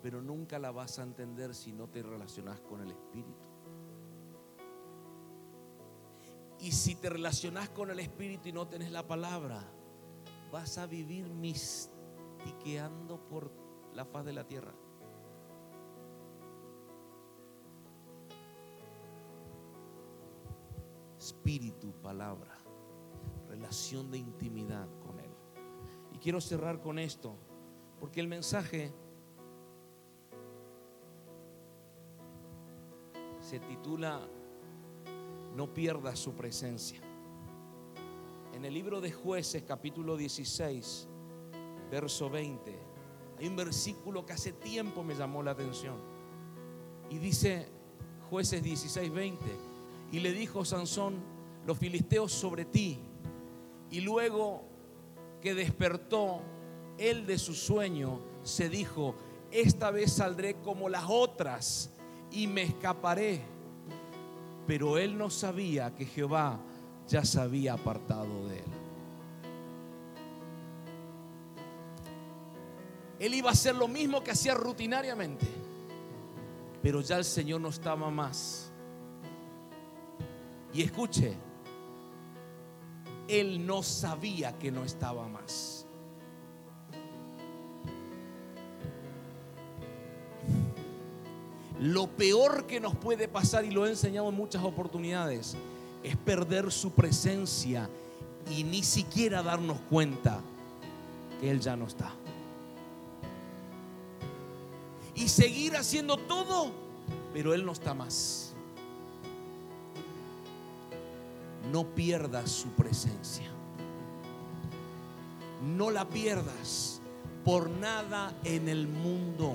Pero 0.00 0.22
nunca 0.22 0.60
la 0.60 0.70
vas 0.70 1.00
a 1.00 1.02
entender 1.02 1.54
si 1.54 1.72
no 1.72 1.88
te 1.88 2.02
relacionas 2.04 2.60
con 2.60 2.80
el 2.80 2.92
Espíritu. 2.92 3.57
Y 6.60 6.72
si 6.72 6.96
te 6.96 7.08
relacionas 7.08 7.68
con 7.68 7.90
el 7.90 8.00
Espíritu 8.00 8.48
y 8.48 8.52
no 8.52 8.66
tenés 8.66 8.90
la 8.90 9.06
palabra, 9.06 9.62
vas 10.50 10.78
a 10.78 10.86
vivir 10.86 11.28
mistiqueando 11.28 13.20
por 13.28 13.52
la 13.94 14.04
faz 14.04 14.24
de 14.24 14.32
la 14.32 14.46
tierra. 14.46 14.74
Espíritu, 21.18 21.92
palabra. 22.00 22.54
relación 23.48 24.10
de 24.10 24.18
intimidad 24.18 24.86
con 25.00 25.18
Él. 25.18 25.30
Y 26.12 26.18
quiero 26.18 26.40
cerrar 26.40 26.80
con 26.80 26.98
esto, 26.98 27.34
porque 27.98 28.20
el 28.20 28.28
mensaje 28.28 28.92
se 33.40 33.58
titula 33.60 34.28
No 35.58 35.74
pierdas 35.74 36.20
su 36.20 36.34
presencia. 36.34 37.00
En 38.54 38.64
el 38.64 38.72
libro 38.72 39.00
de 39.00 39.10
jueces 39.10 39.64
capítulo 39.66 40.16
16, 40.16 41.08
verso 41.90 42.30
20, 42.30 42.78
hay 43.36 43.48
un 43.48 43.56
versículo 43.56 44.24
que 44.24 44.34
hace 44.34 44.52
tiempo 44.52 45.02
me 45.02 45.16
llamó 45.16 45.42
la 45.42 45.50
atención. 45.50 45.96
Y 47.10 47.18
dice 47.18 47.66
jueces 48.30 48.62
16, 48.62 49.12
20, 49.12 49.44
y 50.12 50.20
le 50.20 50.30
dijo 50.32 50.64
Sansón, 50.64 51.16
los 51.66 51.76
filisteos 51.76 52.30
sobre 52.30 52.64
ti. 52.64 53.00
Y 53.90 54.02
luego 54.02 54.62
que 55.40 55.56
despertó 55.56 56.40
él 56.98 57.26
de 57.26 57.36
su 57.36 57.52
sueño, 57.52 58.20
se 58.44 58.68
dijo, 58.68 59.16
esta 59.50 59.90
vez 59.90 60.12
saldré 60.12 60.54
como 60.60 60.88
las 60.88 61.06
otras 61.08 61.90
y 62.30 62.46
me 62.46 62.62
escaparé. 62.62 63.57
Pero 64.68 64.98
él 64.98 65.16
no 65.16 65.30
sabía 65.30 65.94
que 65.94 66.04
Jehová 66.04 66.60
ya 67.08 67.24
se 67.24 67.40
había 67.40 67.72
apartado 67.72 68.48
de 68.48 68.58
él. 68.58 68.64
Él 73.18 73.32
iba 73.32 73.48
a 73.48 73.52
hacer 73.54 73.74
lo 73.74 73.88
mismo 73.88 74.22
que 74.22 74.32
hacía 74.32 74.52
rutinariamente, 74.52 75.46
pero 76.82 77.00
ya 77.00 77.16
el 77.16 77.24
Señor 77.24 77.62
no 77.62 77.70
estaba 77.70 78.10
más. 78.10 78.70
Y 80.74 80.82
escuche, 80.82 81.34
él 83.26 83.66
no 83.66 83.82
sabía 83.82 84.58
que 84.58 84.70
no 84.70 84.84
estaba 84.84 85.26
más. 85.28 85.77
Lo 91.80 92.08
peor 92.08 92.66
que 92.66 92.80
nos 92.80 92.96
puede 92.96 93.28
pasar, 93.28 93.64
y 93.64 93.70
lo 93.70 93.86
he 93.86 93.90
enseñado 93.90 94.28
en 94.28 94.34
muchas 94.34 94.64
oportunidades, 94.64 95.56
es 96.02 96.16
perder 96.16 96.72
su 96.72 96.90
presencia 96.92 97.88
y 98.50 98.64
ni 98.64 98.82
siquiera 98.82 99.42
darnos 99.42 99.78
cuenta 99.88 100.40
que 101.40 101.50
Él 101.50 101.60
ya 101.60 101.76
no 101.76 101.86
está. 101.86 102.12
Y 105.14 105.28
seguir 105.28 105.76
haciendo 105.76 106.16
todo, 106.16 106.72
pero 107.32 107.54
Él 107.54 107.64
no 107.64 107.72
está 107.72 107.94
más. 107.94 108.52
No 111.72 111.84
pierdas 111.86 112.50
su 112.50 112.68
presencia. 112.70 113.50
No 115.76 115.90
la 115.90 116.08
pierdas 116.08 117.00
por 117.44 117.68
nada 117.68 118.32
en 118.44 118.68
el 118.68 118.88
mundo 118.88 119.54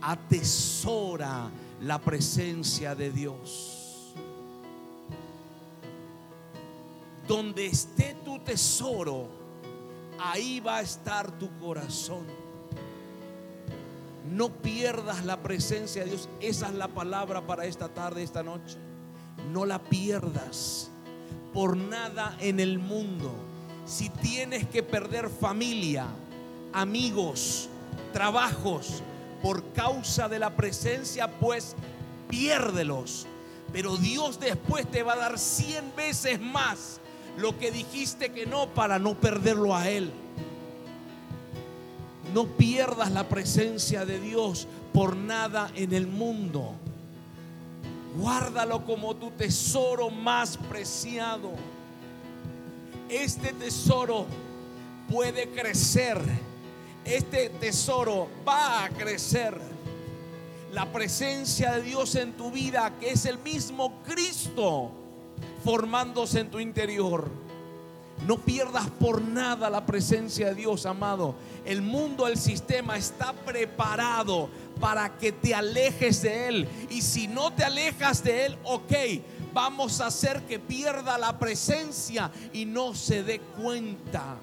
atesora 0.00 1.50
la 1.80 1.98
presencia 1.98 2.94
de 2.94 3.10
Dios. 3.10 4.14
Donde 7.26 7.66
esté 7.66 8.16
tu 8.24 8.38
tesoro, 8.38 9.28
ahí 10.18 10.60
va 10.60 10.78
a 10.78 10.82
estar 10.82 11.30
tu 11.38 11.50
corazón. 11.58 12.24
No 14.30 14.50
pierdas 14.50 15.24
la 15.24 15.42
presencia 15.42 16.04
de 16.04 16.10
Dios. 16.10 16.28
Esa 16.40 16.68
es 16.68 16.74
la 16.74 16.88
palabra 16.88 17.46
para 17.46 17.66
esta 17.66 17.88
tarde, 17.88 18.22
esta 18.22 18.42
noche. 18.42 18.76
No 19.52 19.64
la 19.64 19.78
pierdas 19.78 20.90
por 21.52 21.76
nada 21.76 22.36
en 22.40 22.60
el 22.60 22.78
mundo. 22.78 23.34
Si 23.86 24.10
tienes 24.10 24.66
que 24.66 24.82
perder 24.82 25.30
familia, 25.30 26.06
amigos, 26.72 27.68
trabajos, 28.12 29.02
por 29.42 29.72
causa 29.72 30.28
de 30.28 30.38
la 30.38 30.50
presencia, 30.56 31.28
pues 31.38 31.76
piérdelos. 32.28 33.26
Pero 33.72 33.96
Dios 33.96 34.40
después 34.40 34.90
te 34.90 35.02
va 35.02 35.14
a 35.14 35.16
dar 35.16 35.38
cien 35.38 35.92
veces 35.96 36.40
más 36.40 37.00
lo 37.36 37.58
que 37.58 37.70
dijiste 37.70 38.30
que 38.30 38.46
no 38.46 38.68
para 38.70 38.98
no 38.98 39.14
perderlo 39.14 39.74
a 39.76 39.88
Él. 39.88 40.10
No 42.34 42.46
pierdas 42.46 43.10
la 43.12 43.28
presencia 43.28 44.04
de 44.04 44.20
Dios 44.20 44.66
por 44.92 45.16
nada 45.16 45.70
en 45.74 45.92
el 45.92 46.06
mundo. 46.06 46.74
Guárdalo 48.16 48.84
como 48.84 49.14
tu 49.16 49.30
tesoro 49.30 50.10
más 50.10 50.56
preciado. 50.56 51.52
Este 53.08 53.52
tesoro 53.52 54.26
puede 55.10 55.48
crecer 55.50 56.20
este 57.16 57.48
tesoro 57.48 58.28
va 58.46 58.84
a 58.84 58.88
crecer. 58.90 59.58
La 60.72 60.92
presencia 60.92 61.72
de 61.72 61.82
Dios 61.82 62.14
en 62.14 62.34
tu 62.34 62.50
vida, 62.50 62.92
que 63.00 63.10
es 63.10 63.24
el 63.24 63.38
mismo 63.38 64.02
Cristo 64.06 64.92
formándose 65.64 66.40
en 66.40 66.50
tu 66.50 66.60
interior. 66.60 67.30
No 68.26 68.36
pierdas 68.36 68.88
por 68.90 69.22
nada 69.22 69.70
la 69.70 69.86
presencia 69.86 70.48
de 70.48 70.54
Dios, 70.56 70.86
amado. 70.86 71.34
El 71.64 71.82
mundo, 71.82 72.26
el 72.26 72.36
sistema 72.36 72.98
está 72.98 73.32
preparado 73.32 74.50
para 74.80 75.16
que 75.16 75.32
te 75.32 75.54
alejes 75.54 76.22
de 76.22 76.48
Él. 76.48 76.68
Y 76.90 77.02
si 77.02 77.28
no 77.28 77.52
te 77.52 77.64
alejas 77.64 78.22
de 78.24 78.46
Él, 78.46 78.58
ok, 78.64 78.92
vamos 79.54 80.00
a 80.00 80.06
hacer 80.06 80.42
que 80.42 80.58
pierda 80.58 81.16
la 81.16 81.38
presencia 81.38 82.30
y 82.52 82.64
no 82.64 82.94
se 82.94 83.22
dé 83.22 83.40
cuenta. 83.40 84.36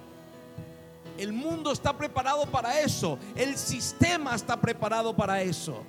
El 1.17 1.33
mundo 1.33 1.71
está 1.71 1.97
preparado 1.97 2.45
para 2.47 2.81
eso. 2.81 3.17
El 3.35 3.57
sistema 3.57 4.35
está 4.35 4.59
preparado 4.59 5.15
para 5.15 5.41
eso. 5.41 5.83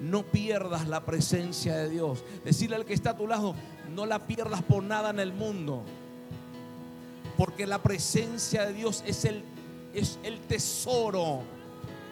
No 0.00 0.22
pierdas 0.22 0.86
la 0.86 1.04
presencia 1.04 1.76
de 1.76 1.88
Dios. 1.88 2.24
Decirle 2.44 2.76
al 2.76 2.84
que 2.84 2.94
está 2.94 3.10
a 3.10 3.16
tu 3.16 3.26
lado, 3.26 3.54
no 3.94 4.04
la 4.04 4.26
pierdas 4.26 4.62
por 4.62 4.82
nada 4.82 5.10
en 5.10 5.20
el 5.20 5.32
mundo. 5.32 5.82
Porque 7.36 7.66
la 7.66 7.82
presencia 7.82 8.66
de 8.66 8.74
Dios 8.74 9.02
es 9.06 9.24
el, 9.24 9.42
es 9.94 10.18
el 10.22 10.38
tesoro 10.40 11.40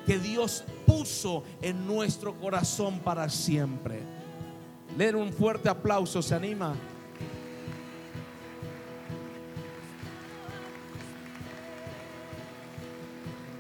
que 0.07 0.19
Dios 0.19 0.65
puso 0.87 1.45
en 1.63 1.87
nuestro 1.87 2.35
corazón 2.35 3.01
para 3.01 3.29
siempre. 3.29 4.01
Leen 4.97 5.17
un 5.17 5.33
fuerte 5.33 5.69
aplauso, 5.69 6.23
¿se 6.23 6.35
anima? 6.35 6.75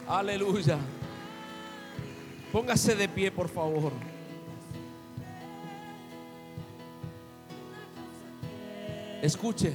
Aleluya. 0.06 0.78
Póngase 2.52 2.94
de 2.94 3.08
pie, 3.08 3.30
por 3.30 3.48
favor. 3.48 3.92
Escuche. 9.22 9.74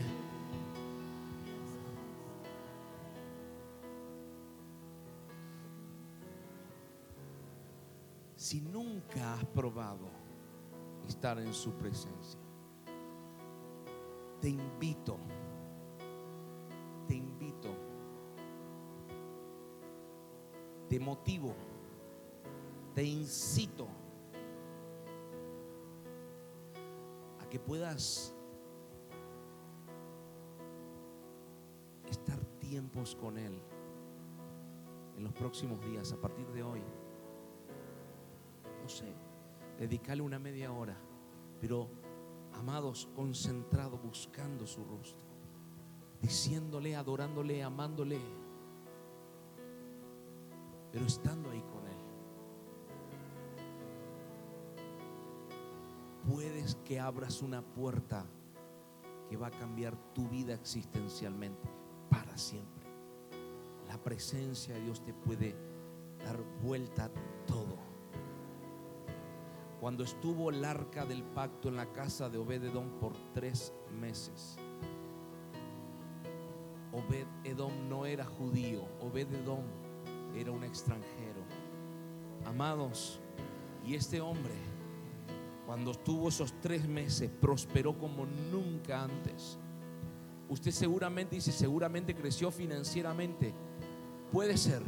Si 8.36 8.62
nunca 8.62 9.34
has 9.34 9.46
probado 9.46 10.10
estar 11.08 11.40
en 11.40 11.54
su 11.54 11.74
presencia, 11.74 12.40
te 14.40 14.50
invito, 14.50 15.18
te 20.90 21.00
motivo, 21.00 21.54
te 22.96 23.04
incito 23.04 23.88
a 27.40 27.48
que 27.48 27.60
puedas 27.60 28.34
estar 32.10 32.40
tiempos 32.60 33.16
con 33.16 33.38
Él 33.38 33.62
en 35.16 35.24
los 35.24 35.34
próximos 35.34 35.80
días, 35.86 36.12
a 36.12 36.18
partir 36.18 36.48
de 36.48 36.64
hoy. 36.64 36.82
No 38.82 38.90
sé, 38.90 39.14
dedicarle 39.78 40.24
una 40.24 40.40
media 40.40 40.72
hora, 40.72 40.98
pero 41.62 41.88
amados, 42.54 43.08
concentrado, 43.16 44.00
buscando 44.00 44.66
su 44.66 44.84
rostro, 44.84 45.22
diciéndole, 46.20 46.96
adorándole, 46.96 47.62
amándole 47.62 48.18
pero 50.92 51.06
estando 51.06 51.50
ahí 51.50 51.62
con 51.62 51.88
Él. 51.88 51.98
Puedes 56.28 56.76
que 56.86 57.00
abras 57.00 57.42
una 57.42 57.62
puerta 57.62 58.26
que 59.30 59.38
va 59.38 59.48
a 59.48 59.52
cambiar 59.52 59.96
tu 60.14 60.28
vida 60.28 60.54
existencialmente 60.54 61.70
para 62.10 62.38
siempre. 62.38 62.88
La 63.88 63.98
presencia 64.02 64.76
de 64.76 64.82
Dios 64.82 65.04
te 65.04 65.14
puede 65.14 65.56
dar 66.24 66.38
vuelta 66.62 67.06
a 67.06 67.12
todo. 67.46 67.78
Cuando 69.80 70.04
estuvo 70.04 70.50
el 70.50 70.66
arca 70.66 71.06
del 71.06 71.24
pacto 71.24 71.70
en 71.70 71.78
la 71.78 71.92
casa 71.94 72.30
de 72.30 72.38
Obededón 72.38 73.00
por 73.00 73.14
tres 73.34 73.74
meses, 74.00 74.58
Obed 76.92 77.28
Edom 77.44 77.88
no 77.88 78.06
era 78.06 78.26
judío, 78.26 78.84
Obed 79.00 79.32
Edom 79.34 79.64
era 80.36 80.52
un 80.52 80.64
extranjero. 80.64 81.44
Amados, 82.46 83.20
y 83.86 83.96
este 83.96 84.22
hombre, 84.22 84.54
cuando 85.66 85.92
estuvo 85.92 86.30
esos 86.30 86.54
tres 86.62 86.88
meses, 86.88 87.30
prosperó 87.42 87.98
como 87.98 88.26
nunca 88.26 89.04
antes. 89.04 89.58
Usted 90.50 90.72
seguramente 90.72 91.36
dice, 91.36 91.52
seguramente 91.52 92.16
creció 92.16 92.50
financieramente. 92.50 93.54
Puede 94.32 94.58
ser. 94.58 94.82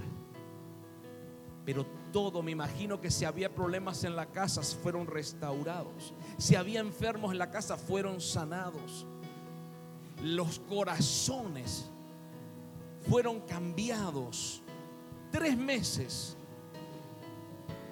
Pero 1.66 1.86
todo, 2.12 2.42
me 2.42 2.52
imagino 2.52 3.00
que 3.00 3.12
si 3.12 3.26
había 3.26 3.54
problemas 3.54 4.04
en 4.04 4.16
la 4.16 4.26
casa, 4.28 4.64
fueron 4.64 5.06
restaurados. 5.06 6.14
Si 6.38 6.56
había 6.56 6.80
enfermos 6.80 7.32
en 7.32 7.38
la 7.38 7.52
casa, 7.52 7.78
fueron 7.78 8.20
sanados. 8.20 9.06
Los 10.24 10.60
corazones 10.60 11.90
fueron 13.08 13.42
cambiados. 13.42 14.61
Tres 15.32 15.58
meses. 15.58 16.36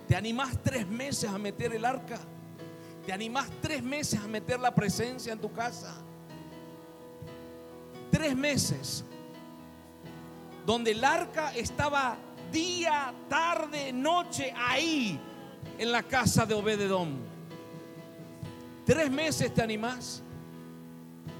¿Te 0.07 0.15
animás 0.15 0.57
tres 0.63 0.87
meses 0.87 1.29
a 1.29 1.37
meter 1.37 1.73
el 1.73 1.85
arca? 1.85 2.19
¿Te 3.05 3.13
animás 3.13 3.49
tres 3.61 3.81
meses 3.81 4.19
a 4.19 4.27
meter 4.27 4.59
la 4.59 4.73
presencia 4.73 5.31
en 5.31 5.39
tu 5.39 5.51
casa? 5.51 5.95
Tres 8.11 8.35
meses. 8.35 9.05
Donde 10.65 10.91
el 10.91 11.03
arca 11.03 11.55
estaba 11.55 12.17
día, 12.51 13.13
tarde, 13.29 13.93
noche 13.93 14.53
ahí 14.55 15.19
en 15.77 15.91
la 15.91 16.03
casa 16.03 16.45
de 16.45 16.53
Obededón. 16.53 17.19
Tres 18.85 19.09
meses 19.09 19.53
te 19.53 19.61
animás. 19.61 20.21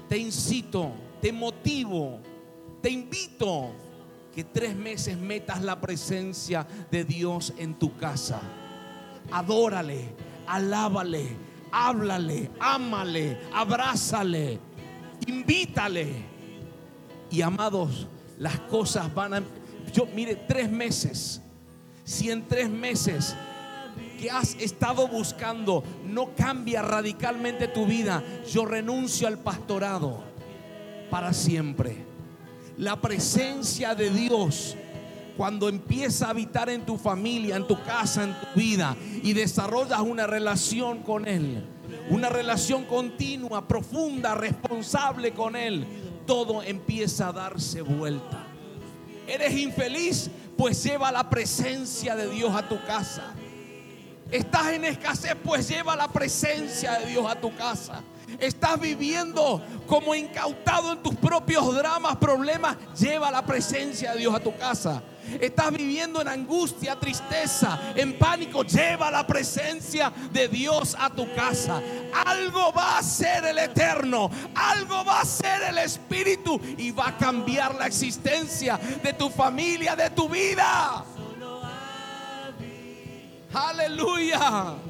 Te 0.08 0.18
incito, 0.18 0.92
te 1.20 1.32
motivo, 1.32 2.20
te 2.80 2.90
invito 2.90 3.72
que 4.34 4.44
tres 4.44 4.76
meses 4.76 5.18
metas 5.18 5.62
la 5.62 5.80
presencia 5.80 6.66
de 6.90 7.04
Dios 7.04 7.52
en 7.58 7.74
tu 7.74 7.96
casa. 7.96 8.40
Adórale, 9.30 10.14
alábale, 10.46 11.36
háblale, 11.72 12.50
ámale, 12.58 13.38
abrázale, 13.52 14.58
invítale. 15.26 16.30
Y 17.30 17.42
amados, 17.42 18.08
las 18.38 18.58
cosas 18.60 19.12
van 19.14 19.34
a... 19.34 19.42
Yo, 19.92 20.06
mire, 20.06 20.36
tres 20.36 20.70
meses. 20.70 21.40
Si 22.04 22.30
en 22.30 22.46
tres 22.46 22.68
meses 22.68 23.36
que 24.18 24.30
has 24.30 24.54
estado 24.56 25.08
buscando 25.08 25.82
no 26.04 26.34
cambia 26.34 26.82
radicalmente 26.82 27.68
tu 27.68 27.86
vida, 27.86 28.22
yo 28.52 28.66
renuncio 28.66 29.28
al 29.28 29.38
pastorado 29.38 30.22
para 31.10 31.32
siempre. 31.32 32.09
La 32.80 32.98
presencia 32.98 33.94
de 33.94 34.08
Dios 34.08 34.74
cuando 35.36 35.68
empieza 35.68 36.26
a 36.26 36.30
habitar 36.30 36.70
en 36.70 36.86
tu 36.86 36.96
familia, 36.96 37.56
en 37.56 37.66
tu 37.66 37.78
casa, 37.82 38.24
en 38.24 38.34
tu 38.40 38.58
vida 38.58 38.96
y 39.22 39.34
desarrollas 39.34 40.00
una 40.00 40.26
relación 40.26 41.02
con 41.02 41.28
Él, 41.28 41.62
una 42.08 42.30
relación 42.30 42.86
continua, 42.86 43.68
profunda, 43.68 44.34
responsable 44.34 45.32
con 45.32 45.56
Él, 45.56 45.86
todo 46.26 46.62
empieza 46.62 47.28
a 47.28 47.32
darse 47.32 47.82
vuelta. 47.82 48.46
Eres 49.28 49.52
infeliz, 49.52 50.30
pues 50.56 50.82
lleva 50.82 51.12
la 51.12 51.28
presencia 51.28 52.16
de 52.16 52.30
Dios 52.30 52.54
a 52.54 52.66
tu 52.66 52.82
casa. 52.86 53.34
Estás 54.30 54.72
en 54.72 54.86
escasez, 54.86 55.36
pues 55.44 55.68
lleva 55.68 55.94
la 55.96 56.08
presencia 56.08 56.98
de 56.98 57.10
Dios 57.10 57.30
a 57.30 57.38
tu 57.38 57.54
casa. 57.54 58.02
Estás 58.40 58.80
viviendo 58.80 59.62
como 59.86 60.14
incautado 60.14 60.92
en 60.92 61.02
tus 61.02 61.14
propios 61.16 61.74
dramas, 61.74 62.16
problemas, 62.16 62.76
lleva 62.98 63.30
la 63.30 63.44
presencia 63.44 64.12
de 64.12 64.20
Dios 64.20 64.34
a 64.34 64.40
tu 64.40 64.56
casa. 64.56 65.02
Estás 65.40 65.70
viviendo 65.70 66.20
en 66.20 66.28
angustia, 66.28 66.98
tristeza, 66.98 67.78
en 67.94 68.18
pánico, 68.18 68.64
lleva 68.64 69.10
la 69.10 69.26
presencia 69.26 70.12
de 70.32 70.48
Dios 70.48 70.96
a 70.98 71.10
tu 71.10 71.32
casa. 71.34 71.80
Algo 72.26 72.72
va 72.72 72.98
a 72.98 73.02
ser 73.02 73.44
el 73.44 73.58
eterno, 73.58 74.30
algo 74.54 75.04
va 75.04 75.20
a 75.20 75.24
ser 75.24 75.62
el 75.68 75.78
Espíritu 75.78 76.60
y 76.78 76.90
va 76.90 77.08
a 77.08 77.18
cambiar 77.18 77.74
la 77.74 77.86
existencia 77.86 78.78
de 79.02 79.12
tu 79.12 79.28
familia, 79.28 79.94
de 79.94 80.10
tu 80.10 80.28
vida. 80.28 81.04
Aleluya. 83.52 84.89